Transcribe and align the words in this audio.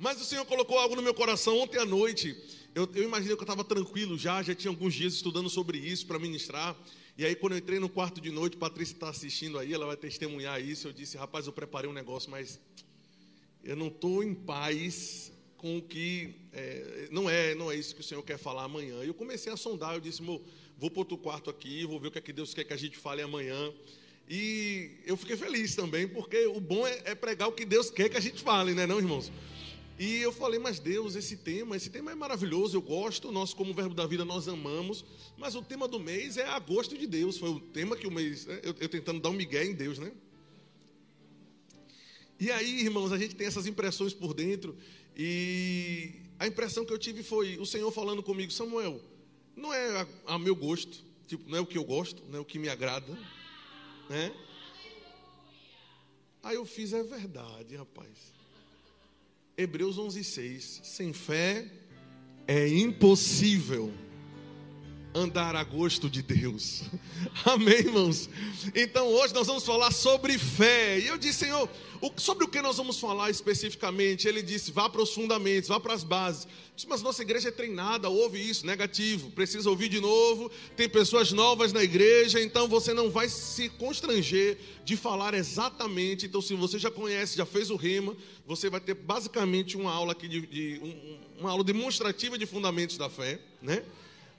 Mas 0.00 0.18
o 0.18 0.24
Senhor 0.24 0.46
colocou 0.46 0.78
algo 0.78 0.96
no 0.96 1.02
meu 1.02 1.12
coração 1.12 1.58
ontem 1.58 1.78
à 1.78 1.84
noite. 1.84 2.34
Eu, 2.74 2.88
eu 2.94 3.04
imaginei 3.04 3.36
que 3.36 3.42
eu 3.42 3.44
estava 3.44 3.62
tranquilo 3.62 4.16
já, 4.16 4.42
já 4.42 4.54
tinha 4.54 4.70
alguns 4.70 4.94
dias 4.94 5.12
estudando 5.12 5.50
sobre 5.50 5.76
isso 5.76 6.06
para 6.06 6.18
ministrar. 6.18 6.74
E 7.18 7.24
aí, 7.26 7.36
quando 7.36 7.52
eu 7.52 7.58
entrei 7.58 7.78
no 7.78 7.86
quarto 7.86 8.18
de 8.18 8.30
noite, 8.30 8.56
Patrícia 8.56 8.94
está 8.94 9.10
assistindo 9.10 9.58
aí, 9.58 9.74
ela 9.74 9.84
vai 9.84 9.98
testemunhar 9.98 10.58
isso. 10.58 10.88
Eu 10.88 10.92
disse, 10.94 11.18
rapaz, 11.18 11.46
eu 11.46 11.52
preparei 11.52 11.90
um 11.90 11.92
negócio, 11.92 12.30
mas 12.30 12.58
eu 13.62 13.76
não 13.76 13.88
estou 13.88 14.24
em 14.24 14.32
paz 14.34 15.30
com 15.58 15.76
o 15.76 15.82
que 15.82 16.34
é, 16.54 17.08
não 17.10 17.28
é 17.28 17.54
não 17.54 17.70
é 17.70 17.76
isso 17.76 17.94
que 17.94 18.00
o 18.00 18.04
Senhor 18.04 18.22
quer 18.22 18.38
falar 18.38 18.64
amanhã. 18.64 19.02
Eu 19.02 19.12
comecei 19.12 19.52
a 19.52 19.56
sondar, 19.58 19.96
eu 19.96 20.00
disse, 20.00 20.22
vou 20.22 20.40
para 20.90 20.98
outro 20.98 21.18
quarto 21.18 21.50
aqui, 21.50 21.84
vou 21.84 22.00
ver 22.00 22.08
o 22.08 22.10
que 22.10 22.16
é 22.16 22.22
que 22.22 22.32
Deus 22.32 22.54
quer 22.54 22.64
que 22.64 22.72
a 22.72 22.78
gente 22.78 22.96
fale 22.96 23.20
amanhã. 23.20 23.70
E 24.26 24.92
eu 25.04 25.14
fiquei 25.14 25.36
feliz 25.36 25.74
também, 25.74 26.08
porque 26.08 26.46
o 26.46 26.58
bom 26.58 26.86
é, 26.86 27.02
é 27.04 27.14
pregar 27.14 27.48
o 27.48 27.52
que 27.52 27.66
Deus 27.66 27.90
quer 27.90 28.08
que 28.08 28.16
a 28.16 28.20
gente 28.20 28.40
fale, 28.40 28.72
né, 28.72 28.86
não, 28.86 28.96
irmãos? 28.96 29.30
E 30.00 30.16
eu 30.22 30.32
falei, 30.32 30.58
mas 30.58 30.78
Deus, 30.78 31.14
esse 31.14 31.36
tema, 31.36 31.76
esse 31.76 31.90
tema 31.90 32.10
é 32.10 32.14
maravilhoso, 32.14 32.74
eu 32.74 32.80
gosto, 32.80 33.30
nós 33.30 33.52
como 33.52 33.74
Verbo 33.74 33.94
da 33.94 34.06
Vida 34.06 34.24
nós 34.24 34.48
amamos, 34.48 35.04
mas 35.36 35.54
o 35.54 35.60
tema 35.60 35.86
do 35.86 36.00
mês 36.00 36.38
é 36.38 36.46
agosto 36.46 36.96
de 36.96 37.06
Deus, 37.06 37.36
foi 37.36 37.50
o 37.50 37.60
tema 37.60 37.94
que 37.94 38.06
o 38.06 38.10
mês, 38.10 38.46
né, 38.46 38.60
eu, 38.62 38.74
eu 38.80 38.88
tentando 38.88 39.20
dar 39.20 39.28
um 39.28 39.34
migué 39.34 39.62
em 39.62 39.74
Deus, 39.74 39.98
né? 39.98 40.10
E 42.40 42.50
aí, 42.50 42.80
irmãos, 42.80 43.12
a 43.12 43.18
gente 43.18 43.36
tem 43.36 43.46
essas 43.46 43.66
impressões 43.66 44.14
por 44.14 44.32
dentro, 44.32 44.74
e 45.14 46.12
a 46.38 46.46
impressão 46.46 46.82
que 46.86 46.94
eu 46.94 46.98
tive 46.98 47.22
foi 47.22 47.58
o 47.58 47.66
Senhor 47.66 47.92
falando 47.92 48.22
comigo, 48.22 48.50
Samuel, 48.50 48.98
não 49.54 49.70
é 49.70 50.00
a, 50.00 50.34
a 50.34 50.38
meu 50.38 50.56
gosto, 50.56 51.04
tipo, 51.26 51.46
não 51.46 51.58
é 51.58 51.60
o 51.60 51.66
que 51.66 51.76
eu 51.76 51.84
gosto, 51.84 52.22
não 52.30 52.38
é 52.38 52.40
o 52.40 52.44
que 52.46 52.58
me 52.58 52.70
agrada, 52.70 53.12
né? 54.08 54.34
Aí 56.42 56.56
eu 56.56 56.64
fiz, 56.64 56.94
é 56.94 57.02
verdade, 57.02 57.76
rapaz. 57.76 58.39
Hebreus 59.60 59.98
11:6. 59.98 60.80
Sem 60.82 61.12
fé 61.12 61.66
é 62.46 62.66
impossível 62.66 63.92
andar 65.14 65.56
a 65.56 65.64
gosto 65.64 66.08
de 66.08 66.22
Deus. 66.22 66.82
Amém, 67.44 67.78
irmãos? 67.78 68.28
Então 68.74 69.08
hoje 69.08 69.34
nós 69.34 69.46
vamos 69.46 69.64
falar 69.64 69.90
sobre 69.92 70.38
fé. 70.38 71.00
E 71.00 71.08
eu 71.08 71.18
disse, 71.18 71.40
Senhor, 71.40 71.68
sobre 72.16 72.44
o 72.44 72.48
que 72.48 72.62
nós 72.62 72.76
vamos 72.76 72.98
falar 72.98 73.28
especificamente? 73.28 74.28
Ele 74.28 74.40
disse, 74.40 74.70
vá 74.70 74.88
para 74.88 75.02
os 75.02 75.12
fundamentos, 75.12 75.68
vá 75.68 75.80
para 75.80 75.94
as 75.94 76.04
bases. 76.04 76.46
disse, 76.74 76.88
mas 76.88 77.02
nossa 77.02 77.22
igreja 77.22 77.48
é 77.48 77.52
treinada, 77.52 78.08
ouve 78.08 78.38
isso, 78.38 78.64
negativo, 78.64 79.30
precisa 79.30 79.68
ouvir 79.68 79.88
de 79.88 80.00
novo. 80.00 80.50
Tem 80.76 80.88
pessoas 80.88 81.32
novas 81.32 81.72
na 81.72 81.82
igreja, 81.82 82.40
então 82.40 82.68
você 82.68 82.94
não 82.94 83.10
vai 83.10 83.28
se 83.28 83.68
constranger 83.68 84.58
de 84.84 84.96
falar 84.96 85.34
exatamente. 85.34 86.26
Então, 86.26 86.40
se 86.40 86.54
você 86.54 86.78
já 86.78 86.90
conhece, 86.90 87.36
já 87.36 87.44
fez 87.44 87.70
o 87.70 87.76
rema, 87.76 88.16
você 88.46 88.70
vai 88.70 88.80
ter 88.80 88.94
basicamente 88.94 89.76
uma 89.76 89.92
aula 89.92 90.12
aqui 90.12 90.28
de, 90.28 90.46
de 90.46 90.80
um, 90.82 91.40
uma 91.40 91.50
aula 91.50 91.64
demonstrativa 91.64 92.38
de 92.38 92.46
fundamentos 92.46 92.96
da 92.96 93.10
fé, 93.10 93.40
né? 93.60 93.82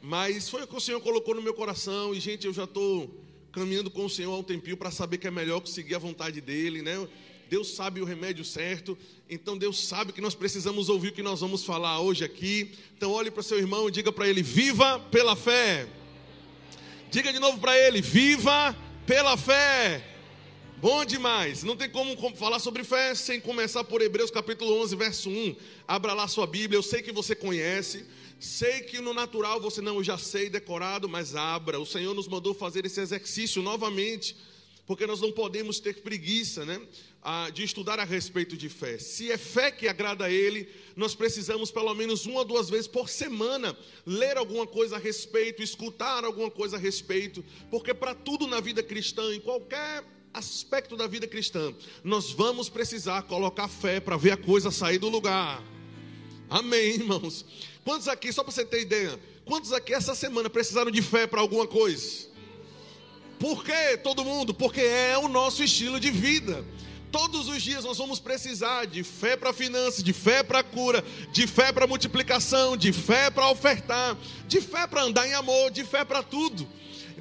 Mas 0.02 0.50
foi 0.50 0.64
o 0.64 0.68
que 0.68 0.76
o 0.76 0.80
Senhor 0.80 1.00
colocou 1.00 1.36
no 1.36 1.42
meu 1.42 1.54
coração. 1.54 2.14
E, 2.14 2.20
gente, 2.20 2.48
eu 2.48 2.54
já 2.54 2.64
estou 2.64 3.24
caminhando 3.52 3.92
com 3.92 4.06
o 4.06 4.10
Senhor 4.10 4.34
há 4.34 4.38
um 4.38 4.44
tempinho 4.44 4.76
para 4.76 4.90
saber 4.90 5.20
que 5.20 5.28
é 5.28 5.32
melhor 5.32 5.66
seguir 5.68 5.94
a 5.94 6.00
vontade 6.00 6.42
dEle, 6.42 6.82
né? 6.82 7.08
Deus 7.48 7.76
sabe 7.76 8.02
o 8.02 8.06
remédio 8.06 8.44
certo. 8.44 8.98
Então, 9.30 9.58
Deus 9.58 9.86
sabe 9.88 10.12
que 10.12 10.22
nós 10.22 10.34
precisamos 10.34 10.90
ouvir 10.90 11.10
o 11.10 11.12
que 11.12 11.22
nós 11.22 11.42
vamos 11.42 11.64
falar 11.64 12.00
hoje 12.00 12.24
aqui. 12.24 12.72
Então, 12.98 13.12
olhe 13.12 13.30
para 13.30 13.44
seu 13.44 13.60
irmão 13.60 13.90
e 13.90 13.92
diga 13.92 14.12
para 14.12 14.28
ele: 14.28 14.42
Viva 14.42 15.00
pela 15.12 15.36
fé. 15.36 15.88
Diga 17.12 17.32
de 17.32 17.40
novo 17.40 17.60
para 17.60 17.78
ele: 17.78 18.02
Viva 18.02 18.76
pela 19.06 19.38
fé. 19.38 20.04
Bom 20.78 21.06
demais. 21.06 21.62
Não 21.62 21.76
tem 21.76 21.88
como 21.90 22.16
falar 22.36 22.58
sobre 22.58 22.84
fé 22.84 23.14
sem 23.14 23.40
começar 23.40 23.84
por 23.84 24.02
Hebreus 24.02 24.32
capítulo 24.32 24.82
11, 24.82 24.96
verso 24.96 25.30
1. 25.30 25.56
Abra 25.88 26.14
lá 26.14 26.28
sua 26.28 26.48
Bíblia. 26.48 26.78
Eu 26.78 26.82
sei 26.82 27.04
que 27.04 27.12
você 27.12 27.36
conhece. 27.36 28.04
Sei 28.42 28.81
que 28.81 29.00
no 29.00 29.14
natural 29.14 29.61
você 29.61 29.81
não, 29.81 29.97
eu 29.97 30.03
já 30.03 30.17
sei 30.17 30.50
decorado, 30.50 31.08
mas 31.08 31.36
abra. 31.36 31.80
O 31.80 31.86
Senhor 31.86 32.16
nos 32.16 32.28
mandou 32.28 32.56
fazer 32.56 32.84
esse 32.88 33.00
exercício 33.00 33.62
novamente, 33.62 34.35
porque 34.88 35.06
nós 35.06 35.22
não 35.22 35.31
podemos 35.31 35.79
ter 35.79 36.02
preguiça, 36.02 36.66
né? 36.66 36.81
de 37.53 37.63
estudar 37.63 38.00
a 38.00 38.03
respeito 38.03 38.57
de 38.57 38.68
fé. 38.68 38.97
Se 38.97 39.31
é 39.31 39.38
fé 39.38 39.69
que 39.69 39.88
agrada 39.88 40.25
a 40.25 40.31
Ele, 40.31 40.68
nós 40.96 41.13
precisamos 41.13 41.69
pelo 41.69 41.94
menos 41.94 42.25
uma 42.25 42.40
ou 42.40 42.46
duas 42.46 42.68
vezes 42.68 42.88
por 42.88 43.09
semana 43.09 43.78
ler 44.07 44.38
alguma 44.38 44.66
coisa 44.66 44.96
a 44.96 45.00
respeito, 45.00 45.62
escutar 45.62 46.25
alguma 46.25 46.50
coisa 46.50 46.78
a 46.78 46.80
respeito, 46.80 47.46
porque 47.69 47.94
para 47.94 48.16
tudo 48.16 48.47
na 48.47 48.59
vida 48.59 48.81
cristã, 48.81 49.35
em 49.35 49.40
qualquer 49.40 50.03
aspecto 50.34 50.97
da 50.97 51.06
vida 51.06 51.28
cristã, 51.28 51.75
nós 52.03 52.31
vamos 52.31 52.69
precisar 52.69 53.22
colocar 53.22 53.68
fé 53.68 54.00
para 54.00 54.18
ver 54.18 54.31
a 54.31 54.38
coisa 54.38 54.72
sair 54.72 54.97
do 54.97 55.09
lugar. 55.09 55.63
Amém, 56.51 56.95
irmãos. 56.95 57.45
Quantos 57.81 58.09
aqui, 58.09 58.29
só 58.34 58.44
para 58.44 58.51
você 58.51 58.66
ter 58.66 58.81
ideia, 58.81 59.17
quantos 59.45 59.72
aqui 59.72 59.94
essa 59.94 60.13
semana 60.13 60.50
precisaram 60.50 60.91
de 60.91 61.01
fé 61.01 61.25
para 61.25 61.39
alguma 61.39 61.66
coisa? 61.66 62.28
Por 63.39 63.63
que 63.63 63.97
todo 64.03 64.25
mundo? 64.25 64.53
Porque 64.53 64.81
é 64.81 65.17
o 65.17 65.29
nosso 65.29 65.63
estilo 65.63 65.97
de 65.97 66.12
vida. 66.12 66.66
Todos 67.09 67.47
os 67.47 67.62
dias 67.62 67.85
nós 67.85 67.97
vamos 67.97 68.19
precisar 68.19 68.85
de 68.85 69.01
fé 69.01 69.38
para 69.38 69.53
finanças, 69.53 70.03
de 70.03 70.12
fé 70.12 70.44
para 70.44 70.62
cura, 70.62 71.01
de 71.31 71.47
fé 71.47 71.72
para 71.72 71.88
multiplicação, 71.88 72.75
de 72.75 72.91
fé 72.91 73.29
para 73.29 73.50
ofertar, 73.50 74.18
de 74.45 74.59
fé 74.59 74.85
para 74.85 75.03
andar 75.03 75.25
em 75.25 75.33
amor, 75.33 75.72
de 75.72 75.85
fé 75.85 76.03
para 76.03 76.22
tudo. 76.22 76.68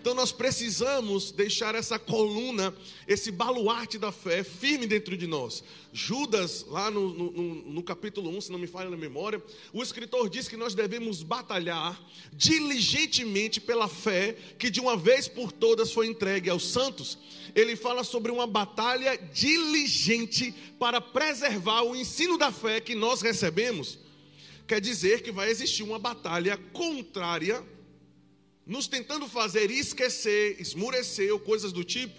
Então 0.00 0.15
nós 0.15 0.33
precisamos 0.33 1.31
deixar 1.31 1.75
essa 1.75 1.99
coluna, 1.99 2.75
esse 3.06 3.31
baluarte 3.31 3.99
da 3.99 4.11
fé 4.11 4.43
firme 4.43 4.87
dentro 4.87 5.15
de 5.15 5.27
nós. 5.27 5.62
Judas, 5.93 6.65
lá 6.66 6.91
no, 6.91 7.12
no, 7.12 7.55
no, 7.55 7.83
capítulo 7.83 8.31
1, 8.31 8.41
se 8.41 8.53
não 8.53 8.59
me 8.59 8.66
falha 8.66 8.89
na 8.89 8.97
memória, 8.97 9.43
o 9.75 9.83
escritor 9.83 10.31
diz 10.31 10.49
que 10.49 10.56
nós 10.56 10.75
devemos 10.75 11.22
batalhar 11.22 12.03
diligentemente 12.33 13.60
pela 13.60 13.89
fé 13.89 14.34
que 14.59 14.71
de 14.71 14.81
uma 14.81 14.97
vez 14.97 15.28
por 15.28 15.53
todas 15.53 15.93
foi 15.93 16.06
entregue 16.06 16.49
aos 16.49 16.66
santos. 16.71 17.19
Ele 17.55 17.77
fala 17.77 18.03
sobre 18.03 18.33
uma 18.33 18.47
batalha 18.47 19.19
diligente 19.19 20.55
para 20.78 20.99
preservar 21.03 21.83
o 21.83 21.94
ensino 21.94 22.39
da 22.39 22.50
fé 22.50 22.81
que 22.81 22.94
nós 22.94 23.21
recebemos. 23.21 23.99
Quer 24.66 24.81
dizer 24.81 25.21
que 25.21 25.31
vai 25.31 25.50
existir 25.50 25.83
uma 25.83 25.99
batalha 25.99 26.56
contrária 26.72 27.62
nos 28.66 28.87
tentando 28.87 29.28
fazer 29.28 29.71
esquecer, 29.71 30.60
esmurecer 30.60 31.32
ou 31.32 31.41
coisas 31.41 31.72
do 31.72 31.82
tipo, 31.82 32.15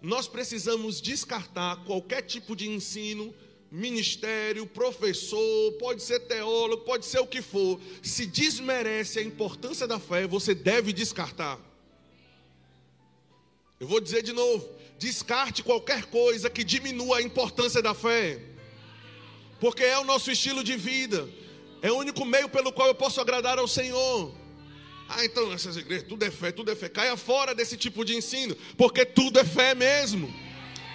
nós 0.00 0.26
precisamos 0.26 1.00
descartar 1.00 1.84
qualquer 1.84 2.22
tipo 2.22 2.56
de 2.56 2.68
ensino, 2.68 3.32
ministério, 3.70 4.66
professor, 4.66 5.72
pode 5.78 6.02
ser 6.02 6.20
teólogo, 6.20 6.84
pode 6.84 7.06
ser 7.06 7.20
o 7.20 7.26
que 7.26 7.40
for. 7.40 7.80
Se 8.02 8.26
desmerece 8.26 9.20
a 9.20 9.22
importância 9.22 9.86
da 9.86 9.98
fé, 9.98 10.26
você 10.26 10.54
deve 10.54 10.92
descartar. 10.92 11.58
Eu 13.78 13.86
vou 13.86 14.00
dizer 14.00 14.22
de 14.22 14.32
novo: 14.32 14.68
descarte 14.98 15.62
qualquer 15.62 16.06
coisa 16.06 16.50
que 16.50 16.64
diminua 16.64 17.18
a 17.18 17.22
importância 17.22 17.80
da 17.80 17.94
fé, 17.94 18.40
porque 19.60 19.84
é 19.84 19.98
o 19.98 20.04
nosso 20.04 20.30
estilo 20.30 20.62
de 20.62 20.76
vida, 20.76 21.28
é 21.80 21.90
o 21.90 21.96
único 21.96 22.24
meio 22.24 22.48
pelo 22.48 22.72
qual 22.72 22.88
eu 22.88 22.94
posso 22.94 23.20
agradar 23.20 23.58
ao 23.58 23.68
Senhor. 23.68 24.41
Ah, 25.14 25.26
então 25.26 25.50
nessas 25.50 25.76
igrejas 25.76 26.06
tudo 26.08 26.24
é 26.24 26.30
fé, 26.30 26.50
tudo 26.50 26.70
é 26.70 26.74
fé. 26.74 26.88
Caia 26.88 27.16
fora 27.18 27.54
desse 27.54 27.76
tipo 27.76 28.02
de 28.02 28.16
ensino, 28.16 28.56
porque 28.78 29.04
tudo 29.04 29.38
é 29.38 29.44
fé 29.44 29.74
mesmo. 29.74 30.32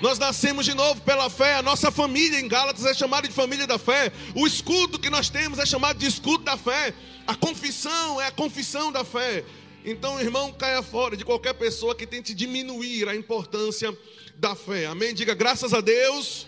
Nós 0.01 0.17
nascemos 0.17 0.65
de 0.65 0.73
novo 0.73 1.01
pela 1.01 1.29
fé. 1.29 1.53
A 1.53 1.61
nossa 1.61 1.91
família 1.91 2.39
em 2.39 2.47
Gálatas 2.47 2.83
é 2.85 2.95
chamada 2.95 3.27
de 3.27 3.33
família 3.33 3.67
da 3.67 3.77
fé. 3.77 4.11
O 4.33 4.47
escudo 4.47 4.97
que 4.97 5.09
nós 5.09 5.29
temos 5.29 5.59
é 5.59 5.65
chamado 5.67 5.99
de 5.99 6.07
escudo 6.07 6.43
da 6.43 6.57
fé. 6.57 6.95
A 7.27 7.35
confissão 7.35 8.19
é 8.19 8.25
a 8.25 8.31
confissão 8.31 8.91
da 8.91 9.03
fé. 9.03 9.43
Então, 9.85 10.19
irmão, 10.19 10.51
caia 10.51 10.81
fora 10.81 11.15
de 11.15 11.23
qualquer 11.23 11.53
pessoa 11.53 11.93
que 11.93 12.07
tente 12.07 12.33
diminuir 12.33 13.07
a 13.07 13.15
importância 13.15 13.95
da 14.35 14.55
fé. 14.55 14.87
Amém? 14.87 15.13
Diga 15.13 15.35
graças 15.35 15.75
a 15.75 15.81
Deus 15.81 16.47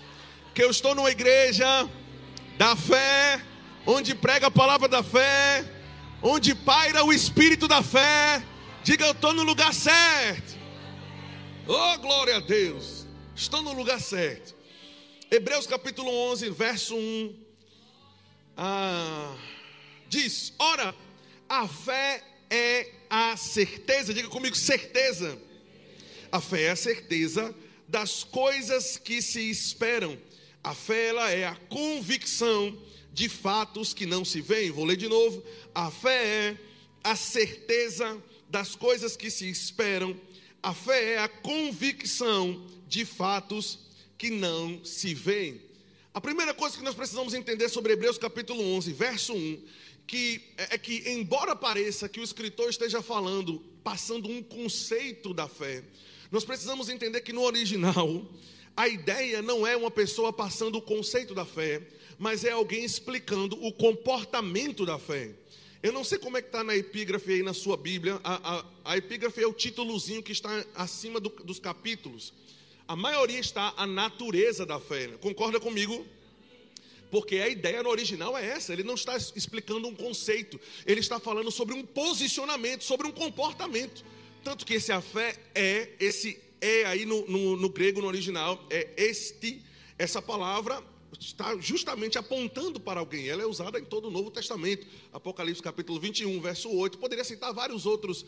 que 0.56 0.64
eu 0.64 0.72
estou 0.72 0.96
numa 0.96 1.12
igreja 1.12 1.88
da 2.58 2.76
fé, 2.76 3.40
onde 3.86 4.16
prega 4.16 4.48
a 4.48 4.52
palavra 4.52 4.88
da 4.88 5.04
fé 5.04 5.79
onde 6.22 6.54
paira 6.54 7.04
o 7.04 7.14
espírito 7.14 7.68
da 7.68 7.82
fé, 7.82 8.44
diga 8.84 9.06
eu 9.06 9.12
estou 9.12 9.34
no 9.34 9.44
lugar 9.44 9.74
certo. 9.74 10.58
Oh, 11.68 11.98
glória 12.00 12.38
a 12.38 12.40
Deus, 12.40 13.06
estou 13.36 13.62
no 13.62 13.74
lugar 13.74 14.02
certo. 14.02 14.56
Hebreus 15.32 15.68
capítulo 15.68 16.10
11, 16.32 16.50
verso 16.50 16.96
1. 16.96 17.36
Ah, 18.58 19.36
diz: 20.10 20.54
Ora, 20.58 20.96
a 21.48 21.68
fé 21.68 22.24
é 22.50 22.92
a 23.10 23.38
certeza, 23.38 24.14
diga 24.14 24.28
comigo, 24.28 24.56
certeza. 24.56 25.38
A 26.32 26.42
fé 26.42 26.64
é 26.64 26.70
a 26.72 26.76
certeza 26.76 27.56
das 27.88 28.24
coisas 28.24 28.98
que 28.98 29.22
se 29.22 29.50
esperam. 29.50 30.18
A 30.64 30.76
fé 30.76 31.08
ela 31.08 31.32
é 31.32 31.46
a 31.46 31.56
convicção 31.70 32.78
de 33.20 33.28
fatos 33.28 33.94
que 33.94 34.06
não 34.06 34.24
se 34.24 34.40
veem. 34.40 34.72
Vou 34.72 34.86
ler 34.86 34.96
de 34.96 35.10
novo. 35.10 35.44
A 35.76 35.92
fé 35.92 36.26
é 36.26 36.58
a 37.04 37.18
certeza 37.18 38.18
das 38.50 38.78
coisas 38.78 39.18
que 39.18 39.30
se 39.30 39.50
esperam. 39.50 40.16
A 40.64 40.74
fé 40.74 41.16
é 41.16 41.18
a 41.18 41.28
convicção 41.28 42.66
de 42.88 43.04
fatos 43.04 43.80
que 44.18 44.30
não 44.30 44.86
se 44.86 45.14
veem. 45.14 45.62
A 46.14 46.22
primeira 46.22 46.54
coisa 46.54 46.78
que 46.78 46.84
nós 46.84 46.96
precisamos 46.96 47.34
entender 47.34 47.68
sobre 47.68 47.92
Hebreus 47.92 48.18
capítulo 48.18 48.64
11, 48.78 48.94
verso 48.94 49.34
1, 49.34 49.64
que 50.08 50.42
é, 50.56 50.76
é 50.76 50.78
que 50.78 51.04
embora 51.10 51.58
pareça 51.58 52.08
que 52.08 52.22
o 52.22 52.24
escritor 52.24 52.70
esteja 52.70 53.02
falando, 53.02 53.60
passando 53.84 54.30
um 54.30 54.42
conceito 54.42 55.34
da 55.34 55.50
fé, 55.50 55.84
nós 56.32 56.46
precisamos 56.46 56.88
entender 56.88 57.20
que 57.20 57.34
no 57.34 57.42
original 57.42 58.26
a 58.78 58.88
ideia 58.88 59.42
não 59.42 59.68
é 59.68 59.76
uma 59.76 59.92
pessoa 59.92 60.32
passando 60.32 60.78
o 60.78 60.82
conceito 60.82 61.36
da 61.36 61.44
fé, 61.44 61.86
mas 62.20 62.44
é 62.44 62.52
alguém 62.52 62.84
explicando 62.84 63.58
o 63.66 63.72
comportamento 63.72 64.86
da 64.86 65.00
fé. 65.00 65.32
Eu 65.82 65.94
não 65.94 66.04
sei 66.04 66.20
como 66.20 66.38
é 66.38 66.42
que 66.42 66.50
está 66.50 66.62
na 66.62 66.76
epígrafe 66.76 67.32
aí 67.32 67.42
na 67.42 67.54
sua 67.54 67.78
Bíblia. 67.78 68.20
A, 68.22 68.58
a, 68.58 68.66
a 68.84 68.98
epígrafe 68.98 69.42
é 69.42 69.48
o 69.48 69.54
títulozinho 69.54 70.22
que 70.22 70.34
está 70.34 70.66
acima 70.76 71.22
do, 71.22 71.30
dos 71.30 71.58
capítulos. 71.58 72.34
A 72.86 72.96
maioria 72.96 73.40
está 73.40 73.74
a 73.78 73.88
natureza 73.88 74.66
da 74.66 74.78
fé. 74.82 75.08
Concorda 75.22 75.62
comigo? 75.62 76.06
Porque 77.10 77.38
a 77.38 77.48
ideia 77.48 77.82
no 77.82 77.90
original 77.90 78.38
é 78.38 78.46
essa. 78.46 78.74
Ele 78.74 78.84
não 78.84 78.96
está 78.96 79.16
explicando 79.16 79.88
um 79.88 79.96
conceito. 79.96 80.60
Ele 80.86 81.00
está 81.00 81.22
falando 81.22 81.50
sobre 81.50 81.74
um 81.74 81.86
posicionamento, 81.86 82.84
sobre 82.84 83.08
um 83.08 83.12
comportamento. 83.12 84.04
Tanto 84.44 84.66
que 84.66 84.74
esse 84.74 84.92
a 84.92 85.00
fé 85.00 85.38
é, 85.56 85.94
esse 86.02 86.38
é 86.60 86.84
aí 86.86 87.06
no, 87.06 87.26
no, 87.28 87.56
no 87.56 87.70
grego, 87.70 88.02
no 88.02 88.08
original, 88.08 88.62
é 88.70 88.90
este. 88.98 89.62
Essa 89.98 90.22
palavra 90.22 90.84
está 91.20 91.58
justamente 91.58 92.18
apontando 92.18 92.80
para 92.80 93.00
alguém. 93.00 93.28
Ela 93.28 93.44
é 93.44 93.46
usada 93.46 93.80
em 93.80 93.86
todo 93.86 94.08
o 94.08 94.12
Novo 94.12 94.30
Testamento. 94.30 94.86
Apocalipse 95.12 95.62
capítulo 95.62 96.00
21, 96.00 96.40
verso 96.42 96.70
8. 96.70 96.98
Poderia 96.98 97.24
citar 97.24 97.54
vários 97.54 97.86
outros 97.86 98.26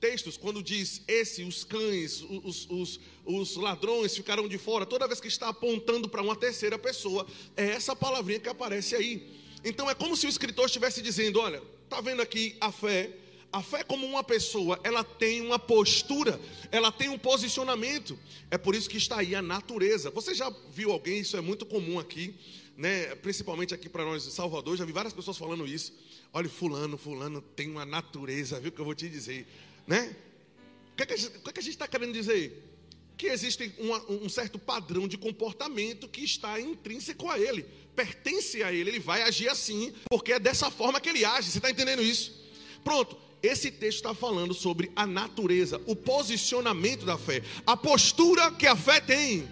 textos, 0.00 0.36
quando 0.36 0.62
diz 0.62 1.02
esse, 1.06 1.42
os 1.42 1.64
cães, 1.64 2.22
os, 2.22 2.68
os, 2.68 3.00
os 3.24 3.56
ladrões 3.56 4.16
ficaram 4.16 4.48
de 4.48 4.58
fora. 4.58 4.84
Toda 4.84 5.06
vez 5.06 5.20
que 5.20 5.28
está 5.28 5.48
apontando 5.48 6.08
para 6.08 6.22
uma 6.22 6.36
terceira 6.36 6.78
pessoa, 6.78 7.26
é 7.56 7.66
essa 7.66 7.94
palavrinha 7.94 8.40
que 8.40 8.48
aparece 8.48 8.94
aí. 8.94 9.30
Então 9.64 9.88
é 9.88 9.94
como 9.94 10.16
se 10.16 10.26
o 10.26 10.28
escritor 10.28 10.66
estivesse 10.66 11.00
dizendo: 11.00 11.40
olha, 11.40 11.62
está 11.84 12.00
vendo 12.00 12.20
aqui 12.20 12.56
a 12.60 12.70
fé 12.70 13.23
a 13.54 13.62
fé 13.62 13.84
como 13.84 14.04
uma 14.04 14.24
pessoa, 14.24 14.80
ela 14.82 15.04
tem 15.04 15.40
uma 15.40 15.60
postura, 15.60 16.40
ela 16.72 16.90
tem 16.90 17.08
um 17.08 17.16
posicionamento. 17.16 18.18
É 18.50 18.58
por 18.58 18.74
isso 18.74 18.90
que 18.90 18.96
está 18.96 19.20
aí 19.20 19.32
a 19.32 19.40
natureza. 19.40 20.10
Você 20.10 20.34
já 20.34 20.52
viu 20.72 20.90
alguém, 20.90 21.20
isso 21.20 21.36
é 21.36 21.40
muito 21.40 21.64
comum 21.64 22.00
aqui, 22.00 22.34
né? 22.76 23.14
principalmente 23.14 23.72
aqui 23.72 23.88
para 23.88 24.04
nós 24.04 24.26
em 24.26 24.30
Salvador, 24.32 24.76
já 24.76 24.84
vi 24.84 24.90
várias 24.90 25.12
pessoas 25.12 25.38
falando 25.38 25.68
isso. 25.68 25.92
Olha, 26.32 26.48
fulano, 26.48 26.98
fulano 26.98 27.40
tem 27.40 27.70
uma 27.70 27.86
natureza, 27.86 28.58
viu 28.58 28.72
que 28.72 28.80
eu 28.80 28.84
vou 28.84 28.94
te 28.94 29.08
dizer, 29.08 29.46
né? 29.86 30.16
O 30.92 30.96
que, 30.96 31.04
é 31.04 31.06
que, 31.06 31.12
a 31.14 31.62
gente 31.62 31.68
está 31.68 31.86
querendo 31.86 32.12
dizer? 32.12 32.60
Que 33.16 33.28
existe 33.28 33.72
um 34.08 34.28
certo 34.28 34.58
padrão 34.58 35.06
de 35.06 35.16
comportamento 35.16 36.08
que 36.08 36.24
está 36.24 36.60
intrínseco 36.60 37.30
a 37.30 37.38
ele, 37.38 37.64
pertence 37.94 38.64
a 38.64 38.72
ele, 38.72 38.90
ele 38.90 38.98
vai 38.98 39.22
agir 39.22 39.48
assim, 39.48 39.94
porque 40.10 40.32
é 40.32 40.40
dessa 40.40 40.72
forma 40.72 41.00
que 41.00 41.08
ele 41.08 41.24
age. 41.24 41.52
Você 41.52 41.58
está 41.58 41.70
entendendo 41.70 42.02
isso? 42.02 42.42
Pronto, 42.82 43.23
esse 43.46 43.70
texto 43.70 43.98
está 43.98 44.14
falando 44.14 44.54
sobre 44.54 44.90
a 44.96 45.06
natureza, 45.06 45.80
o 45.86 45.94
posicionamento 45.94 47.04
da 47.04 47.18
fé, 47.18 47.42
a 47.66 47.76
postura 47.76 48.50
que 48.52 48.66
a 48.66 48.74
fé 48.74 49.00
tem. 49.00 49.46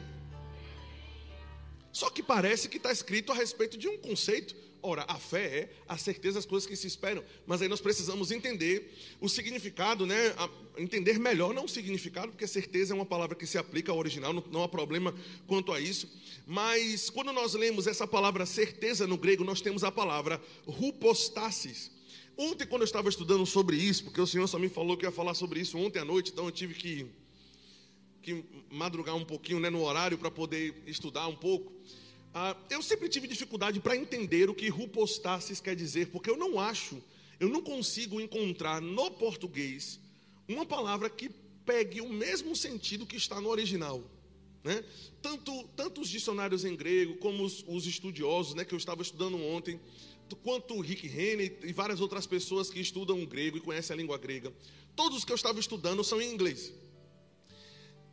Só 1.92 2.08
que 2.08 2.22
parece 2.22 2.68
que 2.68 2.78
está 2.78 2.90
escrito 2.90 3.30
a 3.32 3.34
respeito 3.34 3.76
de 3.76 3.86
um 3.86 3.98
conceito. 3.98 4.56
Ora, 4.84 5.04
a 5.06 5.16
fé 5.16 5.44
é 5.44 5.70
a 5.86 5.96
certeza 5.96 6.36
das 6.36 6.46
coisas 6.46 6.66
que 6.66 6.74
se 6.74 6.86
esperam. 6.86 7.22
Mas 7.46 7.60
aí 7.60 7.68
nós 7.68 7.80
precisamos 7.82 8.32
entender 8.32 8.92
o 9.20 9.28
significado, 9.28 10.06
né? 10.06 10.34
entender 10.76 11.18
melhor, 11.18 11.52
não 11.52 11.66
o 11.66 11.68
significado, 11.68 12.32
porque 12.32 12.46
certeza 12.46 12.94
é 12.94 12.96
uma 12.96 13.06
palavra 13.06 13.36
que 13.36 13.46
se 13.46 13.58
aplica 13.58 13.92
ao 13.92 13.98
original, 13.98 14.32
não, 14.32 14.42
não 14.50 14.62
há 14.64 14.68
problema 14.68 15.14
quanto 15.46 15.70
a 15.70 15.78
isso. 15.78 16.10
Mas 16.46 17.10
quando 17.10 17.32
nós 17.32 17.52
lemos 17.52 17.86
essa 17.86 18.06
palavra 18.06 18.46
certeza 18.46 19.06
no 19.06 19.18
grego, 19.18 19.44
nós 19.44 19.60
temos 19.60 19.84
a 19.84 19.92
palavra 19.92 20.40
rupostasis. 20.66 21.90
Ontem, 22.36 22.66
quando 22.66 22.82
eu 22.82 22.86
estava 22.86 23.08
estudando 23.08 23.44
sobre 23.44 23.76
isso, 23.76 24.04
porque 24.04 24.20
o 24.20 24.26
Senhor 24.26 24.46
só 24.48 24.58
me 24.58 24.68
falou 24.68 24.96
que 24.96 25.04
ia 25.04 25.12
falar 25.12 25.34
sobre 25.34 25.60
isso 25.60 25.76
ontem 25.78 25.98
à 25.98 26.04
noite, 26.04 26.30
então 26.32 26.46
eu 26.46 26.50
tive 26.50 26.74
que, 26.74 27.06
que 28.22 28.44
madrugar 28.70 29.14
um 29.14 29.24
pouquinho 29.24 29.60
né, 29.60 29.68
no 29.68 29.82
horário 29.82 30.16
para 30.16 30.30
poder 30.30 30.82
estudar 30.86 31.28
um 31.28 31.36
pouco. 31.36 31.72
Ah, 32.34 32.56
eu 32.70 32.82
sempre 32.82 33.08
tive 33.08 33.28
dificuldade 33.28 33.78
para 33.80 33.96
entender 33.96 34.48
o 34.48 34.54
que 34.54 34.68
rupostasis 34.68 35.60
quer 35.60 35.76
dizer, 35.76 36.08
porque 36.08 36.30
eu 36.30 36.36
não 36.36 36.58
acho, 36.58 37.02
eu 37.38 37.48
não 37.48 37.60
consigo 37.60 38.20
encontrar 38.20 38.80
no 38.80 39.10
português 39.10 40.00
uma 40.48 40.64
palavra 40.64 41.10
que 41.10 41.30
pegue 41.64 42.00
o 42.00 42.08
mesmo 42.08 42.56
sentido 42.56 43.06
que 43.06 43.16
está 43.16 43.40
no 43.40 43.48
original. 43.48 44.02
Né? 44.64 44.84
Tanto, 45.20 45.64
tanto 45.76 46.00
os 46.00 46.08
dicionários 46.08 46.64
em 46.64 46.76
grego, 46.76 47.16
como 47.16 47.44
os, 47.44 47.64
os 47.66 47.86
estudiosos, 47.86 48.54
né, 48.54 48.64
que 48.64 48.72
eu 48.72 48.78
estava 48.78 49.02
estudando 49.02 49.36
ontem, 49.36 49.78
quanto 50.36 50.80
Rick 50.80 51.06
Rennie 51.06 51.58
e 51.62 51.72
várias 51.72 52.00
outras 52.00 52.26
pessoas 52.26 52.70
que 52.70 52.80
estudam 52.80 53.24
grego 53.24 53.56
e 53.56 53.60
conhecem 53.60 53.94
a 53.94 53.96
língua 53.96 54.18
grega. 54.18 54.52
Todos 54.94 55.24
que 55.24 55.32
eu 55.32 55.36
estava 55.36 55.58
estudando 55.58 56.02
são 56.04 56.20
em 56.20 56.32
inglês. 56.32 56.72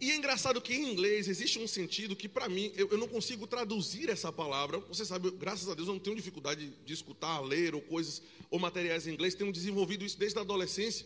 E 0.01 0.11
é 0.11 0.15
engraçado 0.15 0.61
que 0.61 0.73
em 0.73 0.91
inglês 0.91 1.27
existe 1.27 1.59
um 1.59 1.67
sentido 1.67 2.15
que, 2.15 2.29
para 2.29 2.47
mim, 2.47 2.71
eu, 2.75 2.87
eu, 2.89 2.97
não 2.97 3.07
consigo 3.07 3.45
traduzir 3.45 4.09
essa 4.09 4.31
palavra. 4.31 4.79
Você 4.87 5.03
sabe, 5.03 5.29
graças 5.31 5.67
a 5.67 5.73
Deus, 5.73 5.89
eu 5.89 5.93
não 5.93 5.99
tenho 5.99 6.15
dificuldade 6.15 6.71
de 6.85 6.93
escutar, 6.93 7.41
ler 7.41 7.75
ou 7.75 7.81
coisas 7.81 8.21
ou 8.49 8.57
materiais 8.57 9.07
em 9.07 9.11
inglês. 9.11 9.35
Tenho 9.35 9.51
desenvolvido 9.51 10.05
isso 10.05 10.17
desde 10.17 10.39
a 10.39 10.41
adolescência. 10.41 11.05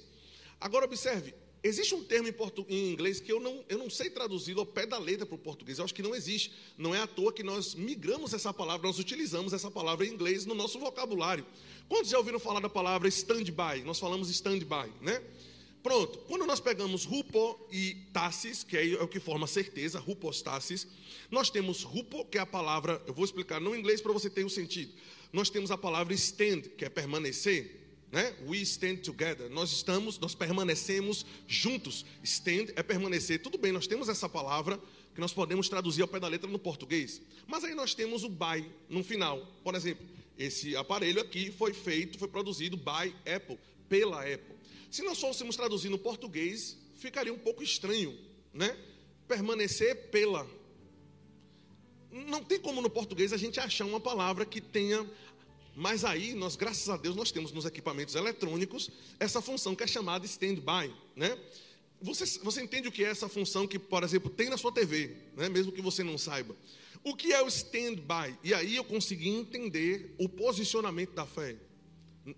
Agora, 0.61 0.85
observe: 0.85 1.33
Existe 1.63 1.95
um 1.95 2.03
termo 2.03 2.27
em, 2.27 2.33
em, 2.67 2.91
inglês 2.91 3.21
que 3.21 3.31
eu 3.31 3.39
não, 3.39 3.63
eu 3.69 3.77
não 3.77 3.89
sei 3.89 4.09
traduzir 4.09 4.57
ao 4.57 4.65
pé 4.65 4.85
da 4.85 4.97
letra 4.97 5.25
para 5.25 5.35
o 5.35 5.37
português. 5.37 5.79
Eu 5.79 5.85
acho 5.85 5.93
que 5.93 6.03
não 6.03 6.13
existe. 6.13 6.51
Não 6.77 6.93
é 6.93 6.99
à 6.99 7.07
toa 7.07 7.31
que 7.31 7.41
nós 7.41 7.73
migramos 7.73 8.33
essa 8.33 8.53
palavra, 8.53 8.85
nós 8.85 8.99
utilizamos 8.99 9.53
essa 9.53 9.71
palavra 9.71 10.05
em 10.05 10.09
inglês 10.09 10.45
no 10.45 10.53
nosso 10.53 10.77
vocabulário. 10.77 11.45
Quantos 11.87 12.09
já 12.09 12.17
ouviram 12.17 12.37
falar 12.37 12.59
da 12.59 12.67
palavra 12.67 13.07
stand-by? 13.07 13.81
Nós 13.85 13.97
falamos 13.97 14.29
stand-by, 14.29 14.91
né? 14.99 15.21
Pronto. 15.81 16.17
Quando 16.27 16.45
nós 16.45 16.59
pegamos 16.59 17.05
rupo 17.05 17.57
e 17.71 17.95
tassis, 18.11 18.63
que 18.63 18.77
é 18.77 19.01
o 19.01 19.07
que 19.07 19.21
forma 19.21 19.47
certeza, 19.47 19.99
rupostasis, 19.99 20.85
nós 21.31 21.49
temos 21.49 21.83
rupo, 21.83 22.25
que 22.25 22.37
é 22.37 22.41
a 22.41 22.45
palavra, 22.45 23.01
eu 23.07 23.13
vou 23.13 23.23
explicar 23.23 23.61
no 23.61 23.73
inglês 23.73 24.01
para 24.01 24.11
você 24.11 24.29
ter 24.29 24.43
o 24.43 24.47
um 24.47 24.49
sentido. 24.49 24.91
Nós 25.31 25.49
temos 25.49 25.71
a 25.71 25.77
palavra 25.77 26.13
stand, 26.13 26.61
que 26.77 26.83
é 26.83 26.89
permanecer 26.89 27.82
né? 28.13 28.31
We 28.45 28.61
stand 28.61 28.97
together. 28.97 29.49
Nós 29.49 29.71
estamos, 29.71 30.19
nós 30.19 30.35
permanecemos 30.35 31.25
juntos. 31.47 32.05
Stand 32.21 32.67
é 32.75 32.83
permanecer. 32.83 33.41
Tudo 33.41 33.57
bem, 33.57 33.71
nós 33.71 33.87
temos 33.87 34.07
essa 34.07 34.29
palavra 34.29 34.79
que 35.15 35.19
nós 35.19 35.33
podemos 35.33 35.67
traduzir 35.67 36.03
ao 36.03 36.07
pé 36.07 36.19
da 36.19 36.27
letra 36.27 36.47
no 36.47 36.59
português. 36.59 37.19
Mas 37.47 37.63
aí 37.63 37.73
nós 37.73 37.95
temos 37.95 38.23
o 38.23 38.29
by 38.29 38.69
no 38.87 39.03
final. 39.03 39.43
Por 39.63 39.73
exemplo, 39.73 40.05
esse 40.37 40.77
aparelho 40.77 41.19
aqui 41.19 41.51
foi 41.51 41.73
feito, 41.73 42.19
foi 42.19 42.27
produzido 42.27 42.77
by 42.77 43.15
Apple, 43.25 43.57
pela 43.89 44.21
Apple. 44.21 44.57
Se 44.91 45.01
nós 45.01 45.19
fôssemos 45.19 45.55
traduzir 45.55 45.89
no 45.89 45.97
português, 45.97 46.77
ficaria 46.99 47.33
um 47.33 47.39
pouco 47.39 47.63
estranho, 47.63 48.15
né? 48.53 48.77
Permanecer 49.27 50.11
pela. 50.11 50.47
Não 52.11 52.43
tem 52.43 52.59
como 52.59 52.79
no 52.79 52.91
português 52.91 53.33
a 53.33 53.37
gente 53.37 53.59
achar 53.59 53.85
uma 53.85 53.99
palavra 53.99 54.45
que 54.45 54.61
tenha 54.61 55.03
mas 55.75 56.05
aí, 56.05 56.33
nós, 56.33 56.55
graças 56.55 56.87
a 56.89 56.97
Deus, 56.97 57.15
nós 57.15 57.31
temos 57.31 57.51
nos 57.51 57.65
equipamentos 57.65 58.15
eletrônicos 58.15 58.89
essa 59.19 59.41
função 59.41 59.75
que 59.75 59.83
é 59.83 59.87
chamada 59.87 60.25
stand-by, 60.25 60.93
né? 61.15 61.37
Você, 62.01 62.39
você 62.39 62.61
entende 62.61 62.89
o 62.89 62.91
que 62.91 63.03
é 63.03 63.07
essa 63.07 63.29
função 63.29 63.65
que, 63.65 63.79
por 63.79 64.03
exemplo, 64.03 64.29
tem 64.29 64.49
na 64.49 64.57
sua 64.57 64.73
TV, 64.73 65.15
né? 65.37 65.47
mesmo 65.47 65.71
que 65.71 65.81
você 65.81 66.03
não 66.03 66.17
saiba. 66.17 66.53
O 67.01 67.15
que 67.15 67.31
é 67.31 67.41
o 67.41 67.47
stand-by? 67.47 68.37
E 68.43 68.53
aí 68.53 68.75
eu 68.75 68.83
consegui 68.83 69.29
entender 69.29 70.13
o 70.19 70.27
posicionamento 70.27 71.13
da 71.13 71.25
fé. 71.25 71.55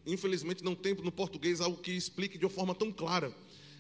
Infelizmente 0.06 0.64
não 0.64 0.76
tem 0.76 0.94
no 0.94 1.12
português 1.12 1.62
algo 1.62 1.82
que 1.82 1.92
explique 1.92 2.38
de 2.38 2.46
uma 2.46 2.52
forma 2.52 2.76
tão 2.76 2.92
clara. 2.92 3.36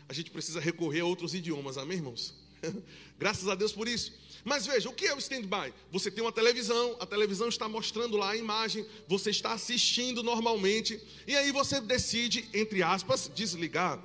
A 0.09 0.13
gente 0.13 0.31
precisa 0.31 0.59
recorrer 0.59 1.01
a 1.01 1.05
outros 1.05 1.35
idiomas, 1.35 1.77
amém, 1.77 1.97
irmãos? 1.97 2.35
Graças 3.17 3.47
a 3.47 3.53
Deus 3.53 3.71
por 3.71 3.87
isso. 3.87 4.11
Mas 4.45 4.67
veja, 4.67 4.87
o 4.87 4.93
que 4.93 5.07
é 5.07 5.15
o 5.15 5.17
stand-by? 5.17 5.73
Você 5.91 6.11
tem 6.11 6.23
uma 6.23 6.31
televisão, 6.31 6.95
a 6.99 7.05
televisão 7.07 7.49
está 7.49 7.67
mostrando 7.67 8.15
lá 8.15 8.29
a 8.29 8.37
imagem, 8.37 8.85
você 9.07 9.31
está 9.31 9.53
assistindo 9.53 10.21
normalmente, 10.21 11.01
e 11.25 11.35
aí 11.35 11.51
você 11.51 11.81
decide, 11.81 12.47
entre 12.53 12.83
aspas, 12.83 13.29
desligar 13.33 13.99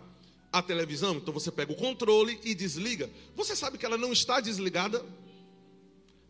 a 0.51 0.63
televisão. 0.63 1.17
Então 1.17 1.35
você 1.35 1.53
pega 1.53 1.71
o 1.73 1.77
controle 1.77 2.41
e 2.43 2.55
desliga. 2.55 3.11
Você 3.37 3.55
sabe 3.55 3.77
que 3.77 3.85
ela 3.85 3.99
não 3.99 4.15
está 4.15 4.41
desligada, 4.41 5.05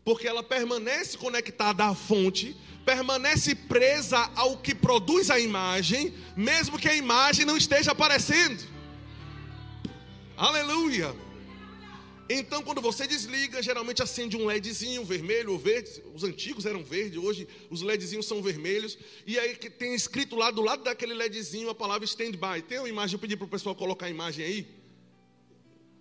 porque 0.03 0.27
ela 0.27 0.43
permanece 0.43 1.17
conectada 1.17 1.85
à 1.85 1.95
fonte, 1.95 2.53
permanece 2.85 3.55
presa 3.55 4.29
ao 4.35 4.57
que 4.57 4.75
produz 4.75 5.29
a 5.29 5.39
imagem, 5.39 6.13
mesmo 6.35 6.77
que 6.77 6.89
a 6.89 6.95
imagem 6.95 7.45
não 7.45 7.55
esteja 7.55 7.91
aparecendo. 7.91 8.61
Aleluia! 10.35 11.30
Então, 12.33 12.63
quando 12.63 12.79
você 12.79 13.05
desliga, 13.05 13.61
geralmente 13.61 14.01
acende 14.01 14.37
um 14.37 14.45
LEDzinho 14.45 15.03
vermelho 15.03 15.51
ou 15.51 15.59
verde. 15.59 16.01
Os 16.13 16.23
antigos 16.23 16.65
eram 16.65 16.81
verde, 16.81 17.19
hoje 17.19 17.45
os 17.69 17.81
LEDzinhos 17.81 18.25
são 18.25 18.41
vermelhos. 18.41 18.97
E 19.27 19.37
aí 19.37 19.53
tem 19.55 19.93
escrito 19.93 20.37
lá 20.37 20.49
do 20.49 20.61
lado 20.61 20.81
daquele 20.81 21.13
LEDzinho 21.13 21.69
a 21.69 21.75
palavra 21.75 22.05
stand-by. 22.05 22.61
Tem 22.65 22.79
uma 22.79 22.87
imagem, 22.87 23.15
eu 23.15 23.19
pedi 23.19 23.35
para 23.35 23.43
o 23.43 23.49
pessoal 23.49 23.75
colocar 23.75 24.05
a 24.05 24.09
imagem 24.09 24.45
aí. 24.45 24.67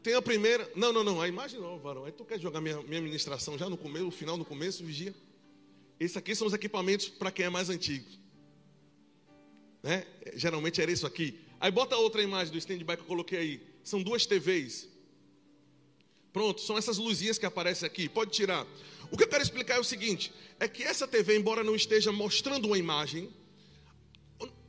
Tem 0.04 0.14
a 0.14 0.22
primeira. 0.22 0.70
Não, 0.76 0.92
não, 0.92 1.02
não, 1.02 1.20
a 1.20 1.26
imagem 1.26 1.58
não, 1.58 1.80
varão. 1.80 2.04
Aí 2.04 2.12
tu 2.12 2.24
quer 2.24 2.38
jogar 2.38 2.60
minha, 2.60 2.80
minha 2.82 3.18
já 3.18 3.68
no 3.68 3.76
começo, 3.76 4.04
no 4.04 4.10
final, 4.12 4.36
no 4.36 4.44
começo, 4.44 4.84
vigia. 4.84 5.12
Esses 5.98 6.16
aqui 6.16 6.32
são 6.36 6.46
os 6.46 6.52
equipamentos 6.52 7.08
para 7.08 7.32
quem 7.32 7.46
é 7.46 7.50
mais 7.50 7.68
antigo. 7.68 8.06
Né? 9.82 10.06
Geralmente 10.36 10.80
era 10.80 10.92
isso 10.92 11.08
aqui. 11.08 11.40
Aí 11.58 11.72
bota 11.72 11.96
outra 11.96 12.22
imagem 12.22 12.52
do 12.52 12.58
stand-by 12.58 12.96
que 12.96 13.02
eu 13.02 13.06
coloquei 13.06 13.38
aí. 13.38 13.66
São 13.82 14.00
duas 14.00 14.24
TVs. 14.26 14.89
Pronto, 16.32 16.60
são 16.60 16.78
essas 16.78 16.98
luzinhas 16.98 17.38
que 17.38 17.46
aparecem 17.46 17.86
aqui. 17.86 18.08
Pode 18.08 18.30
tirar. 18.30 18.66
O 19.10 19.16
que 19.16 19.24
eu 19.24 19.28
quero 19.28 19.42
explicar 19.42 19.76
é 19.76 19.80
o 19.80 19.84
seguinte: 19.84 20.32
é 20.58 20.68
que 20.68 20.82
essa 20.82 21.06
TV, 21.06 21.36
embora 21.36 21.64
não 21.64 21.74
esteja 21.74 22.12
mostrando 22.12 22.66
uma 22.66 22.78
imagem, 22.78 23.30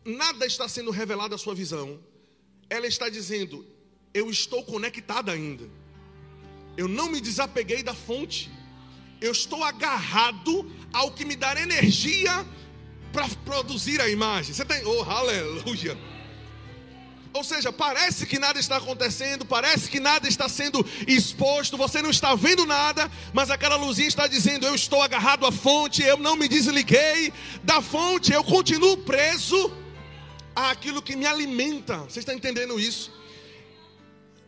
nada 0.03 0.45
está 0.45 0.67
sendo 0.67 0.91
revelado 0.91 1.35
à 1.35 1.37
sua 1.37 1.53
visão. 1.53 1.99
Ela 2.69 2.87
está 2.87 3.09
dizendo: 3.09 3.65
eu 4.13 4.29
estou 4.29 4.63
conectada 4.63 5.31
ainda. 5.31 5.69
Eu 6.75 6.87
não 6.87 7.09
me 7.09 7.21
desapeguei 7.21 7.83
da 7.83 7.93
fonte. 7.93 8.49
Eu 9.19 9.31
estou 9.31 9.63
agarrado 9.63 10.71
ao 10.91 11.11
que 11.11 11.23
me 11.23 11.35
dá 11.35 11.53
energia 11.61 12.45
para 13.13 13.27
produzir 13.45 14.01
a 14.01 14.09
imagem. 14.09 14.53
Você 14.53 14.65
tem, 14.65 14.83
oh, 14.85 15.03
aleluia. 15.03 15.95
Ou 17.33 17.43
seja, 17.43 17.71
parece 17.71 18.25
que 18.25 18.37
nada 18.37 18.59
está 18.59 18.75
acontecendo, 18.77 19.45
parece 19.45 19.89
que 19.89 19.99
nada 19.99 20.27
está 20.27 20.49
sendo 20.49 20.85
exposto, 21.07 21.77
você 21.77 22.01
não 22.01 22.09
está 22.09 22.35
vendo 22.35 22.65
nada, 22.65 23.09
mas 23.33 23.49
aquela 23.49 23.77
luzinha 23.77 24.07
está 24.07 24.27
dizendo: 24.27 24.65
Eu 24.65 24.75
estou 24.75 25.01
agarrado 25.01 25.45
à 25.45 25.51
fonte, 25.51 26.03
eu 26.03 26.17
não 26.17 26.35
me 26.35 26.49
desliguei 26.49 27.31
da 27.63 27.81
fonte, 27.81 28.33
eu 28.33 28.43
continuo 28.43 28.97
preso 28.97 29.71
àquilo 30.53 31.01
que 31.01 31.15
me 31.15 31.25
alimenta. 31.25 31.99
Você 31.99 32.19
está 32.19 32.33
entendendo 32.33 32.77
isso? 32.77 33.11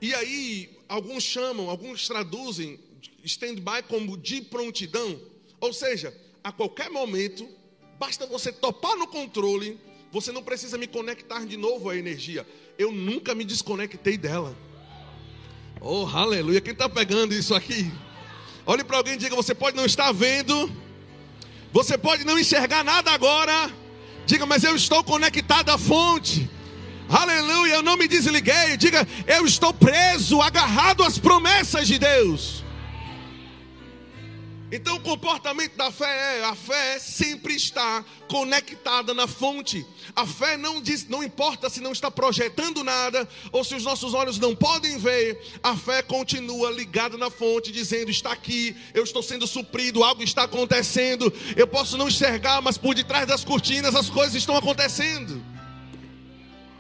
E 0.02 0.14
aí, 0.14 0.78
alguns 0.90 1.24
chamam, 1.24 1.70
alguns 1.70 2.06
traduzem 2.06 2.78
stand-by 3.24 3.84
como 3.88 4.18
de 4.18 4.42
prontidão, 4.42 5.18
ou 5.62 5.72
seja, 5.72 6.14
a 6.44 6.52
qualquer 6.52 6.90
momento, 6.90 7.48
basta 7.98 8.28
você 8.28 8.52
topar 8.52 8.98
no 8.98 9.08
controle, 9.08 9.80
você 10.14 10.32
não 10.32 10.44
precisa 10.44 10.78
me 10.78 10.86
conectar 10.86 11.44
de 11.44 11.58
novo 11.58 11.90
à 11.90 11.98
energia. 11.98 12.46
Eu 12.78 12.92
nunca 12.92 13.34
me 13.34 13.44
desconectei 13.44 14.16
dela. 14.16 14.56
Oh, 15.82 16.06
aleluia. 16.06 16.62
Quem 16.62 16.74
está 16.74 16.88
pegando 16.88 17.34
isso 17.34 17.56
aqui? 17.56 17.92
Olhe 18.64 18.84
para 18.84 18.98
alguém 18.98 19.16
e 19.16 19.18
diga: 19.18 19.36
Você 19.36 19.56
pode 19.56 19.76
não 19.76 19.88
estar 19.88 20.12
vendo, 20.12 20.72
você 21.72 21.98
pode 21.98 22.24
não 22.24 22.38
enxergar 22.38 22.84
nada 22.84 23.10
agora. 23.12 23.74
Diga, 24.28 24.46
mas 24.46 24.64
eu 24.64 24.76
estou 24.76 25.04
conectado 25.04 25.70
à 25.72 25.80
fonte. 25.80 26.48
Aleluia, 27.10 27.74
eu 27.74 27.84
não 27.84 27.98
me 27.98 28.08
desliguei. 28.08 28.78
Diga, 28.78 29.08
eu 29.26 29.48
estou 29.48 29.74
preso, 29.74 30.40
agarrado 30.42 31.04
às 31.04 31.18
promessas 31.18 31.88
de 31.88 31.98
Deus. 31.98 32.63
Então 34.76 34.96
o 34.96 35.00
comportamento 35.00 35.76
da 35.76 35.92
fé 35.92 36.40
é, 36.40 36.46
a 36.46 36.56
fé 36.56 36.98
sempre 36.98 37.54
está 37.54 38.04
conectada 38.28 39.14
na 39.14 39.28
fonte. 39.28 39.86
A 40.16 40.26
fé 40.26 40.58
não 40.58 40.82
diz, 40.82 41.08
não 41.08 41.24
importa 41.24 41.70
se 41.70 41.80
não 41.80 41.92
está 41.92 42.10
projetando 42.10 42.84
nada 42.84 43.30
ou 43.52 43.64
se 43.64 43.76
os 43.76 43.84
nossos 43.84 44.16
olhos 44.16 44.40
não 44.40 44.56
podem 44.56 44.98
ver, 44.98 45.40
a 45.62 45.78
fé 45.78 46.02
continua 46.02 46.72
ligada 46.72 47.20
na 47.20 47.30
fonte, 47.30 47.72
dizendo: 47.72 48.10
está 48.10 48.32
aqui, 48.32 48.76
eu 48.96 49.04
estou 49.04 49.22
sendo 49.22 49.46
suprido, 49.46 50.04
algo 50.04 50.24
está 50.24 50.46
acontecendo. 50.46 51.32
Eu 51.56 51.68
posso 51.68 51.96
não 51.96 52.08
enxergar, 52.08 52.60
mas 52.60 52.76
por 52.76 52.96
detrás 52.96 53.28
das 53.28 53.46
cortinas 53.46 53.94
as 53.94 54.10
coisas 54.10 54.34
estão 54.34 54.58
acontecendo. 54.58 55.53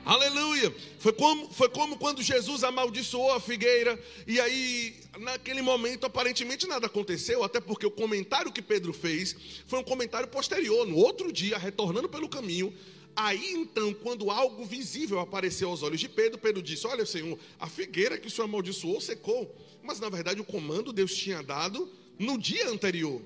Aleluia. 0.05 0.73
Foi 0.99 1.13
como, 1.13 1.53
foi 1.53 1.69
como 1.69 1.97
quando 1.97 2.21
Jesus 2.21 2.63
amaldiçoou 2.63 3.31
a 3.31 3.39
figueira, 3.39 3.97
e 4.27 4.39
aí, 4.39 4.95
naquele 5.19 5.61
momento, 5.61 6.05
aparentemente 6.05 6.67
nada 6.67 6.87
aconteceu, 6.87 7.43
até 7.43 7.61
porque 7.61 7.85
o 7.85 7.91
comentário 7.91 8.51
que 8.51 8.61
Pedro 8.61 8.91
fez 8.91 9.35
foi 9.65 9.79
um 9.79 9.83
comentário 9.83 10.27
posterior, 10.27 10.85
no 10.85 10.97
outro 10.97 11.31
dia, 11.31 11.57
retornando 11.57 12.09
pelo 12.09 12.27
caminho. 12.27 12.73
Aí 13.15 13.53
então, 13.53 13.93
quando 13.93 14.29
algo 14.29 14.65
visível 14.65 15.19
apareceu 15.19 15.69
aos 15.69 15.83
olhos 15.83 15.99
de 15.99 16.09
Pedro, 16.09 16.37
Pedro 16.37 16.61
disse: 16.61 16.87
Olha, 16.87 17.05
Senhor, 17.05 17.37
a 17.59 17.67
figueira 17.67 18.17
que 18.17 18.27
o 18.27 18.31
Senhor 18.31 18.45
amaldiçoou 18.45 18.99
secou. 18.99 19.55
Mas 19.83 19.99
na 19.99 20.09
verdade 20.09 20.41
o 20.41 20.45
comando 20.45 20.91
Deus 20.91 21.13
tinha 21.13 21.43
dado 21.43 21.91
no 22.17 22.37
dia 22.37 22.69
anterior. 22.69 23.21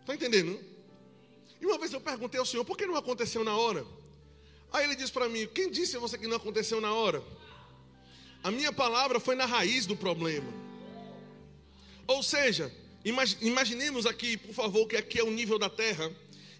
Está 0.00 0.14
entendendo? 0.14 0.58
E 1.60 1.66
uma 1.66 1.78
vez 1.78 1.92
eu 1.92 2.00
perguntei 2.00 2.40
ao 2.40 2.46
Senhor: 2.46 2.64
por 2.64 2.76
que 2.76 2.84
não 2.84 2.96
aconteceu 2.96 3.44
na 3.44 3.56
hora? 3.56 3.86
Aí 4.72 4.84
ele 4.84 4.96
diz 4.96 5.10
para 5.10 5.28
mim: 5.28 5.46
Quem 5.54 5.70
disse 5.70 5.96
a 5.96 6.00
você 6.00 6.18
que 6.18 6.26
não 6.26 6.36
aconteceu 6.36 6.80
na 6.80 6.92
hora? 6.92 7.22
A 8.42 8.50
minha 8.50 8.72
palavra 8.72 9.18
foi 9.18 9.34
na 9.34 9.46
raiz 9.46 9.86
do 9.86 9.96
problema. 9.96 10.52
Ou 12.06 12.22
seja, 12.22 12.72
imaginemos 13.40 14.06
aqui, 14.06 14.36
por 14.36 14.54
favor, 14.54 14.86
que 14.86 14.96
aqui 14.96 15.18
é 15.18 15.24
o 15.24 15.30
nível 15.30 15.58
da 15.58 15.68
terra, 15.68 16.14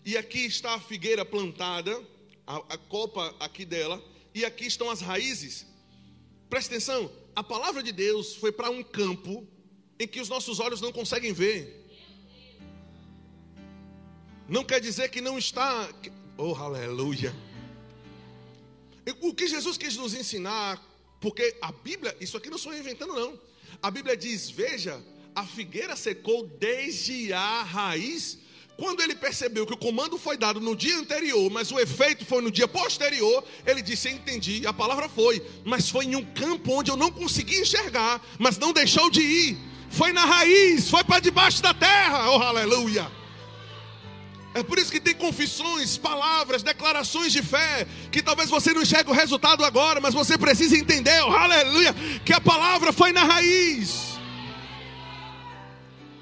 e 0.05 0.17
aqui 0.17 0.41
está 0.47 0.75
a 0.75 0.81
figueira 0.81 1.25
plantada, 1.25 2.03
a, 2.47 2.57
a 2.57 2.79
copa 2.79 3.35
aqui 3.39 3.65
dela, 3.65 4.03
e 4.35 4.45
aqui 4.45 4.67
estão 4.67 4.91
as 4.91 5.01
raízes. 5.01 5.67
Presta 6.51 6.75
atenção, 6.75 7.11
a 7.35 7.43
palavra 7.43 7.83
de 7.83 7.93
Deus 7.93 8.35
foi 8.35 8.51
para 8.51 8.71
um 8.71 8.83
campo 8.83 9.47
em 9.99 10.07
que 10.07 10.21
os 10.21 10.29
nossos 10.29 10.61
olhos 10.61 10.81
não 10.81 10.93
conseguem 10.93 11.33
ver. 11.33 11.85
Não 14.49 14.65
quer 14.65 14.81
dizer 14.81 15.09
que 15.11 15.21
não 15.21 15.39
está. 15.39 15.89
Oh, 16.37 16.55
aleluia. 16.55 17.35
O 19.21 19.35
que 19.35 19.47
Jesus 19.47 19.77
quis 19.77 19.97
nos 19.97 20.15
ensinar, 20.15 20.83
porque 21.21 21.57
a 21.61 21.71
Bíblia, 21.71 22.17
isso 22.21 22.37
aqui 22.37 22.51
não 22.51 22.59
sou 22.59 22.77
inventando, 22.77 23.15
não. 23.15 23.39
A 23.83 23.91
Bíblia 23.91 24.17
diz: 24.17 24.51
veja, 24.51 25.01
a 25.35 25.45
figueira 25.45 25.95
secou 25.95 26.47
desde 26.59 27.33
a 27.33 27.63
raiz. 27.63 28.39
Quando 28.77 29.01
ele 29.01 29.15
percebeu 29.15 29.67
que 29.67 29.73
o 29.73 29.77
comando 29.77 30.19
foi 30.19 30.37
dado 30.37 30.61
no 30.61 30.77
dia 30.77 30.99
anterior, 30.99 31.51
mas 31.51 31.73
o 31.73 31.81
efeito 31.81 32.27
foi 32.27 32.43
no 32.43 32.51
dia 32.51 32.69
posterior, 32.69 33.43
ele 33.67 33.81
disse: 33.81 34.09
Entendi, 34.11 34.67
a 34.67 34.73
palavra 34.73 35.09
foi, 35.09 35.43
mas 35.65 35.89
foi 35.89 36.05
em 36.05 36.17
um 36.17 36.25
campo 36.25 36.73
onde 36.73 36.91
eu 36.91 36.97
não 36.97 37.11
consegui 37.11 37.59
enxergar, 37.61 38.21
mas 38.39 38.59
não 38.59 38.73
deixou 38.73 39.09
de 39.11 39.23
ir. 39.23 39.59
Foi 39.89 40.13
na 40.13 40.25
raiz, 40.25 40.91
foi 40.91 41.03
para 41.05 41.21
debaixo 41.21 41.63
da 41.63 41.73
terra, 41.73 42.31
oh 42.31 42.43
aleluia. 42.43 43.11
É 44.57 44.63
por 44.63 44.79
isso 44.79 44.91
que 44.91 44.99
tem 44.99 45.15
confissões, 45.15 45.99
palavras, 45.99 46.63
declarações 46.63 47.31
de 47.31 47.43
fé, 47.43 47.87
que 48.11 48.23
talvez 48.23 48.49
você 48.49 48.73
não 48.73 48.81
enxergue 48.81 49.11
o 49.11 49.13
resultado 49.13 49.63
agora, 49.63 50.01
mas 50.01 50.15
você 50.15 50.39
precisa 50.39 50.75
entender, 50.75 51.23
oh, 51.25 51.31
aleluia, 51.31 51.95
que 52.25 52.33
a 52.33 52.41
palavra 52.41 52.91
foi 52.91 53.13
na 53.13 53.23
raiz. 53.23 54.17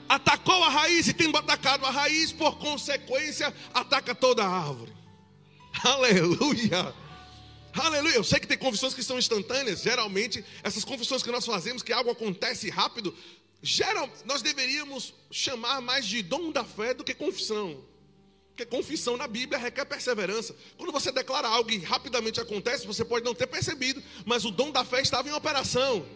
Atacou 0.08 0.64
a 0.64 0.68
raiz 0.68 1.06
e 1.06 1.12
tendo 1.12 1.38
atacado 1.38 1.86
a 1.86 1.90
raiz, 1.92 2.32
por 2.32 2.58
consequência, 2.58 3.54
ataca 3.72 4.16
toda 4.16 4.42
a 4.42 4.48
árvore. 4.48 4.92
Aleluia. 5.84 6.92
Aleluia. 7.72 8.16
Eu 8.16 8.24
sei 8.24 8.40
que 8.40 8.48
tem 8.48 8.58
confissões 8.58 8.94
que 8.94 9.02
são 9.04 9.16
instantâneas. 9.16 9.80
Geralmente, 9.80 10.44
essas 10.64 10.84
confissões 10.84 11.22
que 11.22 11.30
nós 11.30 11.46
fazemos, 11.46 11.84
que 11.84 11.92
algo 11.92 12.10
acontece 12.10 12.68
rápido, 12.68 13.16
geral, 13.62 14.10
nós 14.24 14.42
deveríamos 14.42 15.14
chamar 15.30 15.80
mais 15.80 16.04
de 16.04 16.20
dom 16.20 16.50
da 16.50 16.64
fé 16.64 16.94
do 16.94 17.04
que 17.04 17.14
confissão. 17.14 17.93
Porque 18.54 18.64
confissão 18.64 19.16
na 19.16 19.26
Bíblia 19.26 19.58
requer 19.58 19.84
perseverança. 19.84 20.54
Quando 20.76 20.92
você 20.92 21.10
declara 21.10 21.48
algo 21.48 21.72
e 21.72 21.78
rapidamente 21.78 22.40
acontece, 22.40 22.86
você 22.86 23.04
pode 23.04 23.24
não 23.24 23.34
ter 23.34 23.48
percebido, 23.48 24.00
mas 24.24 24.44
o 24.44 24.50
dom 24.52 24.70
da 24.70 24.84
fé 24.84 25.00
estava 25.00 25.28
em 25.28 25.32
operação. 25.32 26.06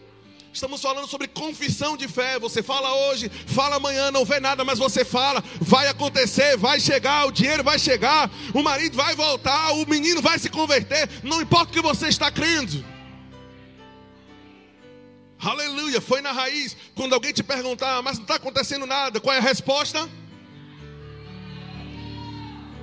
Estamos 0.53 0.81
falando 0.81 1.05
sobre 1.05 1.27
confissão 1.27 1.97
de 1.97 2.07
fé. 2.07 2.39
Você 2.39 2.63
fala 2.63 2.95
hoje, 3.09 3.29
fala 3.45 3.75
amanhã, 3.75 4.09
não 4.09 4.23
vê 4.23 4.39
nada, 4.39 4.63
mas 4.63 4.79
você 4.79 5.03
fala, 5.03 5.43
vai 5.59 5.89
acontecer, 5.89 6.55
vai 6.55 6.79
chegar, 6.79 7.27
o 7.27 7.31
dinheiro 7.31 7.61
vai 7.61 7.77
chegar, 7.77 8.31
o 8.53 8.63
marido 8.63 8.95
vai 8.95 9.13
voltar, 9.17 9.73
o 9.73 9.85
menino 9.85 10.21
vai 10.21 10.39
se 10.39 10.49
converter, 10.49 11.09
não 11.21 11.41
importa 11.41 11.71
o 11.71 11.73
que 11.73 11.81
você 11.81 12.07
está 12.07 12.31
crendo. 12.31 12.85
Aleluia, 15.37 15.99
foi 15.99 16.21
na 16.21 16.31
raiz. 16.31 16.77
Quando 16.95 17.11
alguém 17.11 17.33
te 17.33 17.43
perguntar, 17.43 18.01
mas 18.01 18.15
não 18.15 18.23
está 18.23 18.35
acontecendo 18.35 18.85
nada, 18.85 19.19
qual 19.19 19.35
é 19.35 19.39
a 19.39 19.41
resposta? 19.41 20.09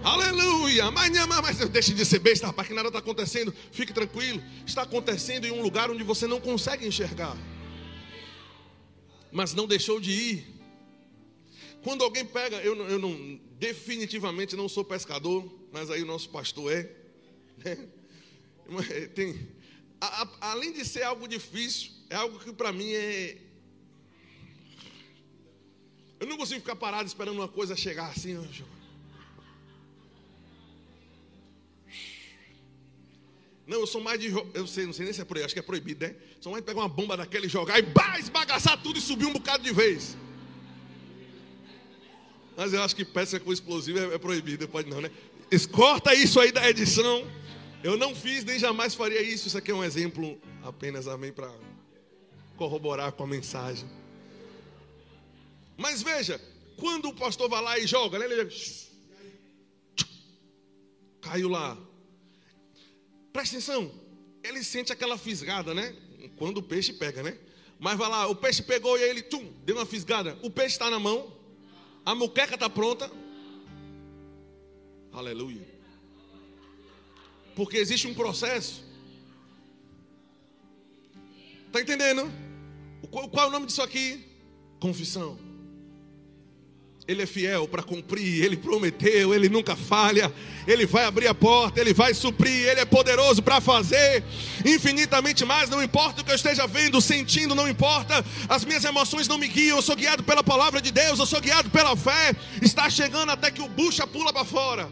Aleluia! 0.07 0.89
Mas, 0.93 1.11
mas 1.27 1.69
deixe 1.69 1.93
de 1.93 2.05
ser 2.05 2.21
besta, 2.21 2.47
rapaz, 2.47 2.69
que 2.69 2.75
nada 2.75 2.87
está 2.87 3.01
acontecendo. 3.01 3.53
Fique 3.73 3.93
tranquilo. 3.93 4.41
Está 4.65 4.83
acontecendo 4.83 5.47
em 5.47 5.51
um 5.51 5.61
lugar 5.61 5.91
onde 5.91 6.05
você 6.05 6.29
não 6.29 6.41
consegue 6.41 6.87
enxergar. 6.87 7.37
Mas 9.33 9.53
não 9.53 9.67
deixou 9.67 9.99
de 9.99 10.13
ir. 10.13 10.47
Quando 11.83 12.05
alguém 12.05 12.25
pega, 12.25 12.59
eu, 12.59 12.77
eu 12.89 13.01
não, 13.01 13.41
definitivamente 13.59 14.55
não 14.55 14.69
sou 14.69 14.85
pescador, 14.85 15.45
mas 15.73 15.91
aí 15.91 16.05
o 16.05 16.07
nosso 16.07 16.31
pastor 16.31 16.73
é. 16.73 16.89
Né? 17.65 17.89
Tem, 19.13 19.49
a, 20.01 20.23
a, 20.23 20.29
além 20.53 20.73
de 20.73 20.85
ser 20.85 21.03
algo 21.03 21.27
difícil, 21.27 21.91
é 22.09 22.15
algo 22.15 22.39
que 22.39 22.53
para 22.53 22.73
mim 22.73 22.93
é. 22.93 23.39
Eu 26.21 26.29
não 26.29 26.37
consigo 26.37 26.61
ficar 26.61 26.77
parado 26.77 27.09
esperando 27.09 27.39
uma 27.39 27.49
coisa 27.49 27.75
chegar 27.75 28.07
assim. 28.07 28.37
Não, 33.67 33.81
eu 33.81 33.87
sou 33.87 34.01
mais 34.01 34.21
de. 34.21 34.29
Eu 34.55 34.67
sei, 34.67 34.87
não 34.87 34.93
sei 34.93 35.05
nem 35.05 35.13
se 35.13 35.21
é 35.21 35.25
proibido, 35.25 35.47
acho 35.47 35.55
que 35.55 35.61
é 35.61 35.63
proibido, 35.63 36.07
né? 36.07 36.15
Sou 36.41 36.53
mais 36.53 36.63
de 36.63 36.67
pegar 36.67 36.81
uma 36.81 36.89
bomba 36.89 37.17
daquele 37.17 37.47
e 37.47 37.49
jogar 37.49 37.79
e 37.79 37.83
bah, 37.83 38.19
esbagaçar 38.19 38.81
tudo 38.81 38.99
e 38.99 39.03
subir 39.03 39.27
um 39.27 39.33
bocado 39.33 39.65
de 39.65 39.73
vez. 39.73 40.17
Mas 42.57 42.73
eu 42.73 42.83
acho 42.83 42.95
que 42.95 43.05
pesca 43.05 43.41
com 43.41 43.53
explosivo 43.53 43.99
é, 43.99 44.15
é 44.15 44.19
proibido, 44.19 44.69
pode 44.69 44.89
não, 44.89 45.01
né? 45.01 45.11
Corta 45.73 46.15
isso 46.15 46.41
aí 46.41 46.53
da 46.53 46.69
edição. 46.69 47.27
Eu 47.83 47.97
não 47.97 48.15
fiz 48.15 48.45
nem 48.45 48.59
jamais 48.59 48.95
faria 48.95 49.21
isso. 49.21 49.49
Isso 49.49 49.59
aqui 49.59 49.71
é 49.71 49.75
um 49.75 49.85
exemplo 49.85 50.41
apenas, 50.63 51.07
amém, 51.07 51.33
para 51.33 51.53
corroborar 52.57 53.13
com 53.13 53.25
a 53.25 53.27
mensagem. 53.27 53.89
Mas 55.77 56.03
veja, 56.03 56.41
quando 56.77 57.09
o 57.09 57.15
pastor 57.15 57.49
vai 57.49 57.63
lá 57.63 57.79
e 57.79 57.87
joga, 57.87 58.19
né, 58.19 58.25
ele 58.27 58.51
caiu 61.21 61.49
lá. 61.49 61.77
Presta 63.37 63.57
atenção, 63.57 63.93
ele 64.43 64.65
sente 64.65 64.95
aquela 64.95 65.19
fisgada, 65.19 65.75
né? 65.75 65.95
Quando 66.39 66.57
o 66.57 66.63
peixe 66.63 66.91
pega, 66.91 67.23
né? 67.23 67.37
Mas 67.79 67.99
vai 67.99 68.09
lá, 68.09 68.27
o 68.29 68.35
peixe 68.35 68.63
pegou 68.63 68.99
e 68.99 69.03
ele 69.03 69.21
tum, 69.21 69.53
deu 69.63 69.77
uma 69.77 69.85
fisgada. 69.85 70.39
O 70.43 70.51
peixe 70.51 70.77
está 70.77 70.89
na 70.89 70.99
mão, 70.99 71.37
a 72.03 72.15
muqueca 72.15 72.55
está 72.55 72.71
pronta. 72.71 73.13
Aleluia. 75.13 75.69
Porque 77.55 77.77
existe 77.77 78.07
um 78.07 78.15
processo. 78.15 78.83
Está 81.67 81.83
entendendo? 81.83 82.33
Qual 83.11 83.45
é 83.45 83.49
o 83.49 83.51
nome 83.51 83.67
disso 83.67 83.83
aqui? 83.83 84.25
Confissão. 84.81 85.46
Ele 87.09 87.23
é 87.23 87.27
fiel 87.27 87.69
para 87.69 87.85
cumprir, 87.85 88.45
ele 88.45 88.57
prometeu, 88.57 89.33
ele 89.33 89.49
nunca 89.49 89.77
falha, 89.77 90.33
ele 90.67 90.85
vai 90.87 91.05
abrir 91.05 91.29
a 91.29 91.35
porta, 91.35 91.81
ele 91.81 91.95
vai 91.95 92.13
suprir, 92.13 92.69
ele 92.69 92.81
é 92.81 92.85
poderoso 92.85 93.41
para 93.41 93.61
fazer 93.61 94.25
infinitamente 94.65 95.45
mais. 95.45 95.71
Não 95.71 95.81
importa 95.81 96.21
o 96.21 96.25
que 96.25 96.33
eu 96.33 96.35
esteja 96.35 96.67
vendo, 96.67 97.01
sentindo, 97.01 97.55
não 97.55 97.69
importa, 97.69 98.25
as 98.49 98.65
minhas 98.65 98.85
emoções 98.85 99.29
não 99.29 99.39
me 99.39 99.47
guiam. 99.47 99.77
Eu 99.77 99.83
sou 99.83 99.95
guiado 99.95 100.25
pela 100.25 100.43
palavra 100.43 100.81
de 100.81 100.91
Deus, 100.91 101.21
eu 101.21 101.27
sou 101.27 101.41
guiado 101.41 101.71
pela 101.71 101.97
fé. 101.97 102.35
Está 102.61 102.91
chegando 102.91 103.31
até 103.31 103.53
que 103.53 103.63
o 103.63 103.69
bucha 103.69 104.05
pula 104.05 104.33
para 104.33 104.45
fora. 104.45 104.89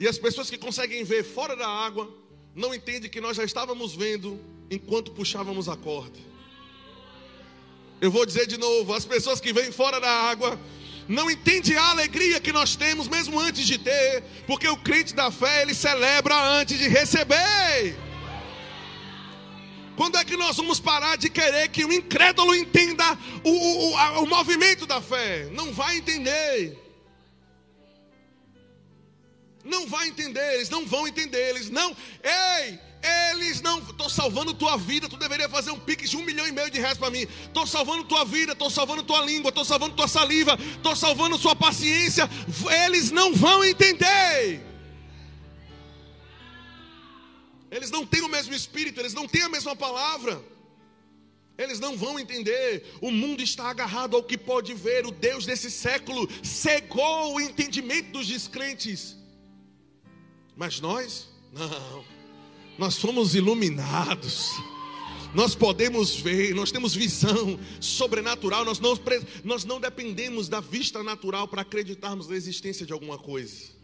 E 0.00 0.08
as 0.08 0.18
pessoas 0.18 0.48
que 0.48 0.56
conseguem 0.56 1.04
ver 1.04 1.22
fora 1.22 1.54
da 1.54 1.68
água 1.68 2.10
não 2.54 2.74
entendem 2.74 3.10
que 3.10 3.20
nós 3.20 3.36
já 3.36 3.44
estávamos 3.44 3.94
vendo 3.94 4.40
enquanto 4.70 5.10
puxávamos 5.10 5.68
a 5.68 5.76
corda. 5.76 6.18
Eu 8.00 8.10
vou 8.10 8.26
dizer 8.26 8.46
de 8.46 8.56
novo: 8.56 8.92
as 8.92 9.04
pessoas 9.04 9.40
que 9.40 9.52
vêm 9.52 9.72
fora 9.72 10.00
da 10.00 10.10
água 10.10 10.58
não 11.08 11.30
entendem 11.30 11.76
a 11.76 11.90
alegria 11.90 12.40
que 12.40 12.52
nós 12.52 12.76
temos, 12.76 13.08
mesmo 13.08 13.38
antes 13.38 13.66
de 13.66 13.78
ter, 13.78 14.22
porque 14.46 14.68
o 14.68 14.76
crente 14.76 15.14
da 15.14 15.30
fé 15.30 15.62
ele 15.62 15.74
celebra 15.74 16.34
antes 16.34 16.78
de 16.78 16.88
receber. 16.88 17.96
Quando 19.96 20.18
é 20.18 20.24
que 20.24 20.36
nós 20.36 20.56
vamos 20.56 20.78
parar 20.78 21.16
de 21.16 21.30
querer 21.30 21.68
que 21.68 21.84
o 21.84 21.92
incrédulo 21.92 22.54
entenda 22.54 23.18
o, 23.42 23.50
o, 23.50 23.94
o, 23.94 24.22
o 24.24 24.26
movimento 24.26 24.84
da 24.84 25.00
fé? 25.00 25.48
Não 25.52 25.72
vai 25.72 25.96
entender. 25.96 26.76
Não 29.64 29.86
vai 29.86 30.06
entender, 30.06 30.54
eles 30.54 30.68
não 30.68 30.86
vão 30.86 31.08
entender, 31.08 31.50
eles 31.50 31.70
não. 31.70 31.96
Ei, 32.22 32.78
eles 33.02 33.60
não. 33.60 33.78
Estou 33.78 34.08
salvando 34.08 34.54
tua 34.54 34.76
vida. 34.76 35.08
Tu 35.08 35.16
deveria 35.16 35.48
fazer 35.48 35.70
um 35.70 35.78
pique 35.78 36.08
de 36.08 36.16
um 36.16 36.24
milhão 36.24 36.46
e 36.46 36.52
meio 36.52 36.70
de 36.70 36.78
reais 36.78 36.98
para 36.98 37.10
mim. 37.10 37.26
Estou 37.44 37.66
salvando 37.66 38.04
tua 38.04 38.24
vida. 38.24 38.52
Estou 38.52 38.70
salvando 38.70 39.02
tua 39.02 39.20
língua. 39.24 39.50
Estou 39.50 39.64
salvando 39.64 39.94
tua 39.94 40.08
saliva. 40.08 40.58
Estou 40.76 40.96
salvando 40.96 41.38
sua 41.38 41.54
paciência. 41.54 42.28
Eles 42.84 43.10
não 43.10 43.34
vão 43.34 43.64
entender. 43.64 44.60
Eles 47.70 47.90
não 47.90 48.06
têm 48.06 48.22
o 48.22 48.28
mesmo 48.28 48.54
espírito. 48.54 49.00
Eles 49.00 49.14
não 49.14 49.28
têm 49.28 49.42
a 49.42 49.48
mesma 49.48 49.76
palavra. 49.76 50.42
Eles 51.58 51.80
não 51.80 51.96
vão 51.96 52.18
entender. 52.18 52.84
O 53.00 53.10
mundo 53.10 53.42
está 53.42 53.70
agarrado 53.70 54.16
ao 54.16 54.22
que 54.22 54.36
pode 54.36 54.74
ver. 54.74 55.06
O 55.06 55.10
Deus 55.10 55.46
desse 55.46 55.70
século 55.70 56.28
cegou 56.42 57.34
o 57.34 57.40
entendimento 57.40 58.10
dos 58.10 58.26
descrentes. 58.26 59.16
Mas 60.54 60.80
nós, 60.80 61.28
não. 61.52 62.15
Nós 62.78 62.94
somos 62.94 63.34
iluminados. 63.34 64.52
Nós 65.34 65.54
podemos 65.54 66.16
ver, 66.16 66.54
nós 66.54 66.70
temos 66.72 66.94
visão 66.94 67.58
sobrenatural, 67.80 68.64
nós 68.64 68.80
não, 68.80 68.98
nós 69.44 69.64
não 69.64 69.80
dependemos 69.80 70.48
da 70.48 70.60
vista 70.60 71.02
natural 71.02 71.46
para 71.46 71.62
acreditarmos 71.62 72.28
na 72.28 72.36
existência 72.36 72.86
de 72.86 72.92
alguma 72.92 73.18
coisa. 73.18 73.76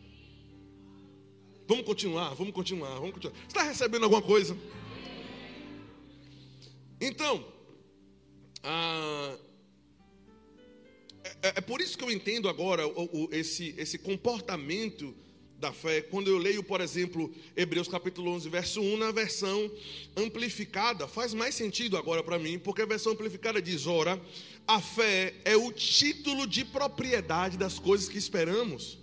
Vamos 1.68 1.84
continuar, 1.84 2.34
vamos 2.34 2.54
continuar, 2.54 2.94
vamos 2.94 3.12
continuar. 3.12 3.34
Você 3.36 3.46
está 3.48 3.62
recebendo 3.62 4.04
alguma 4.04 4.22
coisa? 4.22 4.56
Então, 7.00 7.44
ah, 8.62 9.36
é, 11.42 11.48
é, 11.56 11.60
por 11.60 11.80
isso 11.80 11.98
que 11.98 12.04
eu 12.04 12.10
entendo 12.10 12.48
agora 12.48 12.86
o, 12.86 13.24
o, 13.24 13.28
esse, 13.32 13.74
esse 13.76 13.98
comportamento 13.98 15.14
da 15.62 15.72
fé. 15.72 16.02
Quando 16.02 16.28
eu 16.28 16.36
leio, 16.36 16.62
por 16.62 16.80
exemplo, 16.80 17.32
Hebreus 17.56 17.86
capítulo 17.86 18.32
11, 18.32 18.48
verso 18.48 18.82
1, 18.82 18.96
na 18.96 19.12
versão 19.12 19.70
amplificada, 20.16 21.06
faz 21.06 21.32
mais 21.32 21.54
sentido 21.54 21.96
agora 21.96 22.22
para 22.22 22.36
mim, 22.38 22.58
porque 22.58 22.82
a 22.82 22.86
versão 22.86 23.12
amplificada 23.12 23.62
diz: 23.62 23.86
ora, 23.86 24.20
a 24.66 24.80
fé 24.80 25.34
é 25.44 25.56
o 25.56 25.72
título 25.72 26.48
de 26.48 26.64
propriedade 26.64 27.56
das 27.56 27.78
coisas 27.78 28.08
que 28.08 28.18
esperamos. 28.18 28.98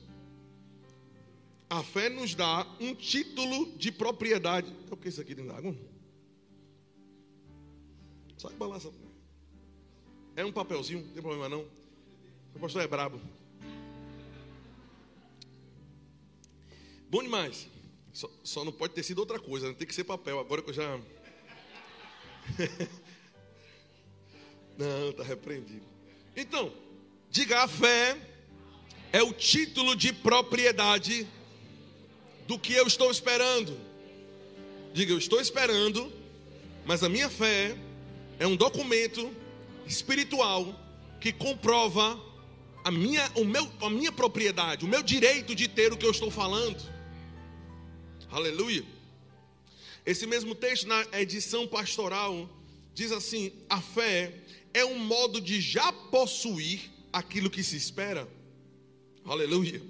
A 1.69 1.81
fé 1.81 2.09
nos 2.09 2.35
dá 2.35 2.67
um 2.79 2.93
título 2.93 3.71
de 3.77 3.91
propriedade. 3.91 4.75
É 4.91 4.93
o 4.93 4.97
que 4.97 5.07
é 5.07 5.09
isso 5.09 5.21
aqui 5.21 5.33
dentro 5.33 5.53
d'água? 5.53 5.73
Só 8.37 8.49
que 8.49 8.55
balança. 8.55 8.91
É 10.35 10.43
um 10.43 10.51
papelzinho, 10.51 11.05
não 11.05 11.13
tem 11.13 11.21
problema 11.21 11.47
não. 11.47 11.65
O 12.53 12.59
pastor 12.59 12.81
é 12.81 12.87
brabo. 12.87 13.21
Bom 17.09 17.23
demais. 17.23 17.67
Só, 18.13 18.29
só, 18.43 18.63
não 18.63 18.71
pode 18.71 18.93
ter 18.93 19.03
sido 19.03 19.19
outra 19.19 19.39
coisa, 19.39 19.67
né? 19.67 19.75
tem 19.77 19.87
que 19.87 19.95
ser 19.95 20.03
papel. 20.03 20.39
Agora 20.39 20.61
que 20.61 20.69
eu 20.69 20.73
já. 20.73 20.99
não, 24.77 25.09
está 25.09 25.23
repreendido. 25.23 25.85
Então, 26.35 26.71
diga 27.29 27.63
a 27.63 27.67
fé 27.67 28.17
é 29.11 29.23
o 29.23 29.33
título 29.33 29.95
de 29.95 30.13
propriedade 30.13 31.27
do 32.47 32.59
que 32.59 32.73
eu 32.73 32.85
estou 32.85 33.09
esperando. 33.09 33.75
Diga, 34.93 35.13
eu 35.13 35.17
estou 35.17 35.41
esperando, 35.41 36.11
mas 36.85 37.03
a 37.03 37.09
minha 37.09 37.29
fé 37.29 37.75
é 38.39 38.45
um 38.45 38.55
documento 38.55 39.31
espiritual 39.85 40.75
que 41.19 41.31
comprova 41.31 42.19
a 42.83 42.91
minha, 42.91 43.29
o 43.35 43.43
meu, 43.43 43.69
a 43.81 43.89
minha 43.89 44.11
propriedade, 44.11 44.85
o 44.85 44.87
meu 44.87 45.03
direito 45.03 45.53
de 45.53 45.67
ter 45.67 45.91
o 45.91 45.97
que 45.97 46.05
eu 46.05 46.11
estou 46.11 46.31
falando. 46.31 46.98
Aleluia. 48.31 48.85
Esse 50.05 50.27
mesmo 50.27 50.53
texto, 50.53 50.87
na 50.87 51.03
edição 51.13 51.67
pastoral, 51.67 52.47
diz 52.93 53.11
assim: 53.11 53.51
a 53.67 53.81
fé 53.81 54.33
é 54.71 54.85
um 54.85 54.99
modo 54.99 55.41
de 55.41 55.59
já 55.59 55.91
possuir 55.91 56.91
aquilo 57.11 57.49
que 57.49 57.63
se 57.63 57.75
espera. 57.75 58.27
Aleluia. 59.25 59.81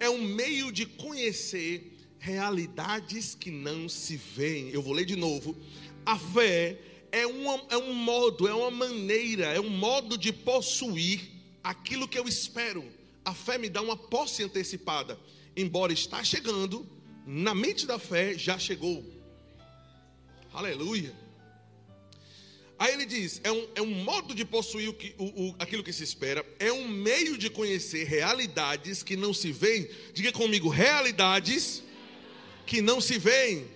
É 0.00 0.10
um 0.10 0.22
meio 0.22 0.72
de 0.72 0.86
conhecer 0.86 1.96
realidades 2.18 3.36
que 3.36 3.52
não 3.52 3.88
se 3.88 4.16
veem. 4.16 4.70
Eu 4.70 4.82
vou 4.82 4.92
ler 4.92 5.04
de 5.04 5.14
novo. 5.14 5.56
A 6.04 6.18
fé 6.18 6.76
é, 7.12 7.24
uma, 7.26 7.64
é 7.70 7.76
um 7.76 7.94
modo, 7.94 8.48
é 8.48 8.54
uma 8.54 8.72
maneira, 8.72 9.46
é 9.46 9.60
um 9.60 9.70
modo 9.70 10.18
de 10.18 10.32
possuir 10.32 11.30
aquilo 11.62 12.08
que 12.08 12.18
eu 12.18 12.26
espero. 12.26 12.84
A 13.24 13.32
fé 13.32 13.56
me 13.56 13.68
dá 13.68 13.80
uma 13.80 13.96
posse 13.96 14.42
antecipada, 14.42 15.18
embora 15.56 15.92
está 15.92 16.24
chegando, 16.24 16.86
na 17.26 17.54
mente 17.54 17.86
da 17.86 17.98
fé 17.98 18.36
já 18.36 18.58
chegou. 18.58 19.04
Aleluia. 20.52 21.12
Aí 22.78 22.92
ele 22.92 23.06
diz: 23.06 23.40
é 23.42 23.50
um, 23.50 23.68
é 23.74 23.82
um 23.82 24.04
modo 24.04 24.34
de 24.34 24.44
possuir 24.44 24.88
o 24.88 24.94
que, 24.94 25.14
o, 25.16 25.24
o, 25.24 25.56
aquilo 25.58 25.82
que 25.82 25.92
se 25.92 26.04
espera, 26.04 26.44
é 26.58 26.72
um 26.72 26.86
meio 26.86 27.38
de 27.38 27.48
conhecer 27.48 28.04
realidades 28.04 29.02
que 29.02 29.16
não 29.16 29.32
se 29.32 29.52
veem. 29.52 29.88
Diga 30.12 30.32
comigo: 30.32 30.68
realidades 30.68 31.82
que 32.66 32.82
não 32.82 33.00
se 33.00 33.18
veem. 33.18 33.66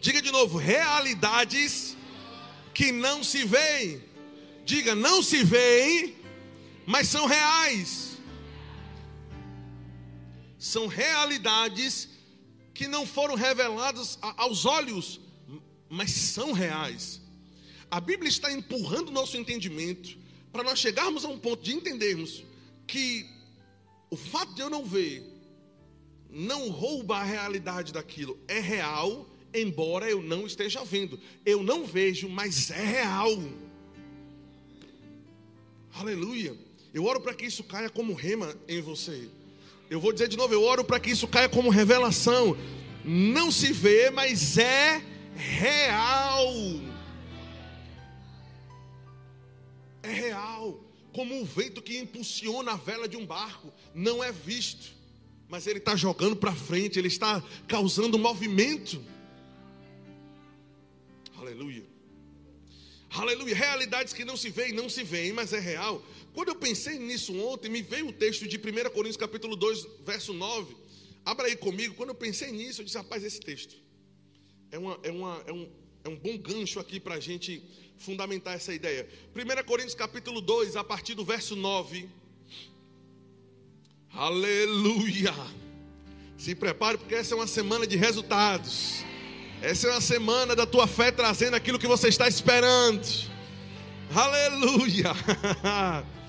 Diga 0.00 0.20
de 0.20 0.30
novo: 0.30 0.58
realidades 0.58 1.96
que 2.74 2.90
não 2.90 3.22
se 3.22 3.44
veem. 3.44 4.02
Diga: 4.64 4.94
não 4.94 5.22
se 5.22 5.44
veem, 5.44 6.16
mas 6.86 7.08
são 7.08 7.26
reais. 7.26 8.18
São 10.58 10.86
realidades 10.86 12.09
que 12.80 12.88
não 12.88 13.04
foram 13.04 13.34
revelados 13.34 14.18
aos 14.22 14.64
olhos, 14.64 15.20
mas 15.86 16.12
são 16.12 16.52
reais. 16.52 17.20
A 17.90 18.00
Bíblia 18.00 18.30
está 18.30 18.50
empurrando 18.50 19.10
o 19.10 19.12
nosso 19.12 19.36
entendimento 19.36 20.16
para 20.50 20.62
nós 20.62 20.78
chegarmos 20.78 21.22
a 21.22 21.28
um 21.28 21.38
ponto 21.38 21.62
de 21.62 21.74
entendermos 21.74 22.42
que 22.86 23.28
o 24.08 24.16
fato 24.16 24.54
de 24.54 24.62
eu 24.62 24.70
não 24.70 24.82
ver 24.82 25.22
não 26.30 26.70
rouba 26.70 27.18
a 27.18 27.22
realidade 27.22 27.92
daquilo, 27.92 28.38
é 28.48 28.60
real, 28.60 29.28
embora 29.52 30.08
eu 30.08 30.22
não 30.22 30.46
esteja 30.46 30.82
vendo. 30.82 31.20
Eu 31.44 31.62
não 31.62 31.84
vejo, 31.84 32.30
mas 32.30 32.70
é 32.70 32.82
real. 32.82 33.42
Aleluia. 35.92 36.56
Eu 36.94 37.04
oro 37.04 37.20
para 37.20 37.34
que 37.34 37.44
isso 37.44 37.62
caia 37.62 37.90
como 37.90 38.14
rema 38.14 38.56
em 38.66 38.80
você. 38.80 39.28
Eu 39.90 39.98
vou 39.98 40.12
dizer 40.12 40.28
de 40.28 40.36
novo, 40.36 40.54
eu 40.54 40.62
oro 40.62 40.84
para 40.84 41.00
que 41.00 41.10
isso 41.10 41.26
caia 41.26 41.48
como 41.48 41.68
revelação. 41.68 42.56
Não 43.04 43.50
se 43.50 43.72
vê, 43.72 44.08
mas 44.08 44.56
é 44.56 45.02
real. 45.34 46.54
É 50.00 50.12
real. 50.12 50.80
Como 51.12 51.42
o 51.42 51.44
vento 51.44 51.82
que 51.82 51.98
impulsiona 51.98 52.74
a 52.74 52.76
vela 52.76 53.08
de 53.08 53.16
um 53.16 53.26
barco. 53.26 53.72
Não 53.92 54.22
é 54.22 54.30
visto, 54.30 54.92
mas 55.48 55.66
ele 55.66 55.80
está 55.80 55.96
jogando 55.96 56.36
para 56.36 56.52
frente, 56.52 56.96
ele 56.96 57.08
está 57.08 57.42
causando 57.66 58.16
movimento. 58.16 59.04
Aleluia. 61.36 61.84
Aleluia. 63.10 63.56
Realidades 63.56 64.12
que 64.12 64.24
não 64.24 64.36
se 64.36 64.50
veem, 64.50 64.72
não 64.72 64.88
se 64.88 65.02
veem, 65.02 65.32
mas 65.32 65.52
é 65.52 65.58
real. 65.58 66.00
Quando 66.34 66.48
eu 66.48 66.54
pensei 66.54 66.98
nisso 66.98 67.36
ontem, 67.38 67.68
me 67.68 67.82
veio 67.82 68.08
o 68.08 68.12
texto 68.12 68.46
de 68.46 68.56
1 68.56 68.90
Coríntios 68.90 69.16
capítulo 69.16 69.56
2, 69.56 69.86
verso 70.04 70.32
9. 70.32 70.76
Abra 71.24 71.46
aí 71.46 71.56
comigo. 71.56 71.94
Quando 71.94 72.10
eu 72.10 72.14
pensei 72.14 72.50
nisso, 72.52 72.80
eu 72.80 72.84
disse, 72.84 72.96
rapaz, 72.96 73.24
esse 73.24 73.40
texto 73.40 73.74
é, 74.70 74.78
uma, 74.78 74.98
é, 75.02 75.10
uma, 75.10 75.42
é, 75.46 75.52
um, 75.52 75.68
é 76.04 76.08
um 76.08 76.16
bom 76.16 76.38
gancho 76.38 76.78
aqui 76.78 77.00
para 77.00 77.16
a 77.16 77.20
gente 77.20 77.62
fundamentar 77.98 78.54
essa 78.54 78.72
ideia. 78.72 79.08
1 79.34 79.64
Coríntios 79.64 79.94
capítulo 79.94 80.40
2, 80.40 80.76
a 80.76 80.84
partir 80.84 81.14
do 81.14 81.24
verso 81.24 81.56
9. 81.56 82.08
Aleluia. 84.12 85.34
Se 86.38 86.54
prepare, 86.54 86.98
porque 86.98 87.14
essa 87.14 87.34
é 87.34 87.36
uma 87.36 87.46
semana 87.46 87.86
de 87.86 87.96
resultados. 87.96 89.04
Essa 89.60 89.88
é 89.88 89.90
uma 89.90 90.00
semana 90.00 90.56
da 90.56 90.64
tua 90.64 90.86
fé 90.86 91.12
trazendo 91.12 91.54
aquilo 91.54 91.78
que 91.78 91.86
você 91.86 92.08
está 92.08 92.26
esperando. 92.26 93.06
Aleluia. 94.14 95.12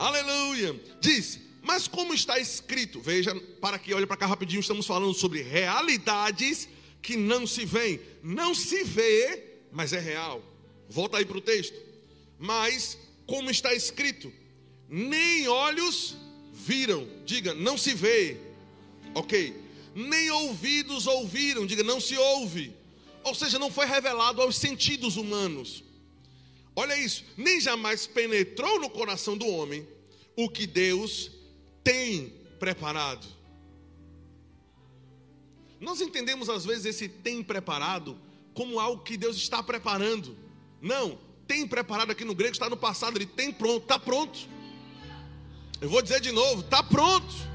Aleluia. 0.00 0.80
Diz, 0.98 1.38
mas 1.62 1.86
como 1.86 2.14
está 2.14 2.38
escrito, 2.38 3.02
veja, 3.02 3.34
para 3.60 3.78
que 3.78 3.92
olhe 3.92 4.06
para 4.06 4.16
cá 4.16 4.26
rapidinho, 4.26 4.60
estamos 4.60 4.86
falando 4.86 5.12
sobre 5.12 5.42
realidades 5.42 6.66
que 7.02 7.18
não 7.18 7.46
se 7.46 7.66
veem. 7.66 8.00
Não 8.22 8.54
se 8.54 8.82
vê, 8.82 9.58
mas 9.70 9.92
é 9.92 10.00
real. 10.00 10.42
Volta 10.88 11.18
aí 11.18 11.26
para 11.26 11.36
o 11.36 11.40
texto. 11.42 11.74
Mas, 12.38 12.96
como 13.26 13.50
está 13.50 13.74
escrito, 13.74 14.32
nem 14.88 15.46
olhos 15.46 16.16
viram, 16.50 17.06
diga, 17.26 17.52
não 17.52 17.76
se 17.76 17.92
vê, 17.92 18.38
ok? 19.14 19.54
Nem 19.94 20.30
ouvidos 20.30 21.06
ouviram, 21.06 21.66
diga, 21.66 21.82
não 21.82 22.00
se 22.00 22.16
ouve. 22.16 22.72
Ou 23.22 23.34
seja, 23.34 23.58
não 23.58 23.70
foi 23.70 23.84
revelado 23.84 24.40
aos 24.40 24.56
sentidos 24.56 25.18
humanos. 25.18 25.84
Olha 26.74 26.96
isso, 26.96 27.24
nem 27.36 27.60
jamais 27.60 28.06
penetrou 28.06 28.80
no 28.80 28.88
coração 28.88 29.36
do 29.36 29.46
homem 29.46 29.86
o 30.36 30.48
que 30.48 30.66
Deus 30.66 31.30
tem 31.82 32.32
preparado. 32.58 33.26
Nós 35.80 36.00
entendemos 36.00 36.48
às 36.48 36.64
vezes 36.64 36.86
esse 36.86 37.08
tem 37.08 37.42
preparado 37.42 38.16
como 38.54 38.78
algo 38.78 39.02
que 39.02 39.16
Deus 39.16 39.36
está 39.36 39.62
preparando. 39.62 40.36
Não, 40.80 41.18
tem 41.46 41.66
preparado 41.66 42.10
aqui 42.12 42.24
no 42.24 42.34
grego 42.34 42.52
está 42.52 42.68
no 42.68 42.76
passado, 42.76 43.16
ele 43.16 43.26
tem 43.26 43.52
pronto, 43.52 43.82
está 43.82 43.98
pronto. 43.98 44.38
Eu 45.80 45.88
vou 45.88 46.02
dizer 46.02 46.20
de 46.20 46.30
novo, 46.30 46.60
está 46.60 46.82
pronto. 46.82 47.50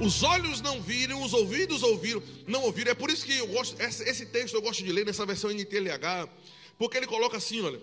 Os 0.00 0.22
olhos 0.22 0.60
não 0.60 0.80
viram, 0.80 1.22
os 1.22 1.32
ouvidos 1.32 1.82
ouviram, 1.82 2.22
não 2.46 2.62
ouviram. 2.62 2.90
É 2.90 2.94
por 2.94 3.10
isso 3.10 3.24
que 3.24 3.36
eu 3.36 3.46
gosto, 3.46 3.80
esse 3.80 4.26
texto 4.26 4.54
eu 4.54 4.62
gosto 4.62 4.82
de 4.82 4.92
ler 4.92 5.06
nessa 5.06 5.24
versão 5.24 5.50
NTLH, 5.50 6.28
porque 6.78 6.96
ele 6.96 7.06
coloca 7.06 7.36
assim, 7.36 7.60
olha, 7.60 7.80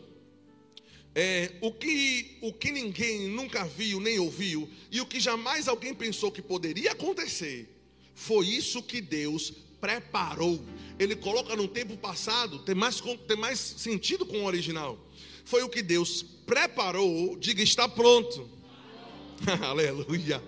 é, 1.16 1.52
o, 1.62 1.72
que, 1.72 2.38
o 2.42 2.52
que 2.52 2.72
ninguém 2.72 3.28
nunca 3.30 3.66
viu 3.66 4.00
nem 4.00 4.20
ouviu, 4.20 4.70
e 4.92 5.00
o 5.00 5.06
que 5.06 5.20
jamais 5.20 5.68
alguém 5.68 5.94
pensou 5.94 6.32
que 6.32 6.42
poderia 6.42 6.92
acontecer, 6.92 7.70
foi 8.16 8.48
isso 8.48 8.82
que 8.82 9.00
Deus 9.00 9.54
preparou. 9.80 10.64
Ele 10.98 11.16
coloca 11.16 11.56
no 11.56 11.68
tempo 11.68 11.98
passado, 11.98 12.60
tem 12.60 12.74
mais, 12.74 13.02
tem 13.28 13.38
mais 13.38 13.60
sentido 13.60 14.26
com 14.26 14.40
o 14.40 14.46
original. 14.46 14.98
Foi 15.46 15.62
o 15.62 15.70
que 15.70 15.82
Deus 15.82 16.24
preparou, 16.46 17.36
diga, 17.38 17.62
está 17.62 17.88
pronto. 17.88 18.50
Aleluia. 19.62 20.42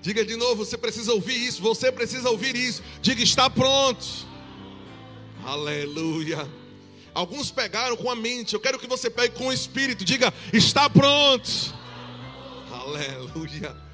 Diga 0.00 0.24
de 0.24 0.36
novo, 0.36 0.64
você 0.64 0.76
precisa 0.76 1.12
ouvir 1.12 1.36
isso, 1.36 1.62
você 1.62 1.90
precisa 1.90 2.28
ouvir 2.30 2.56
isso. 2.56 2.82
Diga, 3.00 3.22
está 3.22 3.48
pronto. 3.48 4.04
Aleluia. 5.44 6.63
Alguns 7.14 7.50
pegaram 7.50 7.96
com 7.96 8.10
a 8.10 8.16
mente. 8.16 8.54
Eu 8.54 8.60
quero 8.60 8.78
que 8.78 8.86
você 8.86 9.08
pegue 9.08 9.36
com 9.36 9.46
o 9.46 9.52
espírito. 9.52 10.04
Diga: 10.04 10.34
está 10.52 10.90
pronto. 10.90 11.74
Aleluia. 12.70 13.84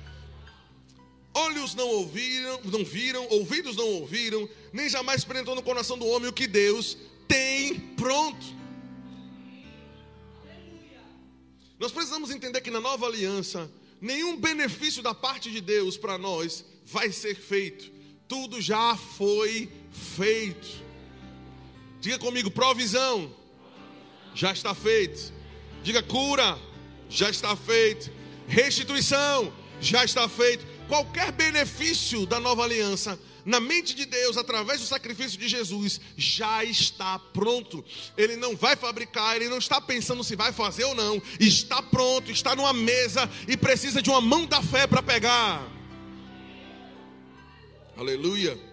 Olhos 1.33 1.75
não 1.75 1.87
ouviram, 1.87 2.61
não 2.65 2.85
viram, 2.85 3.27
ouvidos 3.31 3.77
não 3.77 3.87
ouviram, 3.87 4.49
nem 4.73 4.89
jamais 4.89 5.25
penetrou 5.25 5.55
no 5.55 5.63
coração 5.63 5.97
do 5.97 6.07
homem 6.07 6.29
o 6.29 6.33
que 6.33 6.49
Deus 6.49 6.97
tem 7.29 7.79
pronto. 7.97 8.45
Nós 11.79 11.93
precisamos 11.93 12.31
entender 12.31 12.61
que 12.61 12.71
na 12.71 12.81
nova 12.81 13.07
aliança, 13.07 13.71
nenhum 14.01 14.37
benefício 14.37 15.03
da 15.03 15.15
parte 15.15 15.51
de 15.51 15.61
Deus 15.61 15.97
para 15.97 16.19
nós 16.19 16.65
vai 16.85 17.13
ser 17.13 17.37
feito. 17.37 17.91
Tudo 18.27 18.61
já 18.61 18.97
foi 18.97 19.71
feito. 19.91 20.90
Diga 22.01 22.19
comigo, 22.19 22.51
provisão. 22.51 23.31
Já 24.35 24.53
está 24.53 24.75
feito. 24.75 25.33
Diga 25.83 26.03
cura. 26.03 26.59
Já 27.09 27.29
está 27.29 27.55
feito. 27.55 28.11
Restituição. 28.49 29.53
Já 29.81 30.05
está 30.05 30.29
feito. 30.29 30.67
Qualquer 30.89 31.31
benefício 31.33 32.27
da 32.27 32.41
nova 32.41 32.65
aliança 32.65 33.19
na 33.45 33.61
mente 33.61 33.95
de 33.95 34.05
Deus, 34.05 34.37
através 34.37 34.81
do 34.81 34.87
sacrifício 34.87 35.39
de 35.39 35.49
Jesus, 35.49 36.01
já 36.17 36.63
está 36.65 37.19
pronto. 37.19 37.85
Ele 38.17 38.37
não 38.37 38.57
vai 38.57 38.77
fabricar, 38.77 39.37
ele 39.37 39.49
não 39.49 39.59
está 39.59 39.81
pensando 39.81 40.23
se 40.23 40.37
vai 40.37 40.53
fazer 40.53 40.85
ou 40.85 40.95
não. 40.95 41.21
Está 41.39 41.83
pronto, 41.83 42.31
está 42.31 42.55
numa 42.55 42.73
mesa 42.73 43.29
e 43.49 43.57
precisa 43.57 44.03
de 44.03 44.11
uma 44.11 44.21
mão 44.21 44.47
da 44.47 44.63
fé 44.63 44.87
para 44.87 45.03
pegar. 45.03 45.67
Aleluia. 47.97 48.70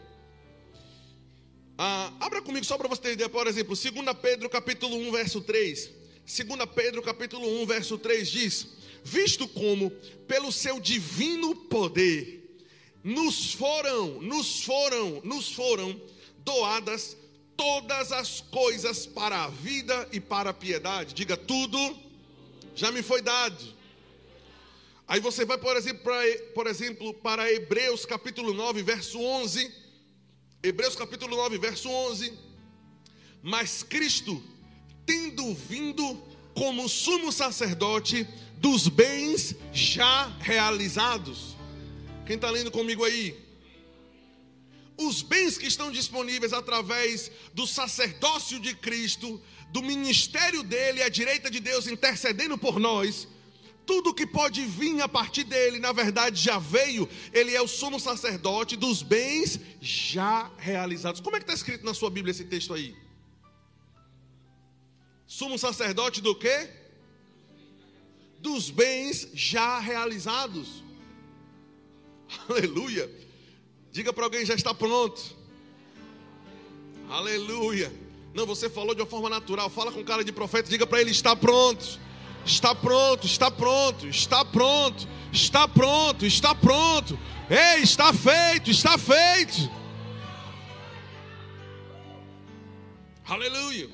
Ah, 1.77 2.11
abra 2.19 2.41
comigo 2.41 2.65
só 2.65 2.75
para 2.75 2.87
você 2.87 3.11
ideia, 3.11 3.29
por 3.29 3.45
exemplo, 3.45 3.75
2 3.75 4.17
Pedro 4.19 4.49
capítulo 4.49 4.95
1, 4.95 5.11
verso 5.11 5.41
3. 5.41 5.91
2 6.25 6.69
Pedro 6.73 7.03
capítulo 7.03 7.61
1, 7.61 7.65
verso 7.67 7.97
3 7.99 8.27
diz: 8.27 8.67
Visto 9.03 9.47
como 9.47 9.91
pelo 10.27 10.51
seu 10.51 10.79
divino 10.79 11.55
poder 11.55 12.63
nos 13.03 13.53
foram, 13.53 14.19
nos 14.21 14.63
foram, 14.63 15.21
nos 15.23 15.53
foram 15.53 16.01
doadas 16.39 17.15
todas 17.55 18.11
as 18.11 18.41
coisas 18.41 19.05
para 19.05 19.43
a 19.43 19.47
vida 19.47 20.09
e 20.11 20.19
para 20.19 20.49
a 20.49 20.53
piedade. 20.53 21.13
Diga 21.13 21.37
tudo 21.37 21.77
já 22.75 22.91
me 22.91 23.01
foi 23.01 23.21
dado. 23.21 23.75
Aí 25.07 25.19
você 25.19 25.45
vai, 25.45 25.57
por 25.57 25.75
exemplo, 25.75 26.03
para, 26.03 26.37
por 26.53 26.67
exemplo, 26.67 27.13
para 27.13 27.51
Hebreus 27.51 28.05
capítulo 28.05 28.53
9, 28.53 28.83
verso 28.83 29.19
11 29.19 29.86
Hebreus 30.61 30.95
capítulo 30.95 31.35
9, 31.35 31.57
verso 31.59 31.89
11. 31.89 32.33
Mas 33.43 33.83
Cristo, 33.83 34.43
tendo 35.05 35.53
vindo 35.53 36.21
como 36.53 36.89
sumo 36.89 37.31
sacerdote 37.31 38.27
dos 38.57 38.87
bens 38.87 39.55
já 39.71 40.25
realizados. 40.39 41.55
Quem 42.25 42.35
está 42.35 42.49
lendo 42.49 42.71
comigo 42.71 43.05
aí? 43.05 43.37
Os 44.97 45.21
bens 45.21 45.57
que 45.57 45.67
estão 45.67 45.91
disponíveis 45.91 46.51
através 46.51 47.31
do 47.53 47.67
sacerdócio 47.67 48.59
de 48.59 48.73
Cristo, 48.73 49.39
do 49.69 49.83
ministério 49.83 50.63
dele 50.63 51.03
à 51.03 51.09
direita 51.09 51.51
de 51.51 51.59
Deus 51.59 51.85
intercedendo 51.85 52.57
por 52.57 52.79
nós, 52.79 53.27
tudo 53.87 54.13
que 54.13 54.27
pode 54.27 54.65
vir 54.65 55.01
a 55.01 55.07
partir 55.07 55.45
dele, 55.45 55.79
na 55.79 55.93
verdade 55.93 56.39
já 56.39 56.59
veio. 56.59 57.09
Ele 57.31 57.55
é 57.55 57.61
o 57.61 57.67
sumo 57.67 57.99
sacerdote 57.99 58.75
dos 58.75 59.01
bens 59.01 59.59
já 59.81 60.51
realizados. 60.57 61.21
Como 61.21 61.37
é 61.37 61.39
que 61.39 61.43
está 61.43 61.53
escrito 61.53 61.85
na 61.85 61.93
sua 61.93 62.09
Bíblia 62.09 62.31
esse 62.31 62.43
texto 62.43 62.73
aí? 62.73 62.93
Sumo 65.25 65.57
sacerdote 65.57 66.21
do 66.21 66.35
quê? 66.35 66.69
Dos 68.39 68.69
bens 68.69 69.29
já 69.33 69.79
realizados. 69.79 70.83
Aleluia. 72.49 73.09
Diga 73.91 74.11
para 74.11 74.25
alguém, 74.25 74.45
já 74.45 74.53
está 74.53 74.73
pronto. 74.73 75.35
Aleluia. 77.09 77.91
Não, 78.33 78.45
você 78.45 78.69
falou 78.69 78.93
de 78.93 79.01
uma 79.01 79.07
forma 79.07 79.29
natural. 79.29 79.69
Fala 79.69 79.93
com 79.93 80.03
cara 80.03 80.23
de 80.25 80.33
profeta, 80.33 80.69
diga 80.69 80.85
para 80.85 80.99
ele, 80.99 81.11
está 81.11 81.35
pronto. 81.35 81.99
Está 82.47 82.73
pronto, 82.73 83.27
está 83.27 83.51
pronto, 83.51 84.07
está 84.07 84.45
pronto, 84.45 85.05
está 85.33 85.67
pronto, 85.67 86.25
está 86.25 86.55
pronto. 86.55 87.19
Ei, 87.49 87.83
está 87.83 88.13
feito, 88.13 88.71
está 88.71 88.97
feito. 88.97 89.69
Aleluia. 93.25 93.89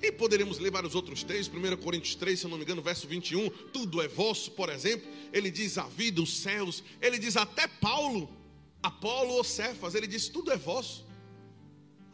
E 0.00 0.10
poderemos 0.10 0.58
ler 0.58 0.70
vários 0.70 0.94
outros 0.94 1.22
textos, 1.22 1.54
1 1.54 1.76
Coríntios 1.76 2.14
3, 2.14 2.40
se 2.40 2.46
eu 2.46 2.50
não 2.50 2.56
me 2.56 2.64
engano, 2.64 2.80
verso 2.80 3.06
21, 3.06 3.50
tudo 3.74 4.00
é 4.00 4.08
vosso, 4.08 4.50
por 4.52 4.70
exemplo. 4.70 5.06
Ele 5.30 5.50
diz 5.50 5.76
a 5.76 5.84
vida, 5.84 6.22
os 6.22 6.38
céus. 6.38 6.82
Ele 6.98 7.18
diz 7.18 7.36
até 7.36 7.68
Paulo, 7.68 8.34
Apolo 8.82 9.34
ou 9.34 9.44
Cefas, 9.44 9.94
ele 9.94 10.06
diz 10.06 10.28
tudo 10.28 10.50
é 10.50 10.56
vosso. 10.56 11.04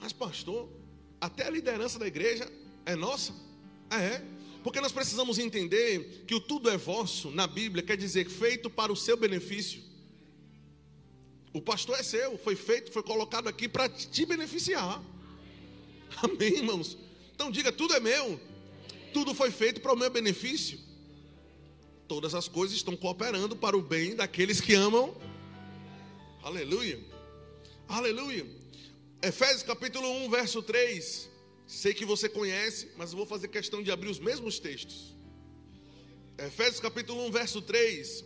Mas 0.01 0.13
pastor, 0.13 0.69
até 1.21 1.47
a 1.47 1.51
liderança 1.51 2.01
da 2.01 2.07
igreja 2.09 2.51
é 2.85 2.97
nossa? 2.97 3.33
É. 3.91 4.38
Porque 4.69 4.83
nós 4.83 4.93
precisamos 4.93 5.39
entender 5.39 6.25
que 6.27 6.35
o 6.35 6.41
tudo 6.41 6.69
é 6.69 6.77
vosso 6.77 7.31
na 7.31 7.47
Bíblia 7.47 7.83
quer 7.83 7.97
dizer 7.97 8.29
feito 8.29 8.69
para 8.69 8.93
o 8.93 8.97
seu 8.97 9.17
benefício. 9.17 9.83
O 11.55 11.63
pastor 11.63 11.99
é 11.99 12.03
seu, 12.03 12.37
foi 12.37 12.55
feito, 12.55 12.93
foi 12.93 13.03
colocado 13.03 13.49
aqui 13.49 13.67
para 13.67 13.89
te 13.89 14.27
beneficiar. 14.27 15.03
Amém, 16.23 16.57
irmãos? 16.57 16.99
Então 17.35 17.51
diga: 17.51 17.73
tudo 17.73 17.95
é 17.95 18.01
meu, 18.01 18.39
tudo 19.11 19.33
foi 19.33 19.51
feito 19.51 19.81
para 19.81 19.95
o 19.95 19.97
meu 19.97 20.11
benefício. 20.11 20.79
Todas 22.07 22.35
as 22.35 22.47
coisas 22.47 22.77
estão 22.77 22.95
cooperando 22.95 23.57
para 23.57 23.75
o 23.75 23.81
bem 23.81 24.15
daqueles 24.15 24.61
que 24.61 24.75
amam. 24.75 25.17
Aleluia, 26.43 27.01
aleluia. 27.89 28.47
Efésios 29.23 29.63
capítulo 29.63 30.27
1, 30.27 30.29
verso 30.29 30.63
3. 30.63 31.28
Sei 31.69 31.93
que 31.93 32.07
você 32.07 32.31
conhece, 32.31 32.89
mas 32.97 33.13
vou 33.13 33.27
fazer 33.27 33.49
questão 33.49 33.83
de 33.83 33.91
abrir 33.91 34.09
os 34.09 34.19
mesmos 34.19 34.59
textos. 34.59 35.15
Efésios 36.39 36.81
capítulo 36.81 37.27
1, 37.27 37.31
verso 37.31 37.61
3. 37.61 38.25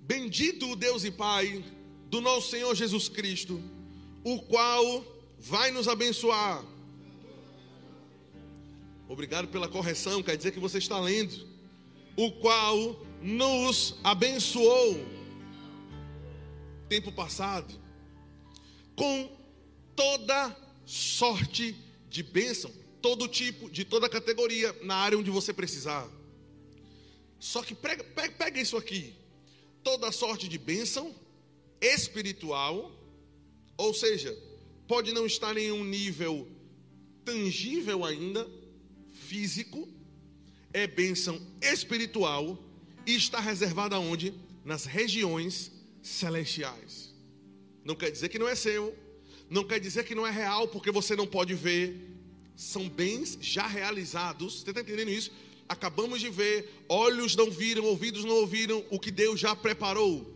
Bendito 0.00 0.70
o 0.70 0.74
Deus 0.74 1.04
e 1.04 1.10
Pai 1.10 1.62
do 2.06 2.22
nosso 2.22 2.50
Senhor 2.50 2.74
Jesus 2.74 3.10
Cristo, 3.10 3.62
o 4.24 4.40
qual 4.40 5.04
vai 5.38 5.70
nos 5.70 5.88
abençoar. 5.88 6.64
Obrigado 9.06 9.48
pela 9.48 9.68
correção, 9.68 10.22
quer 10.22 10.38
dizer 10.38 10.52
que 10.52 10.58
você 10.58 10.78
está 10.78 10.98
lendo. 10.98 11.46
O 12.16 12.32
qual 12.32 13.04
nos 13.20 13.96
abençoou. 14.02 15.04
Tempo 16.88 17.12
passado. 17.12 17.74
Com 18.96 19.30
toda 19.94 20.63
sorte 20.84 21.76
de 22.08 22.22
bênção, 22.22 22.70
todo 23.00 23.28
tipo, 23.28 23.70
de 23.70 23.84
toda 23.84 24.08
categoria, 24.08 24.74
na 24.82 24.96
área 24.96 25.18
onde 25.18 25.30
você 25.30 25.52
precisar. 25.52 26.08
Só 27.38 27.62
que 27.62 27.74
pega, 27.74 28.02
pega, 28.02 28.34
pega 28.34 28.60
isso 28.60 28.76
aqui: 28.76 29.14
toda 29.82 30.10
sorte 30.12 30.48
de 30.48 30.58
bênção 30.58 31.14
espiritual, 31.80 32.90
ou 33.76 33.92
seja, 33.92 34.36
pode 34.86 35.12
não 35.12 35.26
estar 35.26 35.56
em 35.56 35.70
um 35.72 35.84
nível 35.84 36.48
tangível 37.24 38.04
ainda, 38.04 38.48
físico, 39.12 39.88
é 40.72 40.86
bênção 40.86 41.40
espiritual 41.60 42.58
e 43.06 43.14
está 43.14 43.40
reservada 43.40 43.98
onde? 43.98 44.34
Nas 44.64 44.84
regiões 44.84 45.70
celestiais. 46.02 47.14
Não 47.84 47.94
quer 47.94 48.10
dizer 48.10 48.28
que 48.28 48.38
não 48.38 48.48
é 48.48 48.54
seu, 48.54 48.94
não 49.50 49.64
quer 49.64 49.78
dizer 49.78 50.04
que 50.04 50.14
não 50.14 50.26
é 50.26 50.30
real, 50.30 50.68
porque 50.68 50.90
você 50.90 51.14
não 51.14 51.26
pode 51.26 51.54
ver. 51.54 52.10
São 52.56 52.88
bens 52.88 53.38
já 53.40 53.66
realizados. 53.66 54.60
Você 54.60 54.70
está 54.70 54.80
entendendo 54.80 55.10
isso? 55.10 55.30
Acabamos 55.68 56.20
de 56.20 56.28
ver, 56.28 56.84
olhos 56.88 57.34
não 57.34 57.50
viram, 57.50 57.84
ouvidos 57.84 58.24
não 58.24 58.36
ouviram 58.36 58.84
o 58.90 58.98
que 58.98 59.10
Deus 59.10 59.40
já 59.40 59.56
preparou. 59.56 60.32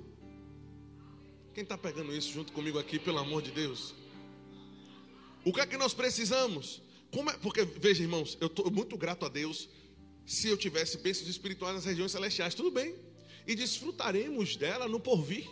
Quem 1.54 1.62
está 1.62 1.76
pegando 1.76 2.14
isso 2.14 2.32
junto 2.32 2.52
comigo 2.52 2.78
aqui, 2.78 2.98
pelo 2.98 3.18
amor 3.18 3.42
de 3.42 3.50
Deus? 3.50 3.94
O 5.44 5.52
que 5.52 5.60
é 5.60 5.66
que 5.66 5.76
nós 5.76 5.92
precisamos? 5.92 6.80
É? 7.12 7.32
Porque, 7.38 7.64
veja, 7.64 8.02
irmãos, 8.02 8.36
eu 8.40 8.46
estou 8.46 8.70
muito 8.70 8.96
grato 8.96 9.26
a 9.26 9.28
Deus. 9.28 9.68
Se 10.26 10.48
eu 10.48 10.56
tivesse 10.56 10.98
bênçãos 10.98 11.28
espirituais 11.28 11.74
nas 11.74 11.84
regiões 11.84 12.12
celestiais, 12.12 12.54
tudo 12.54 12.70
bem. 12.70 12.94
E 13.46 13.54
desfrutaremos 13.54 14.56
dela 14.56 14.86
no 14.86 15.00
porvir. 15.00 15.48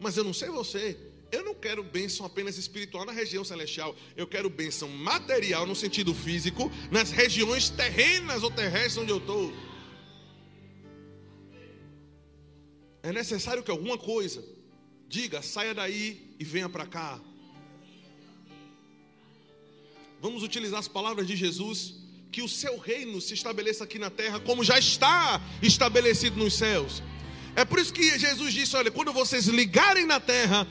Mas 0.00 0.16
eu 0.16 0.24
não 0.24 0.32
sei 0.32 0.48
você, 0.48 0.98
eu 1.32 1.44
não 1.44 1.54
quero 1.54 1.82
bênção 1.82 2.24
apenas 2.24 2.56
espiritual 2.56 3.04
na 3.04 3.12
região 3.12 3.44
celestial. 3.44 3.94
Eu 4.16 4.26
quero 4.26 4.48
bênção 4.48 4.88
material 4.88 5.66
no 5.66 5.74
sentido 5.74 6.14
físico, 6.14 6.70
nas 6.90 7.10
regiões 7.10 7.68
terrenas 7.68 8.42
ou 8.42 8.50
terrestres 8.50 8.98
onde 8.98 9.10
eu 9.10 9.18
estou. 9.18 9.52
É 13.02 13.12
necessário 13.12 13.62
que 13.62 13.70
alguma 13.70 13.98
coisa 13.98 14.44
diga, 15.08 15.42
saia 15.42 15.74
daí 15.74 16.34
e 16.38 16.44
venha 16.44 16.68
para 16.68 16.86
cá. 16.86 17.20
Vamos 20.20 20.42
utilizar 20.42 20.80
as 20.80 20.88
palavras 20.88 21.26
de 21.26 21.36
Jesus, 21.36 21.94
que 22.32 22.42
o 22.42 22.48
seu 22.48 22.78
reino 22.78 23.20
se 23.20 23.34
estabeleça 23.34 23.84
aqui 23.84 23.98
na 23.98 24.10
terra 24.10 24.40
como 24.40 24.64
já 24.64 24.78
está 24.78 25.40
estabelecido 25.62 26.36
nos 26.36 26.54
céus. 26.54 27.02
É 27.54 27.64
por 27.64 27.78
isso 27.78 27.92
que 27.92 28.18
Jesus 28.18 28.52
disse: 28.52 28.76
olha, 28.76 28.90
quando 28.90 29.12
vocês 29.12 29.46
ligarem 29.46 30.04
na 30.04 30.20
terra, 30.20 30.66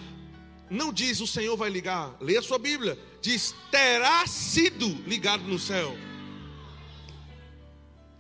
não 0.70 0.92
diz 0.92 1.20
o 1.20 1.28
Senhor 1.28 1.56
vai 1.56 1.70
ligar, 1.70 2.16
leia 2.20 2.40
a 2.40 2.44
sua 2.44 2.58
Bíblia, 2.58 2.98
diz 3.22 3.54
terá 3.70 4.26
sido 4.26 4.88
ligado 5.08 5.44
no 5.44 5.60
céu. 5.60 5.96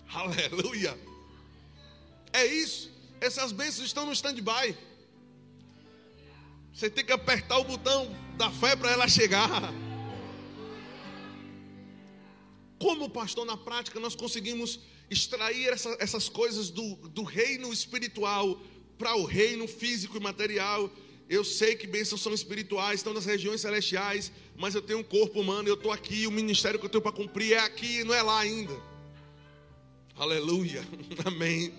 Aleluia. 0.13 0.97
É 2.31 2.45
isso. 2.45 2.91
Essas 3.19 3.51
bênçãos 3.51 3.88
estão 3.88 4.05
no 4.05 4.12
stand-by. 4.12 4.77
Você 6.73 6.89
tem 6.89 7.05
que 7.05 7.13
apertar 7.13 7.58
o 7.58 7.63
botão 7.63 8.13
da 8.38 8.51
fé 8.51 8.75
para 8.75 8.91
ela 8.91 9.08
chegar. 9.08 9.73
Como 12.77 13.10
pastor, 13.10 13.45
na 13.45 13.55
prática, 13.55 13.99
nós 13.99 14.15
conseguimos 14.15 14.79
extrair 15.10 15.69
essa, 15.69 15.95
essas 15.99 16.27
coisas 16.27 16.69
do, 16.69 16.95
do 17.10 17.23
reino 17.23 17.71
espiritual 17.71 18.60
para 18.97 19.15
o 19.15 19.23
reino 19.23 19.67
físico 19.67 20.17
e 20.17 20.19
material. 20.19 20.91
Eu 21.27 21.43
sei 21.43 21.75
que 21.75 21.88
bênçãos 21.88 22.21
são 22.21 22.33
espirituais, 22.33 22.99
estão 22.99 23.13
nas 23.13 23.25
regiões 23.25 23.61
celestiais, 23.61 24.31
mas 24.55 24.75
eu 24.75 24.81
tenho 24.81 24.99
um 24.99 25.03
corpo 25.03 25.41
humano, 25.41 25.67
eu 25.67 25.73
estou 25.73 25.91
aqui, 25.91 26.27
o 26.27 26.31
ministério 26.31 26.79
que 26.79 26.85
eu 26.85 26.89
tenho 26.89 27.01
para 27.01 27.11
cumprir 27.11 27.53
é 27.53 27.59
aqui, 27.59 28.03
não 28.03 28.13
é 28.13 28.21
lá 28.21 28.39
ainda. 28.39 28.79
Aleluia, 30.15 30.85
amém. 31.25 31.73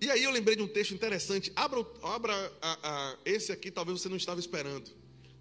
E 0.00 0.10
aí 0.10 0.24
eu 0.24 0.30
lembrei 0.30 0.56
de 0.56 0.62
um 0.62 0.68
texto 0.68 0.92
interessante. 0.92 1.52
Abra, 1.54 1.86
abra 2.02 2.52
a, 2.60 2.78
a, 2.82 3.18
esse 3.24 3.52
aqui, 3.52 3.70
talvez 3.70 4.00
você 4.00 4.08
não 4.08 4.16
estava 4.16 4.40
esperando. 4.40 4.90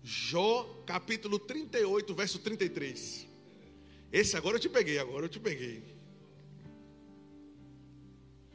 Jó, 0.04 0.84
capítulo 0.86 1.39
38, 1.39 2.13
verso 2.13 2.39
33. 2.39 3.28
Esse 4.12 4.36
agora 4.36 4.58
eu 4.58 4.60
te 4.60 4.69
peguei, 4.69 5.00
agora 5.00 5.26
eu 5.26 5.30
te 5.30 5.39
peguei. 5.39 5.84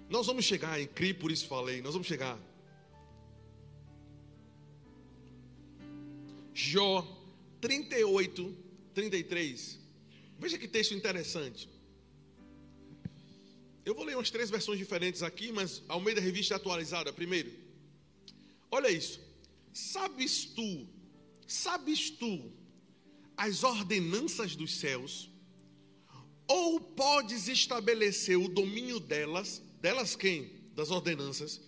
Nós 0.08 0.26
vamos 0.26 0.44
chegar 0.44 0.80
em 0.80 0.86
CRI, 0.86 1.14
por 1.14 1.32
isso 1.32 1.46
falei, 1.46 1.82
nós 1.82 1.94
vamos 1.94 2.06
chegar. 2.06 2.38
Jó 6.58 7.06
38, 7.60 8.56
33. 8.92 9.78
Veja 10.40 10.58
que 10.58 10.66
texto 10.66 10.92
interessante. 10.92 11.68
Eu 13.84 13.94
vou 13.94 14.04
ler 14.04 14.16
umas 14.16 14.28
três 14.28 14.50
versões 14.50 14.76
diferentes 14.76 15.22
aqui, 15.22 15.52
mas 15.52 15.84
ao 15.86 16.00
meio 16.00 16.16
da 16.16 16.20
revista 16.20 16.56
atualizada 16.56 17.12
primeiro. 17.12 17.52
Olha 18.72 18.90
isso. 18.90 19.20
Sabes 19.72 20.46
tu, 20.46 20.88
sabes 21.46 22.10
tu 22.10 22.52
as 23.36 23.62
ordenanças 23.62 24.56
dos 24.56 24.80
céus? 24.80 25.30
Ou 26.48 26.80
podes 26.80 27.46
estabelecer 27.46 28.36
o 28.36 28.48
domínio 28.48 28.98
delas, 28.98 29.62
delas 29.80 30.16
quem? 30.16 30.50
Das 30.74 30.90
ordenanças. 30.90 31.60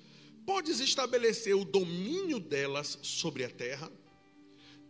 Podes 0.45 0.81
estabelecer 0.81 1.55
o 1.55 1.65
domínio 1.65 2.41
delas 2.41 2.99
sobre 3.03 3.45
a 3.45 3.51
terra? 3.51 4.00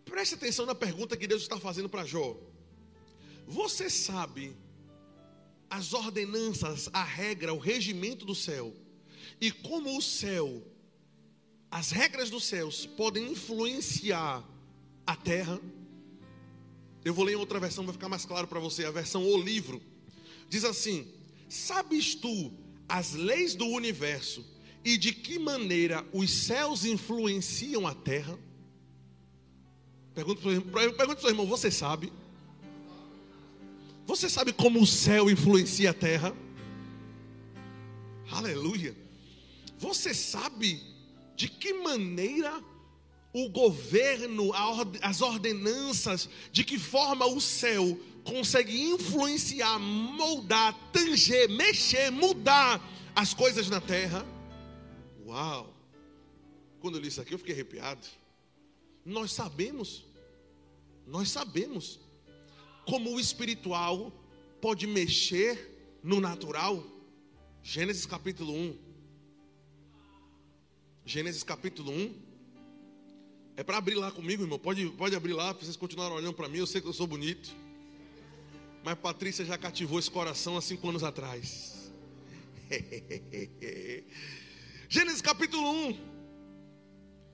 Preste 0.05 0.35
atenção 0.35 0.67
na 0.67 0.75
pergunta 0.75 1.17
que 1.17 1.27
Deus 1.27 1.43
está 1.43 1.59
fazendo 1.59 1.89
para 1.89 2.05
Jó. 2.05 2.37
Você 3.47 3.89
sabe 3.89 4.57
as 5.69 5.93
ordenanças, 5.93 6.89
a 6.93 7.05
regra, 7.05 7.55
o 7.55 7.59
regimento 7.59 8.25
do 8.25 8.35
céu, 8.35 8.75
e 9.41 9.51
como 9.51 9.97
o 9.97 10.03
céu, 10.03 10.63
as 11.71 11.91
regras 11.91 12.29
dos 12.31 12.45
céus 12.45 12.87
podem 12.87 13.33
influenciar 13.33 14.45
a 15.07 15.17
terra? 15.17 15.61
Eu 17.05 17.15
vou 17.15 17.25
ler 17.25 17.33
em 17.33 17.37
outra 17.37 17.59
versão, 17.59 17.85
vai 17.85 17.93
ficar 17.93 18.09
mais 18.09 18.25
claro 18.25 18.47
para 18.47 18.61
você. 18.61 18.85
A 18.85 18.91
versão 18.91 19.25
O 19.25 19.41
Livro 19.41 19.81
diz 20.49 20.65
assim: 20.65 21.11
Sabes 21.49 22.15
tu 22.15 22.53
as 22.89 23.15
leis 23.15 23.55
do 23.55 23.67
universo 23.67 24.45
e 24.85 24.99
de 24.99 25.13
que 25.13 25.39
maneira 25.39 26.07
os 26.13 26.31
céus 26.31 26.85
influenciam 26.85 27.87
a 27.87 27.95
terra? 27.95 28.39
Pergunta 30.21 31.07
para 31.07 31.15
o 31.15 31.21
seu 31.21 31.31
irmão: 31.31 31.47
Você 31.47 31.71
sabe? 31.71 32.13
Você 34.07 34.29
sabe 34.29 34.53
como 34.53 34.81
o 34.81 34.87
céu 34.87 35.31
influencia 35.31 35.91
a 35.91 35.95
terra? 35.95 36.35
Aleluia. 38.31 38.95
Você 39.79 40.13
sabe 40.13 40.83
de 41.37 41.49
que 41.49 41.73
maneira 41.75 42.63
o 43.33 43.49
governo, 43.49 44.51
as 45.01 45.23
ordenanças, 45.23 46.29
de 46.53 46.65
que 46.65 46.79
forma 46.79 47.25
o 47.27 47.41
céu 47.41 47.99
consegue 48.25 48.79
influenciar, 48.79 49.79
moldar, 49.79 50.75
tanger, 50.93 51.49
mexer, 51.49 52.11
mudar 52.11 52.81
as 53.15 53.33
coisas 53.33 53.71
na 53.71 53.81
terra. 53.81 54.27
Uau! 55.25 55.75
Quando 56.81 56.97
eu 56.97 57.01
li 57.01 57.09
isso 57.09 57.21
aqui, 57.21 57.33
eu 57.33 57.39
fiquei 57.39 57.55
arrepiado. 57.55 58.07
Nós 59.05 59.33
sabemos, 59.33 60.05
nós 61.11 61.29
sabemos 61.29 61.99
como 62.87 63.11
o 63.11 63.21
espiritual 63.21 64.13
pode 64.61 64.87
mexer 64.87 65.99
no 66.05 66.21
natural. 66.21 66.87
Gênesis 67.65 68.07
capítulo 68.07 68.55
1. 68.55 68.79
Gênesis 71.05 71.43
capítulo 71.43 71.91
1. 71.91 72.15
É 73.57 73.65
para 73.65 73.79
abrir 73.79 73.97
lá 73.97 74.13
comigo, 74.13 74.45
irmão. 74.45 74.59
Pode, 74.59 74.89
pode 74.91 75.17
abrir 75.17 75.33
lá, 75.33 75.53
para 75.53 75.65
vocês 75.65 75.77
continuarem 75.77 76.17
olhando 76.17 76.35
para 76.35 76.49
mim. 76.49 76.59
Eu 76.59 76.67
sei 76.67 76.81
que 76.81 76.87
eu 76.87 76.93
sou 76.93 77.09
bonito. 77.09 77.51
Mas 78.85 78.97
Patrícia 78.97 79.45
já 79.45 79.59
cativou 79.59 79.99
esse 79.99 80.11
coração 80.11 80.57
há 80.57 80.63
cinco 80.63 80.89
anos 80.89 81.03
atrás. 81.03 81.91
Gênesis 84.89 85.21
capítulo 85.21 85.89
1. 85.89 85.99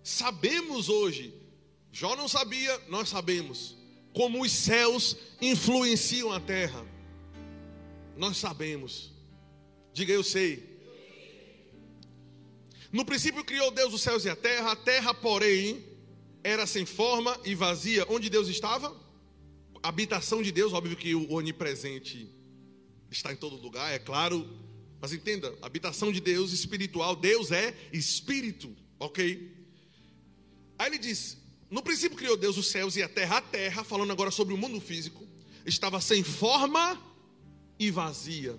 Sabemos 0.02 0.88
hoje, 0.88 1.45
Jó 1.98 2.14
não 2.14 2.28
sabia, 2.28 2.78
nós 2.88 3.08
sabemos, 3.08 3.74
como 4.12 4.42
os 4.42 4.52
céus 4.52 5.16
influenciam 5.40 6.30
a 6.30 6.38
terra. 6.38 6.84
Nós 8.18 8.36
sabemos. 8.36 9.14
Diga 9.94 10.12
eu 10.12 10.22
sei. 10.22 10.76
No 12.92 13.02
princípio 13.02 13.42
criou 13.42 13.70
Deus 13.70 13.94
os 13.94 14.02
céus 14.02 14.26
e 14.26 14.28
a 14.28 14.36
terra, 14.36 14.72
a 14.72 14.76
terra, 14.76 15.14
porém, 15.14 15.82
era 16.44 16.66
sem 16.66 16.84
forma 16.84 17.34
e 17.46 17.54
vazia. 17.54 18.04
Onde 18.10 18.28
Deus 18.28 18.48
estava? 18.48 18.94
habitação 19.82 20.42
de 20.42 20.50
Deus, 20.52 20.72
óbvio 20.72 20.96
que 20.96 21.14
o 21.14 21.32
onipresente 21.32 22.28
está 23.10 23.32
em 23.32 23.36
todo 23.36 23.56
lugar, 23.56 23.92
é 23.92 23.98
claro, 23.98 24.44
mas 25.00 25.12
entenda, 25.12 25.56
habitação 25.62 26.10
de 26.10 26.20
Deus 26.20 26.52
espiritual, 26.52 27.14
Deus 27.14 27.52
é 27.52 27.72
espírito, 27.92 28.76
ok? 28.98 29.54
Aí 30.78 30.88
ele 30.88 30.98
diz: 30.98 31.38
no 31.70 31.82
princípio 31.82 32.16
criou 32.16 32.36
Deus 32.36 32.56
os 32.56 32.70
céus 32.70 32.96
e 32.96 33.02
a 33.02 33.08
terra, 33.08 33.38
a 33.38 33.40
terra, 33.42 33.84
falando 33.84 34.12
agora 34.12 34.30
sobre 34.30 34.54
o 34.54 34.58
mundo 34.58 34.80
físico, 34.80 35.26
estava 35.64 36.00
sem 36.00 36.22
forma 36.22 37.00
e 37.78 37.90
vazia. 37.90 38.58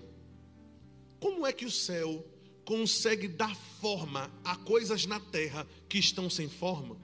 Como 1.18 1.46
é 1.46 1.52
que 1.52 1.64
o 1.64 1.70
céu 1.70 2.24
consegue 2.64 3.26
dar 3.26 3.54
forma 3.80 4.30
a 4.44 4.56
coisas 4.56 5.06
na 5.06 5.18
terra 5.18 5.66
que 5.88 5.98
estão 5.98 6.28
sem 6.28 6.48
forma? 6.48 6.96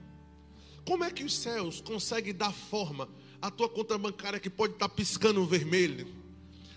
Como 0.85 1.03
é 1.03 1.11
que 1.11 1.23
os 1.23 1.35
céus 1.35 1.81
conseguem 1.81 2.33
dar 2.33 2.53
forma 2.53 3.09
a 3.45 3.51
tua 3.51 3.69
conta 3.69 3.95
bancária 3.95 4.39
que 4.39 4.49
pode 4.49 4.73
estar 4.73 4.89
piscando 4.89 5.45
vermelho. 5.45 6.07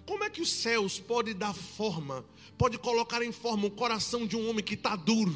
Como 0.04 0.22
é 0.22 0.28
que 0.28 0.42
os 0.42 0.50
céus 0.50 1.00
podem 1.00 1.34
dar 1.34 1.54
forma, 1.54 2.24
pode 2.58 2.76
colocar 2.76 3.22
em 3.22 3.32
forma 3.32 3.66
o 3.66 3.70
coração 3.70 4.26
de 4.26 4.36
um 4.36 4.50
homem 4.50 4.62
que 4.62 4.74
está 4.74 4.94
duro? 4.94 5.34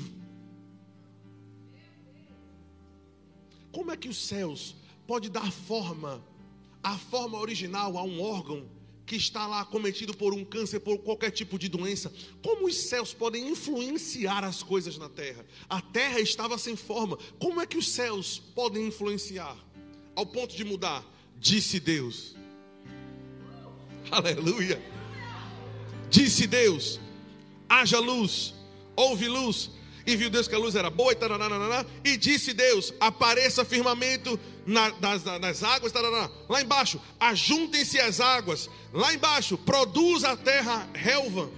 Como 3.73 3.91
é 3.91 3.97
que 3.97 4.09
os 4.09 4.19
céus 4.19 4.77
pode 5.07 5.31
dar 5.31 5.51
forma, 5.51 6.23
a 6.83 6.97
forma 6.99 7.39
original 7.39 7.97
a 7.97 8.03
um 8.03 8.21
órgão 8.23 8.69
que 9.07 9.17
está 9.17 9.47
lá 9.47 9.65
cometido 9.65 10.15
por 10.15 10.33
um 10.33 10.45
câncer, 10.45 10.81
por 10.81 10.99
qualquer 10.99 11.31
tipo 11.31 11.59
de 11.59 11.69
doença? 11.69 12.13
Como 12.43 12.67
os 12.67 12.77
céus 12.77 13.15
podem 13.15 13.49
influenciar 13.49 14.45
as 14.45 14.63
coisas 14.63 14.99
na 14.99 15.09
terra? 15.09 15.45
A 15.69 15.81
terra 15.81 16.21
estava 16.21 16.59
sem 16.59 16.77
forma. 16.77 17.19
Como 17.39 17.61
é 17.61 17.67
que 17.67 17.79
os 17.79 17.89
céus 17.89 18.39
podem 18.55 18.87
influenciar 18.87 19.57
ao 20.15 20.27
ponto 20.27 20.55
de 20.55 20.65
mudar? 20.65 21.05
Disse 21.39 21.81
Deus. 21.81 22.37
Aleluia. 24.11 24.81
Disse 26.11 26.47
Deus: 26.47 27.01
haja 27.69 27.99
luz, 27.99 28.55
houve 28.95 29.29
luz. 29.29 29.71
E 30.07 30.17
viu 30.17 30.29
Deus 30.29 30.49
que 30.49 30.55
a 30.55 30.59
luz 30.59 30.75
era 30.75 30.91
boa 30.91 31.13
e 31.13 32.11
E 32.11 32.17
disse 32.17 32.53
Deus: 32.53 32.93
apareça 32.99 33.65
firmamento 33.65 34.39
na, 34.67 34.91
das, 34.91 35.25
nas 35.25 35.63
águas. 35.63 35.93
Lá 36.49 36.61
embaixo, 36.61 37.01
ajuntem-se 37.21 38.01
as 38.01 38.21
águas. 38.21 38.69
Lá 38.93 39.15
embaixo, 39.15 39.57
produza 39.59 40.31
a 40.31 40.37
terra 40.37 40.89
relva. 40.93 41.51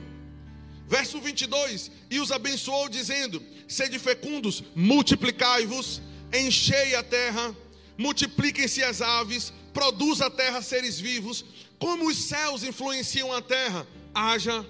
Verso 0.86 1.20
22: 1.20 1.90
E 2.10 2.20
os 2.20 2.30
abençoou, 2.30 2.88
dizendo: 2.88 3.42
Sede 3.66 3.98
fecundos, 3.98 4.62
multiplicai-vos, 4.74 6.02
enchei 6.32 6.94
a 6.94 7.02
terra, 7.02 7.56
multipliquem-se 7.96 8.82
as 8.82 9.00
aves, 9.00 9.52
produz 9.72 10.20
a 10.20 10.28
terra 10.28 10.60
seres 10.60 11.00
vivos, 11.00 11.44
como 11.78 12.08
os 12.08 12.28
céus 12.28 12.62
influenciam 12.62 13.32
a 13.32 13.40
terra. 13.40 13.86
Haja, 14.14 14.64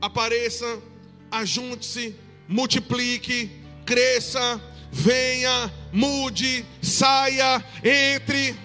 apareça, 0.00 0.82
ajunte-se, 1.30 2.14
multiplique, 2.48 3.50
cresça, 3.84 4.60
venha, 4.90 5.72
mude, 5.92 6.64
saia, 6.82 7.64
entre. 7.84 8.56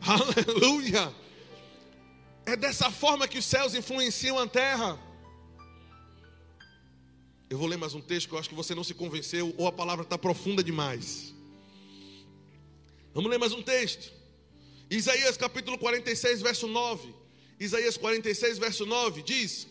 Aleluia! 0.00 1.14
É 2.46 2.56
dessa 2.56 2.90
forma 2.90 3.28
que 3.28 3.38
os 3.38 3.44
céus 3.44 3.74
influenciam 3.74 4.38
a 4.38 4.46
terra. 4.46 4.98
Eu 7.48 7.58
vou 7.58 7.66
ler 7.66 7.76
mais 7.76 7.94
um 7.94 8.00
texto 8.00 8.28
que 8.28 8.34
eu 8.34 8.38
acho 8.38 8.48
que 8.48 8.54
você 8.54 8.74
não 8.74 8.84
se 8.84 8.94
convenceu, 8.94 9.54
ou 9.58 9.66
a 9.66 9.72
palavra 9.72 10.04
está 10.04 10.16
profunda 10.16 10.62
demais. 10.62 11.34
Vamos 13.12 13.30
ler 13.30 13.38
mais 13.38 13.52
um 13.52 13.62
texto. 13.62 14.12
Isaías 14.88 15.36
capítulo 15.36 15.76
46, 15.78 16.42
verso 16.42 16.66
9. 16.66 17.12
Isaías 17.58 17.96
46, 17.96 18.58
verso 18.58 18.86
9 18.86 19.22
diz: 19.22 19.66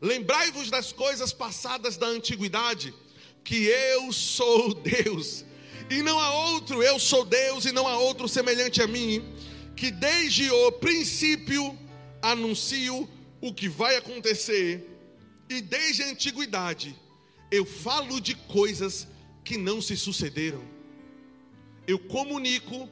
Lembrai-vos 0.00 0.70
das 0.70 0.92
coisas 0.92 1.32
passadas 1.32 1.96
da 1.96 2.06
antiguidade, 2.06 2.94
que 3.44 3.66
eu 3.66 4.12
sou 4.12 4.74
Deus, 4.74 5.44
e 5.90 6.02
não 6.02 6.18
há 6.18 6.34
outro, 6.52 6.82
eu 6.82 6.98
sou 6.98 7.24
Deus, 7.24 7.64
e 7.64 7.72
não 7.72 7.86
há 7.86 7.98
outro 7.98 8.28
semelhante 8.28 8.80
a 8.80 8.86
mim, 8.86 9.22
que 9.76 9.90
desde 9.90 10.50
o 10.50 10.72
princípio 10.72 11.78
anuncio 12.22 13.08
o 13.40 13.52
que 13.52 13.68
vai 13.68 13.96
acontecer, 13.96 14.86
e 15.48 15.60
desde 15.60 16.02
a 16.02 16.08
antiguidade 16.08 16.94
eu 17.50 17.64
falo 17.64 18.20
de 18.20 18.34
coisas 18.34 19.08
que 19.44 19.58
não 19.58 19.82
se 19.82 19.96
sucederam 19.96 20.70
eu 21.90 21.98
comunico 21.98 22.88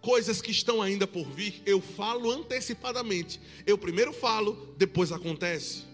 coisas 0.00 0.40
que 0.40 0.52
estão 0.52 0.80
ainda 0.80 1.08
por 1.08 1.28
vir, 1.28 1.60
eu 1.66 1.80
falo 1.80 2.30
antecipadamente. 2.30 3.40
Eu 3.66 3.76
primeiro 3.76 4.12
falo, 4.12 4.74
depois 4.78 5.10
acontece. 5.10 5.87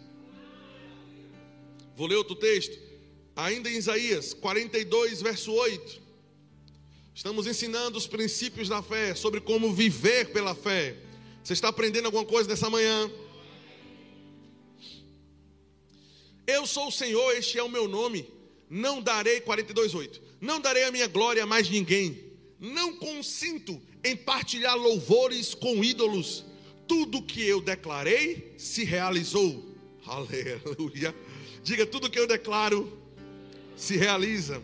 Vou 1.96 2.06
ler 2.06 2.16
outro 2.16 2.34
texto, 2.34 2.78
ainda 3.36 3.70
em 3.70 3.76
Isaías 3.76 4.34
42, 4.34 5.22
verso 5.22 5.52
8. 5.52 6.02
Estamos 7.14 7.46
ensinando 7.46 7.96
os 7.96 8.06
princípios 8.06 8.68
da 8.68 8.82
fé, 8.82 9.14
sobre 9.14 9.40
como 9.40 9.72
viver 9.72 10.32
pela 10.32 10.54
fé. 10.54 10.96
Você 11.42 11.52
está 11.52 11.68
aprendendo 11.68 12.06
alguma 12.06 12.24
coisa 12.24 12.48
nessa 12.48 12.68
manhã? 12.68 13.10
Eu 16.46 16.66
sou 16.66 16.88
o 16.88 16.92
Senhor, 16.92 17.36
este 17.36 17.58
é 17.58 17.62
o 17.62 17.68
meu 17.68 17.86
nome. 17.86 18.28
Não 18.68 19.00
darei 19.00 19.40
42:8. 19.40 20.20
Não 20.40 20.60
darei 20.60 20.84
a 20.84 20.90
minha 20.90 21.06
glória 21.06 21.42
a 21.42 21.46
mais 21.46 21.68
ninguém 21.68 22.34
não 22.64 22.96
consinto 22.96 23.80
em 24.02 24.16
partilhar 24.16 24.76
louvores 24.76 25.54
com 25.54 25.84
ídolos. 25.84 26.44
Tudo 26.88 27.22
que 27.22 27.42
eu 27.42 27.60
declarei 27.60 28.54
se 28.56 28.84
realizou. 28.84 29.74
Aleluia. 30.06 31.14
Diga, 31.64 31.84
tudo 31.84 32.08
que 32.08 32.18
eu 32.18 32.28
declaro 32.28 32.96
se 33.76 33.96
realiza. 33.96 34.62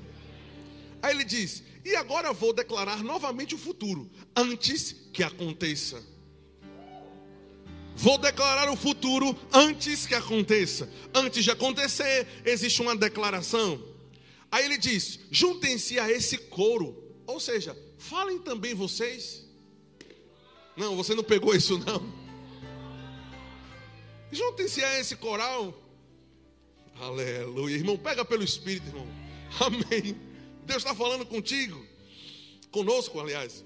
Aí 1.03 1.13
ele 1.13 1.25
diz: 1.25 1.65
E 1.85 1.97
agora 1.97 2.33
vou 2.33 2.53
declarar 2.53 3.03
novamente 3.03 3.57
o 3.57 3.59
futuro, 3.59 4.09
antes 4.37 4.95
que 5.13 5.25
aconteça. 5.25 6.01
Vou 7.97 8.17
declarar 8.17 8.71
o 8.71 8.77
futuro 8.77 9.37
antes 9.53 10.07
que 10.07 10.15
aconteça. 10.15 10.89
Antes 11.13 11.43
de 11.43 11.51
acontecer, 11.51 12.29
existe 12.45 12.81
uma 12.81 12.95
declaração. 12.95 13.83
Aí 14.53 14.65
ele 14.65 14.79
diz: 14.79 15.19
juntem-se 15.31 15.99
a 15.99 16.09
esse 16.09 16.39
coro. 16.39 16.97
Ou 17.27 17.41
seja, 17.41 17.77
Falem 18.01 18.39
também 18.39 18.75
vocês. 18.75 19.45
Não, 20.75 20.97
você 20.97 21.15
não 21.15 21.23
pegou 21.23 21.55
isso 21.55 21.77
não. 21.79 22.03
Juntem-se 24.33 24.83
a 24.83 24.99
esse 24.99 25.17
coral. 25.17 25.75
Aleluia. 27.01 27.77
Irmão, 27.77 27.97
pega 27.97 28.25
pelo 28.25 28.45
Espírito, 28.45 28.89
irmão. 28.89 29.09
Amém. 29.59 30.15
Deus 30.67 30.83
está 30.83 30.95
falando 30.95 31.25
contigo. 31.25 31.85
Conosco, 32.71 33.19
aliás. 33.19 33.65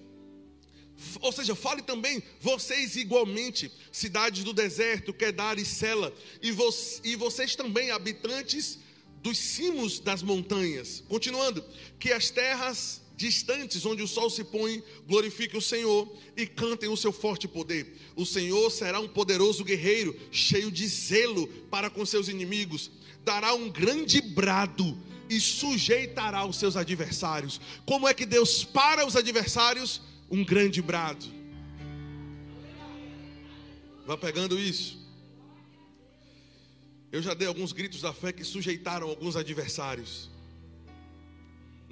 Ou 1.21 1.33
seja, 1.33 1.57
fale 1.57 1.83
também, 1.83 2.23
vocês 2.41 2.95
igualmente, 2.95 3.71
cidades 3.91 4.45
do 4.45 4.53
deserto, 4.53 5.13
Kedar 5.13 5.59
e 5.59 5.65
Sela, 5.65 6.15
e, 6.41 6.53
vo 6.53 6.71
e 7.03 7.17
vocês 7.17 7.57
também, 7.57 7.91
habitantes 7.91 8.79
dos 9.21 9.37
cimos 9.37 9.99
das 9.99 10.23
montanhas. 10.23 11.03
Continuando, 11.09 11.65
que 11.99 12.13
as 12.13 12.31
terras 12.31 13.03
distantes, 13.17 13.85
onde 13.87 14.03
o 14.03 14.09
sol 14.09 14.29
se 14.29 14.45
põe, 14.45 14.83
glorifiquem 15.07 15.59
o 15.59 15.63
Senhor 15.63 16.13
e 16.37 16.47
cantem 16.47 16.89
o 16.89 16.97
seu 16.97 17.13
forte 17.13 17.47
poder. 17.47 17.97
O 18.17 18.27
Senhor 18.27 18.71
será 18.71 19.01
um 19.01 19.09
poderoso 19.09 19.65
guerreiro, 19.65 20.19
cheio 20.31 20.71
de 20.71 20.87
zelo 20.87 21.47
para 21.71 21.89
com 21.89 22.05
seus 22.05 22.29
inimigos. 22.29 22.91
Dará 23.25 23.55
um 23.55 23.71
grande 23.71 24.21
brado 24.21 24.99
e 25.29 25.41
sujeitará 25.41 26.45
os 26.45 26.57
seus 26.57 26.77
adversários. 26.77 27.61
Como 27.87 28.09
é 28.09 28.15
que 28.15 28.27
Deus 28.27 28.65
para 28.65 29.07
os 29.07 29.17
adversários? 29.17 30.03
Um 30.31 30.45
grande 30.45 30.83
brado. 30.83 31.25
Vá 34.07 34.17
pegando 34.17 34.59
isso. 34.59 35.03
Eu 37.11 37.23
já 37.23 37.33
dei 37.33 37.47
alguns 37.47 37.73
gritos 37.73 38.01
da 38.01 38.13
fé 38.13 38.33
que 38.33 38.45
sujeitaram 38.45 39.09
alguns 39.09 39.37
adversários. 39.37 40.29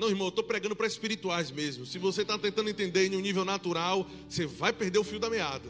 Não, 0.02 0.08
irmão, 0.08 0.26
eu 0.26 0.30
estou 0.30 0.42
pregando 0.42 0.74
para 0.74 0.88
espirituais 0.88 1.52
mesmo. 1.52 1.86
Se 1.86 1.96
você 1.96 2.22
está 2.22 2.36
tentando 2.36 2.68
entender 2.68 3.06
em 3.06 3.14
um 3.14 3.20
nível 3.20 3.44
natural, 3.44 4.04
você 4.28 4.46
vai 4.46 4.72
perder 4.72 4.98
o 4.98 5.04
fio 5.04 5.20
da 5.20 5.30
meada. 5.30 5.68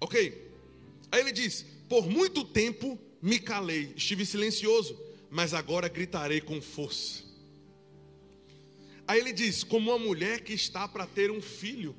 Ok? 0.00 0.50
Aí 1.12 1.20
ele 1.20 1.30
diz: 1.30 1.64
Por 1.88 2.08
muito 2.08 2.44
tempo 2.44 2.98
me 3.22 3.38
calei, 3.38 3.92
estive 3.94 4.26
silencioso, 4.26 5.00
mas 5.30 5.54
agora 5.54 5.88
gritarei 5.88 6.40
com 6.40 6.60
força. 6.60 7.22
Aí 9.06 9.20
ele 9.20 9.32
diz: 9.32 9.62
Como 9.62 9.92
uma 9.92 9.98
mulher 10.04 10.40
que 10.40 10.52
está 10.52 10.88
para 10.88 11.06
ter 11.06 11.30
um 11.30 11.40
filho. 11.40 11.94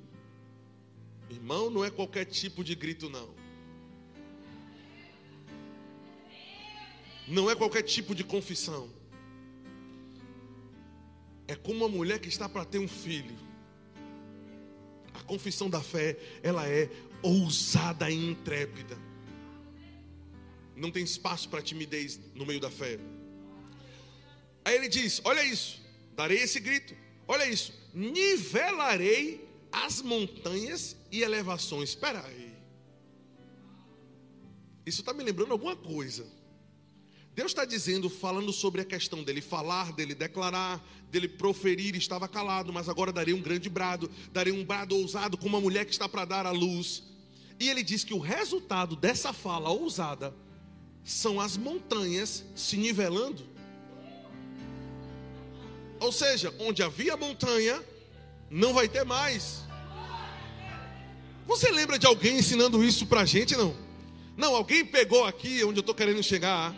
Irmão, 1.29 1.69
não 1.69 1.85
é 1.85 1.89
qualquer 1.89 2.25
tipo 2.25 2.61
de 2.61 2.75
grito, 2.75 3.09
não. 3.09 3.33
Não 7.25 7.49
é 7.49 7.55
qualquer 7.55 7.83
tipo 7.83 8.13
de 8.13 8.25
confissão. 8.25 8.96
É 11.47 11.55
como 11.55 11.85
uma 11.85 11.89
mulher 11.89 12.19
que 12.19 12.27
está 12.27 12.49
para 12.49 12.65
ter 12.65 12.79
um 12.79 12.87
filho. 12.87 13.35
A 15.13 15.23
confissão 15.23 15.69
da 15.69 15.81
fé, 15.81 16.17
ela 16.43 16.67
é 16.67 16.89
ousada 17.21 18.09
e 18.09 18.15
intrépida. 18.15 18.97
Não 20.75 20.91
tem 20.91 21.03
espaço 21.03 21.49
para 21.49 21.61
timidez 21.61 22.19
no 22.35 22.45
meio 22.45 22.59
da 22.59 22.69
fé. 22.69 22.99
Aí 24.63 24.75
ele 24.75 24.89
diz: 24.89 25.21
Olha 25.23 25.43
isso, 25.43 25.81
darei 26.15 26.39
esse 26.39 26.59
grito. 26.59 26.93
Olha 27.27 27.47
isso, 27.49 27.73
nivelarei 27.93 29.47
as 29.71 30.01
montanhas 30.01 30.95
e 31.11 31.21
elevações. 31.21 31.89
Espera 31.89 32.23
aí. 32.25 32.55
Isso 34.85 35.01
está 35.01 35.13
me 35.13 35.23
lembrando 35.23 35.51
alguma 35.51 35.75
coisa. 35.75 36.25
Deus 37.37 37.51
está 37.51 37.65
dizendo, 37.65 38.09
falando 38.09 38.51
sobre 38.51 38.81
a 38.81 38.83
questão 38.83 39.21
dele 39.21 39.41
falar, 39.41 39.93
dele 39.93 40.15
declarar, 40.15 40.83
dele 41.11 41.27
proferir, 41.27 41.95
estava 41.95 42.27
calado, 42.27 42.73
mas 42.73 42.89
agora 42.89 43.13
darei 43.13 43.31
um 43.31 43.39
grande 43.39 43.69
brado, 43.69 44.09
darei 44.31 44.51
um 44.51 44.65
brado 44.65 44.97
ousado 44.97 45.37
como 45.37 45.49
uma 45.55 45.61
mulher 45.61 45.85
que 45.85 45.91
está 45.91 46.09
para 46.09 46.25
dar 46.25 46.47
à 46.47 46.49
luz. 46.49 47.03
E 47.59 47.69
ele 47.69 47.83
diz 47.83 48.03
que 48.03 48.11
o 48.11 48.17
resultado 48.17 48.95
dessa 48.95 49.31
fala 49.33 49.69
ousada 49.69 50.33
são 51.03 51.39
as 51.39 51.55
montanhas 51.55 52.43
se 52.55 52.75
nivelando. 52.75 53.45
Ou 55.99 56.11
seja, 56.11 56.51
onde 56.57 56.81
havia 56.81 57.15
montanha, 57.15 57.83
não 58.49 58.73
vai 58.73 58.89
ter 58.89 59.05
mais. 59.05 59.61
Você 61.45 61.69
lembra 61.69 61.99
de 61.99 62.07
alguém 62.07 62.39
ensinando 62.39 62.83
isso 62.83 63.05
para 63.05 63.21
a 63.21 63.25
gente? 63.25 63.55
Não. 63.55 63.77
Não, 64.35 64.55
alguém 64.55 64.83
pegou 64.83 65.23
aqui 65.23 65.63
onde 65.63 65.77
eu 65.77 65.81
estou 65.81 65.93
querendo 65.93 66.23
chegar 66.23 66.75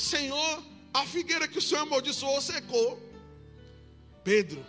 Senhor, 0.00 0.62
a 0.94 1.04
figueira 1.04 1.46
que 1.46 1.58
o 1.58 1.62
Senhor 1.62 1.82
amaldiçoou 1.82 2.40
secou. 2.40 2.98
Pedro, 4.24 4.64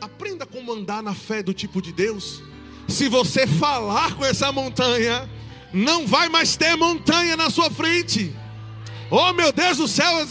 aprenda 0.00 0.46
como 0.46 0.72
andar 0.72 1.02
na 1.02 1.14
fé 1.14 1.42
do 1.42 1.52
tipo 1.52 1.82
de 1.82 1.92
Deus. 1.92 2.42
Se 2.88 3.08
você 3.08 3.46
falar 3.46 4.14
com 4.16 4.24
essa 4.24 4.52
montanha, 4.52 5.28
não 5.72 6.06
vai 6.06 6.28
mais 6.28 6.56
ter 6.56 6.76
montanha 6.76 7.36
na 7.36 7.50
sua 7.50 7.70
frente. 7.70 8.32
Oh 9.10 9.32
meu 9.32 9.52
Deus 9.52 9.78
do 9.78 9.88
céu, 9.88 10.26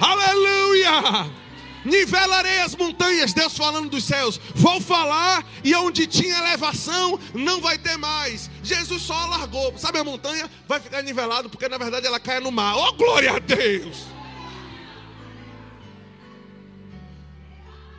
aleluia! 0.00 1.41
Nivelarei 1.84 2.60
as 2.60 2.74
montanhas, 2.74 3.32
Deus 3.32 3.56
falando 3.56 3.90
dos 3.90 4.04
céus, 4.04 4.40
vou 4.54 4.80
falar 4.80 5.44
e 5.64 5.74
onde 5.74 6.06
tinha 6.06 6.38
elevação 6.38 7.18
não 7.34 7.60
vai 7.60 7.78
ter 7.78 7.96
mais. 7.96 8.50
Jesus 8.62 9.02
só 9.02 9.26
largou, 9.26 9.76
sabe 9.76 9.98
a 9.98 10.04
montanha 10.04 10.50
vai 10.68 10.80
ficar 10.80 11.02
nivelado 11.02 11.48
porque 11.48 11.68
na 11.68 11.78
verdade 11.78 12.06
ela 12.06 12.20
cai 12.20 12.40
no 12.40 12.52
mar. 12.52 12.76
Oh 12.76 12.92
glória 12.92 13.32
a 13.32 13.38
Deus! 13.38 14.06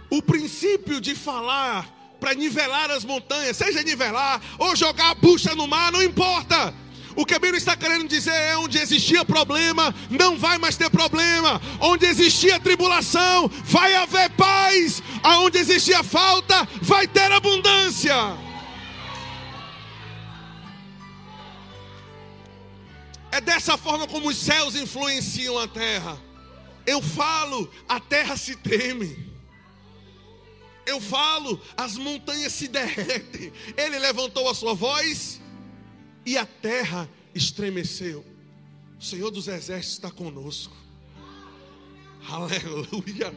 O 0.10 0.22
princípio 0.22 1.02
de 1.02 1.16
falar 1.16 1.92
para 2.20 2.34
nivelar 2.34 2.90
as 2.92 3.04
montanhas, 3.04 3.58
seja 3.58 3.84
nivelar 3.84 4.40
ou 4.58 4.76
jogar 4.76 5.10
a 5.10 5.16
bucha 5.16 5.56
no 5.56 5.68
mar, 5.68 5.92
não 5.92 6.02
importa. 6.02 6.74
O 7.16 7.26
que 7.26 7.34
a 7.34 7.40
Bíblia 7.40 7.58
está 7.58 7.76
querendo 7.76 8.08
dizer 8.08 8.34
é: 8.34 8.58
onde 8.58 8.78
existia 8.78 9.24
problema, 9.24 9.94
não 10.10 10.38
vai 10.38 10.58
mais 10.58 10.76
ter 10.76 10.90
problema. 10.90 11.62
Onde 11.80 12.06
existia 12.06 12.60
tribulação, 12.60 13.50
vai 13.66 13.94
haver 13.96 14.30
paz. 14.32 15.02
Aonde 15.22 15.60
existia 15.60 16.04
falta, 16.04 16.68
vai 16.82 17.08
ter 17.08 17.32
abundância. 17.32 18.16
É 23.32 23.42
dessa 23.42 23.78
forma 23.78 24.08
como 24.08 24.30
os 24.30 24.38
céus 24.38 24.76
influenciam 24.76 25.58
a 25.58 25.68
terra. 25.68 26.20
Eu 26.86 27.02
falo, 27.02 27.72
a 27.88 28.00
terra 28.00 28.38
se 28.38 28.56
treme. 28.56 29.32
Eu 30.86 31.00
falo, 31.00 31.60
as 31.78 31.96
montanhas 31.96 32.54
se 32.54 32.68
derretem. 32.68 33.54
Ele 33.78 33.98
levantou 34.00 34.50
a 34.50 34.54
sua 34.54 34.74
voz 34.74 35.42
e 36.26 36.38
a 36.38 36.46
terra 36.46 37.10
estremeceu. 37.34 38.26
O 39.00 39.04
Senhor 39.04 39.32
dos 39.32 39.48
Exércitos 39.48 39.94
está 39.94 40.12
conosco. 40.12 40.76
Aleluia. 42.28 43.34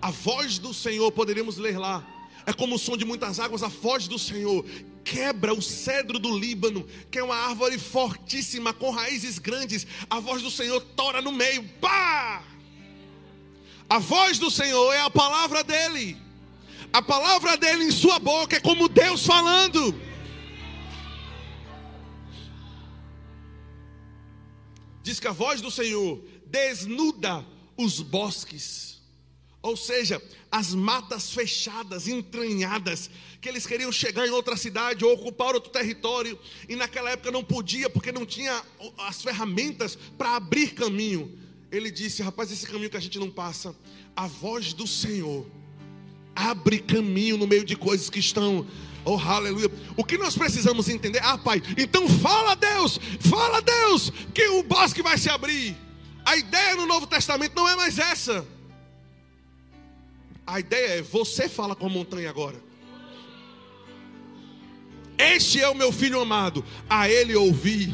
A 0.00 0.10
voz 0.10 0.58
do 0.58 0.72
Senhor, 0.72 1.12
poderíamos 1.12 1.58
ler 1.58 1.78
lá, 1.78 2.04
é 2.46 2.52
como 2.52 2.74
o 2.76 2.78
som 2.78 2.96
de 2.96 3.04
muitas 3.04 3.38
águas, 3.38 3.62
a 3.62 3.68
voz 3.68 4.08
do 4.08 4.18
Senhor 4.18 4.64
quebra 5.04 5.52
o 5.52 5.62
cedro 5.62 6.18
do 6.18 6.36
Líbano, 6.36 6.86
que 7.10 7.18
é 7.18 7.24
uma 7.24 7.36
árvore 7.36 7.78
fortíssima, 7.78 8.72
com 8.72 8.90
raízes 8.90 9.38
grandes. 9.38 9.86
A 10.08 10.20
voz 10.20 10.42
do 10.42 10.50
Senhor 10.50 10.80
tora 10.96 11.20
no 11.20 11.32
meio, 11.32 11.62
pá! 11.80 12.42
A 13.88 13.98
voz 13.98 14.38
do 14.38 14.50
Senhor 14.50 14.92
é 14.92 15.00
a 15.00 15.10
palavra 15.10 15.62
dele. 15.62 16.16
A 16.92 17.02
palavra 17.02 17.56
dele 17.56 17.84
em 17.84 17.90
sua 17.90 18.18
boca 18.18 18.56
é 18.56 18.60
como 18.60 18.88
Deus 18.88 19.24
falando. 19.24 19.94
Diz 25.02 25.18
que 25.18 25.28
a 25.28 25.32
voz 25.32 25.60
do 25.60 25.70
Senhor 25.70 26.22
desnuda 26.46 27.44
os 27.76 28.00
bosques, 28.00 29.00
ou 29.60 29.76
seja, 29.76 30.20
as 30.50 30.74
matas 30.74 31.32
fechadas, 31.32 32.08
entranhadas, 32.08 33.08
que 33.40 33.48
eles 33.48 33.66
queriam 33.66 33.90
chegar 33.90 34.26
em 34.26 34.30
outra 34.30 34.56
cidade 34.56 35.04
ou 35.04 35.12
ocupar 35.12 35.54
outro 35.54 35.70
território, 35.70 36.38
e 36.68 36.76
naquela 36.76 37.10
época 37.10 37.30
não 37.30 37.42
podia, 37.42 37.88
porque 37.88 38.12
não 38.12 38.26
tinha 38.26 38.62
as 38.98 39.22
ferramentas 39.22 39.96
para 40.18 40.36
abrir 40.36 40.74
caminho. 40.74 41.38
Ele 41.70 41.90
disse: 41.90 42.22
Rapaz, 42.22 42.52
esse 42.52 42.66
caminho 42.66 42.90
que 42.90 42.96
a 42.96 43.00
gente 43.00 43.18
não 43.18 43.30
passa, 43.30 43.74
a 44.14 44.26
voz 44.26 44.72
do 44.72 44.86
Senhor 44.86 45.46
abre 46.34 46.78
caminho 46.78 47.36
no 47.36 47.46
meio 47.46 47.64
de 47.64 47.76
coisas 47.76 48.10
que 48.10 48.18
estão 48.18 48.66
Oh, 49.04 49.18
aleluia. 49.18 49.70
O 49.96 50.04
que 50.04 50.16
nós 50.16 50.36
precisamos 50.36 50.88
entender? 50.88 51.20
Ah, 51.22 51.36
Pai, 51.36 51.62
então 51.76 52.08
fala 52.08 52.54
Deus, 52.54 53.00
fala 53.20 53.60
Deus, 53.60 54.12
que 54.32 54.46
o 54.48 54.62
bosque 54.62 55.02
vai 55.02 55.18
se 55.18 55.28
abrir. 55.28 55.76
A 56.24 56.36
ideia 56.36 56.76
no 56.76 56.86
Novo 56.86 57.06
Testamento 57.06 57.54
não 57.56 57.68
é 57.68 57.74
mais 57.74 57.98
essa. 57.98 58.46
A 60.46 60.60
ideia 60.60 60.98
é: 60.98 61.02
você 61.02 61.48
fala 61.48 61.74
com 61.74 61.86
a 61.86 61.90
montanha 61.90 62.30
agora. 62.30 62.60
Este 65.18 65.60
é 65.60 65.68
o 65.68 65.74
meu 65.74 65.92
filho 65.92 66.20
amado, 66.20 66.64
a 66.88 67.08
ele 67.08 67.34
ouvi. 67.34 67.92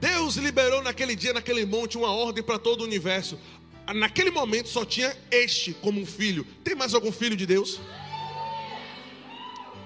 Deus 0.00 0.36
liberou 0.36 0.82
naquele 0.82 1.16
dia, 1.16 1.32
naquele 1.32 1.64
monte, 1.64 1.96
uma 1.96 2.10
ordem 2.10 2.42
para 2.42 2.58
todo 2.58 2.82
o 2.82 2.84
universo. 2.84 3.38
Naquele 3.94 4.30
momento 4.30 4.68
só 4.68 4.84
tinha 4.84 5.16
este 5.30 5.72
como 5.74 6.00
um 6.00 6.06
filho. 6.06 6.44
Tem 6.64 6.74
mais 6.74 6.92
algum 6.92 7.12
filho 7.12 7.36
de 7.36 7.46
Deus? 7.46 7.80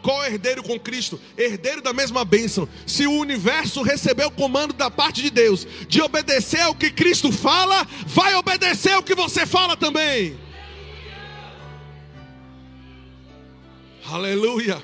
Co-herdeiro 0.03 0.63
com 0.63 0.79
Cristo, 0.79 1.21
herdeiro 1.37 1.83
da 1.83 1.93
mesma 1.93 2.25
bênção. 2.25 2.69
Se 2.87 3.07
o 3.07 3.13
universo 3.13 3.83
recebeu 3.83 4.29
o 4.29 4.33
comando 4.33 4.73
da 4.73 4.91
parte 4.91 5.23
de 5.23 5.31
Deus 5.31 5.67
de 5.89 6.01
obedecer 6.01 6.61
ao 6.61 6.75
que 6.75 6.91
Cristo 6.91 7.31
fala, 7.33 7.87
vai 8.07 8.35
obedecer 8.35 8.93
ao 8.93 9.03
que 9.03 9.15
você 9.15 9.47
fala 9.47 9.77
também. 9.77 10.39
Aleluia. 14.07 14.83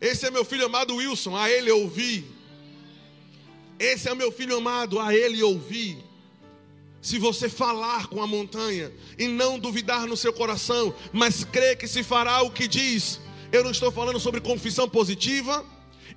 Esse 0.00 0.26
é 0.26 0.30
meu 0.30 0.44
filho 0.44 0.66
amado 0.66 0.96
Wilson, 0.96 1.34
a 1.34 1.50
ele 1.50 1.70
ouvi. 1.70 2.26
Esse 3.78 4.08
é 4.08 4.14
meu 4.14 4.30
filho 4.30 4.56
amado, 4.56 5.00
a 5.00 5.14
ele 5.14 5.42
ouvi. 5.42 5.96
Se 7.00 7.18
você 7.18 7.48
falar 7.48 8.06
com 8.06 8.22
a 8.22 8.26
montanha 8.26 8.92
e 9.18 9.28
não 9.28 9.58
duvidar 9.58 10.06
no 10.06 10.16
seu 10.16 10.32
coração, 10.32 10.94
mas 11.12 11.44
crer 11.44 11.76
que 11.76 11.86
se 11.86 12.02
fará 12.02 12.42
o 12.42 12.50
que 12.50 12.66
diz, 12.66 13.20
eu 13.52 13.62
não 13.62 13.70
estou 13.70 13.90
falando 13.90 14.18
sobre 14.18 14.40
confissão 14.40 14.88
positiva, 14.88 15.64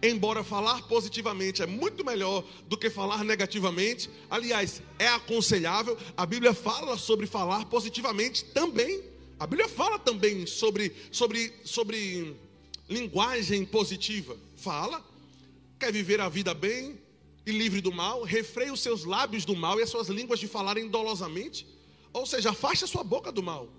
embora 0.01 0.43
falar 0.43 0.81
positivamente 0.83 1.61
é 1.61 1.65
muito 1.65 2.05
melhor 2.05 2.43
do 2.67 2.77
que 2.77 2.89
falar 2.89 3.23
negativamente. 3.23 4.09
Aliás, 4.29 4.81
é 4.99 5.07
aconselhável. 5.07 5.97
A 6.15 6.25
Bíblia 6.25 6.53
fala 6.53 6.97
sobre 6.97 7.25
falar 7.25 7.65
positivamente 7.65 8.45
também. 8.45 9.03
A 9.39 9.45
Bíblia 9.45 9.67
fala 9.67 9.99
também 9.99 10.45
sobre, 10.45 10.95
sobre, 11.11 11.53
sobre 11.63 12.35
linguagem 12.89 13.65
positiva. 13.65 14.35
Fala. 14.55 15.03
Quer 15.79 15.91
viver 15.91 16.19
a 16.19 16.27
vida 16.27 16.53
bem 16.55 16.99
e 17.45 17.51
livre 17.51 17.81
do 17.81 17.91
mal? 17.91 18.23
Refreie 18.23 18.71
os 18.71 18.79
seus 18.79 19.03
lábios 19.03 19.45
do 19.45 19.55
mal 19.55 19.79
e 19.79 19.83
as 19.83 19.89
suas 19.89 20.07
línguas 20.07 20.39
de 20.39 20.47
falarem 20.47 20.87
dolosamente. 20.87 21.67
Ou 22.11 22.25
seja, 22.25 22.49
afaste 22.49 22.83
a 22.83 22.87
sua 22.87 23.03
boca 23.03 23.31
do 23.31 23.43
mal. 23.43 23.69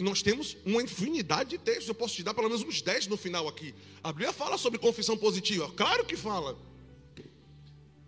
Nós 0.00 0.22
temos 0.22 0.56
uma 0.64 0.82
infinidade 0.82 1.50
de 1.50 1.58
textos. 1.58 1.88
Eu 1.88 1.94
posso 1.94 2.14
te 2.14 2.22
dar 2.22 2.34
pelo 2.34 2.48
menos 2.48 2.64
uns 2.64 2.82
10 2.82 3.06
no 3.06 3.16
final 3.16 3.46
aqui. 3.46 3.74
A 4.02 4.12
Bíblia 4.12 4.32
fala 4.32 4.58
sobre 4.58 4.78
confissão 4.78 5.16
positiva. 5.16 5.70
Claro 5.72 6.04
que 6.04 6.16
fala. 6.16 6.58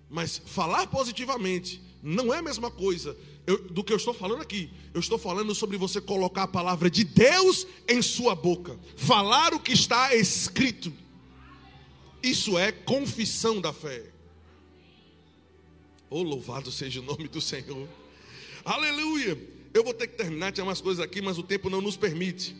Mas 0.09 0.39
falar 0.47 0.87
positivamente 0.89 1.81
não 2.03 2.33
é 2.33 2.39
a 2.39 2.43
mesma 2.43 2.71
coisa 2.71 3.17
eu, 3.47 3.63
do 3.69 3.85
que 3.85 3.93
eu 3.93 3.97
estou 3.97 4.13
falando 4.13 4.43
aqui. 4.43 4.71
Eu 4.93 5.01
estou 5.01 5.19
falando 5.19 5.55
sobre 5.55 5.77
você 5.77 6.01
colocar 6.01 6.45
a 6.45 6.49
palavra 6.49 6.91
de 6.91 7.05
Deus 7.05 7.67
em 7.89 8.03
sua 8.03 8.35
boca. 8.35 8.79
Falar 8.97 9.55
o 9.55 9.61
que 9.61 9.73
está 9.73 10.15
escrito. 10.15 10.93
Isso 12.23 12.59
é 12.59 12.73
confissão 12.73 13.61
da 13.61 13.73
fé. 13.73 14.11
Oh, 16.11 16.23
louvado 16.23 16.73
seja 16.73 17.01
o 17.01 17.05
nome 17.05 17.29
do 17.29 17.41
Senhor. 17.41 17.89
Aleluia. 18.65 19.56
Eu 19.77 19.85
vou 19.85 19.93
ter 19.93 20.07
que 20.07 20.17
terminar, 20.17 20.53
tinha 20.53 20.65
umas 20.65 20.81
coisas 20.81 21.05
aqui, 21.05 21.21
mas 21.21 21.37
o 21.37 21.43
tempo 21.43 21.69
não 21.69 21.83
nos 21.83 21.99
permite. 21.99 22.57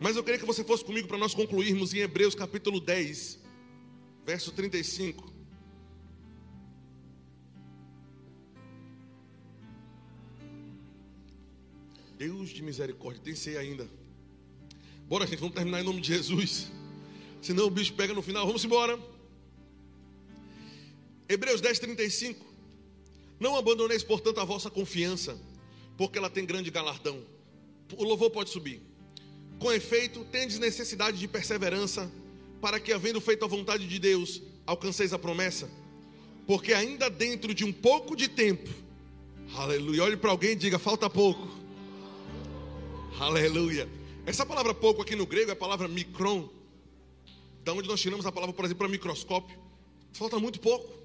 Mas 0.00 0.16
eu 0.16 0.24
queria 0.24 0.40
que 0.40 0.44
você 0.44 0.64
fosse 0.64 0.84
comigo 0.84 1.06
para 1.06 1.16
nós 1.16 1.32
concluirmos 1.32 1.94
em 1.94 1.98
Hebreus 1.98 2.34
capítulo 2.34 2.80
10, 2.80 3.38
verso 4.26 4.50
35. 4.50 5.32
Deus 12.18 12.50
de 12.50 12.60
misericórdia, 12.60 13.22
tem 13.22 13.36
ser 13.36 13.58
ainda. 13.58 13.88
Bora, 15.06 15.24
gente, 15.24 15.38
vamos 15.38 15.54
terminar 15.54 15.82
em 15.82 15.84
nome 15.84 16.00
de 16.00 16.08
Jesus. 16.08 16.66
Senão 17.40 17.66
o 17.66 17.70
bicho 17.70 17.94
pega 17.94 18.12
no 18.12 18.22
final. 18.22 18.44
Vamos 18.44 18.64
embora. 18.64 18.98
Hebreus 21.28 21.60
10, 21.60 21.78
35. 21.78 22.49
Não 23.40 23.56
abandoneis, 23.56 24.04
portanto, 24.04 24.38
a 24.38 24.44
vossa 24.44 24.68
confiança, 24.68 25.40
porque 25.96 26.18
ela 26.18 26.28
tem 26.28 26.44
grande 26.44 26.70
galardão. 26.70 27.24
O 27.96 28.04
louvor 28.04 28.30
pode 28.30 28.50
subir. 28.50 28.82
Com 29.58 29.72
efeito, 29.72 30.24
tendes 30.26 30.58
necessidade 30.58 31.18
de 31.18 31.26
perseverança, 31.26 32.12
para 32.60 32.78
que, 32.78 32.92
havendo 32.92 33.20
feito 33.20 33.42
a 33.44 33.48
vontade 33.48 33.88
de 33.88 33.98
Deus, 33.98 34.42
alcanceis 34.66 35.14
a 35.14 35.18
promessa. 35.18 35.70
Porque 36.46 36.74
ainda 36.74 37.08
dentro 37.08 37.54
de 37.54 37.64
um 37.64 37.72
pouco 37.72 38.14
de 38.14 38.28
tempo, 38.28 38.68
aleluia, 39.54 40.04
olhe 40.04 40.16
para 40.18 40.30
alguém 40.30 40.50
e 40.50 40.56
diga: 40.56 40.78
falta 40.78 41.08
pouco. 41.08 41.48
Aleluia. 43.18 43.88
Essa 44.26 44.44
palavra 44.44 44.74
pouco 44.74 45.00
aqui 45.00 45.16
no 45.16 45.26
grego 45.26 45.50
é 45.50 45.52
a 45.54 45.56
palavra 45.56 45.88
micron, 45.88 46.48
da 47.64 47.72
onde 47.72 47.88
nós 47.88 48.00
tiramos 48.00 48.26
a 48.26 48.32
palavra, 48.32 48.54
por 48.54 48.64
exemplo, 48.64 48.80
para 48.80 48.88
microscópio. 48.88 49.58
Falta 50.12 50.38
muito 50.38 50.60
pouco. 50.60 50.99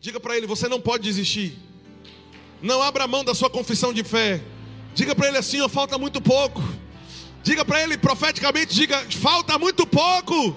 Diga 0.00 0.18
para 0.18 0.36
ele: 0.36 0.46
você 0.46 0.66
não 0.66 0.80
pode 0.80 1.04
desistir. 1.04 1.58
Não 2.62 2.82
abra 2.82 3.06
mão 3.06 3.22
da 3.22 3.34
sua 3.34 3.50
confissão 3.50 3.92
de 3.92 4.02
fé. 4.02 4.42
Diga 4.94 5.14
para 5.14 5.28
ele 5.28 5.36
assim: 5.36 5.60
ó, 5.60 5.68
falta 5.68 5.98
muito 5.98 6.20
pouco. 6.20 6.62
Diga 7.42 7.64
para 7.64 7.82
ele 7.82 7.98
profeticamente: 7.98 8.74
diga, 8.74 8.98
falta 9.10 9.58
muito 9.58 9.86
pouco. 9.86 10.56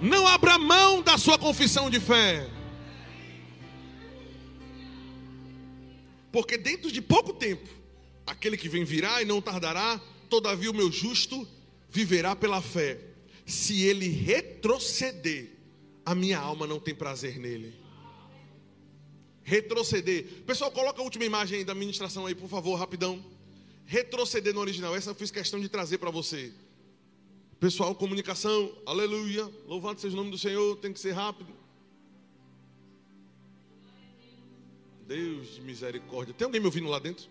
Não 0.00 0.26
abra 0.26 0.58
mão 0.58 1.02
da 1.02 1.18
sua 1.18 1.38
confissão 1.38 1.90
de 1.90 2.00
fé. 2.00 2.48
Porque 6.32 6.58
dentro 6.58 6.90
de 6.90 7.00
pouco 7.00 7.32
tempo, 7.32 7.68
aquele 8.26 8.56
que 8.56 8.68
vem 8.68 8.82
virá 8.82 9.22
e 9.22 9.24
não 9.24 9.40
tardará, 9.40 10.00
todavia 10.28 10.70
o 10.70 10.74
meu 10.74 10.90
justo 10.90 11.46
viverá 11.88 12.34
pela 12.34 12.60
fé. 12.60 12.98
Se 13.46 13.82
ele 13.82 14.08
retroceder, 14.08 15.50
a 16.04 16.14
minha 16.14 16.38
alma 16.38 16.66
não 16.66 16.80
tem 16.80 16.94
prazer 16.94 17.38
nele 17.38 17.83
retroceder. 19.44 20.24
Pessoal, 20.46 20.70
coloca 20.72 21.00
a 21.00 21.04
última 21.04 21.24
imagem 21.24 21.58
aí 21.58 21.64
da 21.64 21.74
ministração 21.74 22.26
aí, 22.26 22.34
por 22.34 22.48
favor, 22.48 22.74
rapidão. 22.76 23.22
Retroceder 23.84 24.54
no 24.54 24.60
original. 24.60 24.96
Essa 24.96 25.10
eu 25.10 25.14
fiz 25.14 25.30
questão 25.30 25.60
de 25.60 25.68
trazer 25.68 25.98
para 25.98 26.10
você. 26.10 26.52
Pessoal, 27.60 27.94
comunicação, 27.94 28.76
aleluia. 28.86 29.48
Louvado 29.66 30.00
seja 30.00 30.14
o 30.14 30.16
nome 30.16 30.30
do 30.30 30.38
Senhor, 30.38 30.76
tem 30.78 30.92
que 30.92 30.98
ser 30.98 31.12
rápido. 31.12 31.52
Deus 35.06 35.54
de 35.54 35.60
misericórdia. 35.60 36.34
Tem 36.34 36.46
alguém 36.46 36.60
me 36.60 36.66
ouvindo 36.66 36.88
lá 36.88 36.98
dentro? 36.98 37.28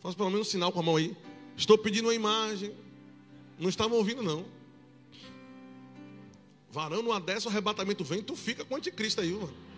Faz 0.00 0.14
pelo 0.14 0.30
menos 0.30 0.46
um 0.46 0.50
sinal 0.50 0.70
com 0.70 0.80
a 0.80 0.82
mão 0.82 0.96
aí. 0.96 1.16
Estou 1.56 1.78
pedindo 1.78 2.06
uma 2.06 2.14
imagem. 2.14 2.74
Não 3.58 3.68
estavam 3.68 3.96
ouvindo, 3.96 4.22
não. 4.22 4.44
Varão 6.70 7.02
numa 7.02 7.18
dessa, 7.18 7.48
o 7.48 7.50
arrebatamento 7.50 8.04
vem, 8.04 8.22
tu 8.22 8.36
fica 8.36 8.64
com 8.64 8.74
o 8.74 8.76
anticristo 8.76 9.20
aí, 9.20 9.32
mano. 9.32 9.69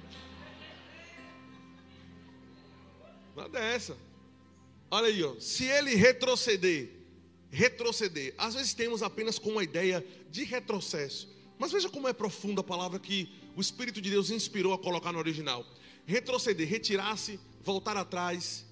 Nada 3.37 3.59
é 3.59 3.75
essa. 3.75 3.97
Olha 4.91 5.07
aí, 5.07 5.23
ó. 5.23 5.35
se 5.41 5.65
ele 5.65 5.95
retroceder, 5.95 6.91
retroceder, 7.51 8.35
às 8.37 8.55
vezes 8.55 8.75
temos 8.75 9.03
apenas 9.03 9.39
com 9.39 9.51
uma 9.51 9.65
ideia 9.65 10.05
de 10.31 10.45
retrocesso. 10.45 11.29
Mas 11.59 11.73
veja 11.73 11.89
como 11.89 12.09
é 12.09 12.13
profunda 12.13 12.61
a 12.61 12.65
palavra 12.65 12.99
que 12.99 13.33
o 13.57 13.61
Espírito 13.61 14.01
de 14.01 14.11
Deus 14.11 14.31
inspirou 14.31 14.75
a 14.75 14.79
colocar 14.79 15.13
no 15.13 15.19
original. 15.19 15.65
Retroceder, 16.05 16.69
retirar-se, 16.69 17.39
voltar 17.63 17.97
atrás. 17.97 18.67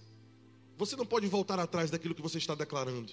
Você 0.77 0.97
não 0.97 1.07
pode 1.07 1.27
voltar 1.27 1.59
atrás 1.59 1.91
daquilo 1.91 2.15
que 2.15 2.23
você 2.23 2.39
está 2.39 2.55
declarando. 2.55 3.13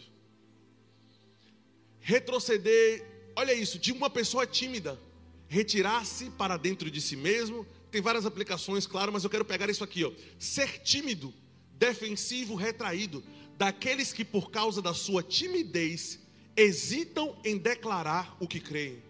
Retroceder, 2.00 3.06
olha 3.36 3.54
isso, 3.54 3.78
de 3.78 3.92
uma 3.92 4.10
pessoa 4.10 4.48
tímida, 4.48 5.00
retirar-se 5.48 6.30
para 6.32 6.58
dentro 6.58 6.90
de 6.90 7.02
si 7.02 7.16
mesmo, 7.16 7.66
tem 7.92 8.02
várias 8.02 8.26
aplicações, 8.26 8.86
claro, 8.86 9.12
mas 9.12 9.24
eu 9.24 9.30
quero 9.30 9.46
pegar 9.46 9.70
isso 9.70 9.84
aqui, 9.84 10.04
ó. 10.04 10.12
Ser 10.38 10.82
tímido, 10.82 11.34
defensivo, 11.74 12.56
retraído, 12.56 13.24
daqueles 13.58 14.14
que 14.14 14.26
por 14.26 14.52
causa 14.52 14.82
da 14.82 14.94
sua 14.94 15.24
timidez 15.24 16.20
hesitam 16.56 17.40
em 17.44 17.58
declarar 17.58 18.36
o 18.40 18.48
que 18.48 18.60
creem. 18.60 19.02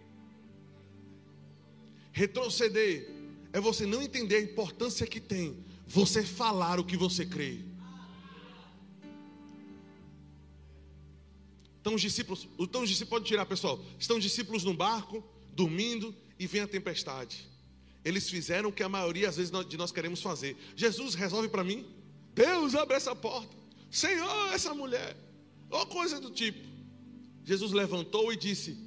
Retroceder 2.12 3.10
é 3.52 3.60
você 3.60 3.86
não 3.86 4.02
entender 4.02 4.36
a 4.36 4.40
importância 4.40 5.06
que 5.06 5.20
tem 5.20 5.64
você 5.86 6.22
falar 6.22 6.78
o 6.78 6.84
que 6.84 6.96
você 6.96 7.24
crê. 7.24 7.60
Então 11.80 11.94
os 11.94 12.02
discípulos, 12.02 12.46
então 12.58 12.82
os 12.82 12.88
discípulos 12.88 13.20
pode 13.20 13.24
tirar, 13.24 13.46
pessoal. 13.46 13.82
Estão 13.98 14.18
os 14.18 14.22
discípulos 14.22 14.64
no 14.64 14.74
barco, 14.74 15.24
dormindo 15.54 16.14
e 16.38 16.46
vem 16.46 16.60
a 16.60 16.68
tempestade. 16.68 17.48
Eles 18.04 18.28
fizeram 18.28 18.70
o 18.70 18.72
que 18.72 18.82
a 18.82 18.88
maioria 18.88 19.28
às 19.28 19.36
vezes 19.36 19.52
de 19.68 19.76
nós 19.76 19.92
queremos 19.92 20.22
fazer. 20.22 20.56
Jesus 20.76 21.14
resolve 21.14 21.48
para 21.48 21.64
mim. 21.64 21.86
Deus 22.34 22.74
abre 22.74 22.96
essa 22.96 23.14
porta. 23.14 23.56
Senhor, 23.90 24.52
essa 24.52 24.74
mulher. 24.74 25.16
Ou 25.70 25.86
coisa 25.86 26.20
do 26.20 26.30
tipo. 26.30 26.66
Jesus 27.44 27.72
levantou 27.72 28.32
e 28.32 28.36
disse: 28.36 28.78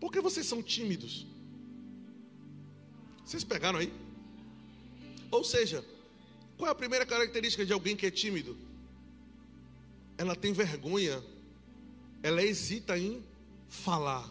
Por 0.00 0.10
que 0.10 0.20
vocês 0.20 0.46
são 0.46 0.62
tímidos? 0.62 1.26
Vocês 3.24 3.44
pegaram 3.44 3.78
aí? 3.78 3.92
Ou 5.30 5.42
seja, 5.42 5.84
qual 6.56 6.68
é 6.68 6.72
a 6.72 6.74
primeira 6.74 7.04
característica 7.04 7.66
de 7.66 7.72
alguém 7.72 7.96
que 7.96 8.06
é 8.06 8.10
tímido? 8.10 8.56
Ela 10.16 10.34
tem 10.34 10.52
vergonha, 10.52 11.22
ela 12.22 12.42
hesita 12.42 12.98
em 12.98 13.22
falar. 13.68 14.30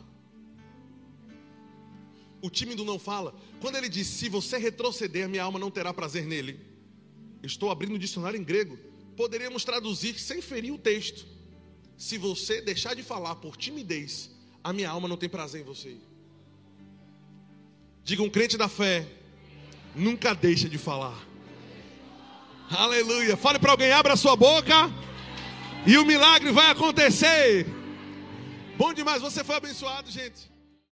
O 2.41 2.49
tímido 2.49 2.83
não 2.85 2.97
fala. 2.97 3.35
Quando 3.65 3.77
ele 3.77 3.89
diz: 3.89 4.05
Se 4.05 4.29
você 4.29 4.59
retroceder, 4.59 5.27
minha 5.27 5.41
alma 5.41 5.57
não 5.57 5.71
terá 5.71 5.91
prazer 5.91 6.27
nele. 6.27 6.59
Estou 7.41 7.71
abrindo 7.71 7.95
o 7.95 7.97
dicionário 7.97 8.39
em 8.39 8.43
grego. 8.43 8.77
Poderíamos 9.17 9.65
traduzir 9.65 10.19
sem 10.19 10.39
ferir 10.39 10.71
o 10.71 10.77
texto. 10.77 11.25
Se 11.97 12.15
você 12.15 12.61
deixar 12.61 12.93
de 12.93 13.01
falar 13.01 13.37
por 13.37 13.57
timidez, 13.57 14.29
a 14.63 14.71
minha 14.71 14.87
alma 14.87 15.07
não 15.07 15.17
tem 15.17 15.27
prazer 15.27 15.61
em 15.61 15.63
você. 15.63 15.97
Diga 18.03 18.21
um 18.21 18.29
crente 18.29 18.55
da 18.55 18.69
fé, 18.69 19.07
nunca 19.95 20.35
deixa 20.35 20.69
de 20.69 20.77
falar. 20.77 21.27
Aleluia. 22.69 23.35
Fale 23.35 23.57
para 23.57 23.71
alguém, 23.71 23.91
abra 23.91 24.15
sua 24.15 24.35
boca 24.35 24.93
e 25.87 25.97
o 25.97 26.05
milagre 26.05 26.51
vai 26.51 26.69
acontecer. 26.69 27.65
Bom 28.77 28.93
demais, 28.93 29.23
você 29.23 29.43
foi 29.43 29.55
abençoado, 29.55 30.11
gente. 30.11 30.53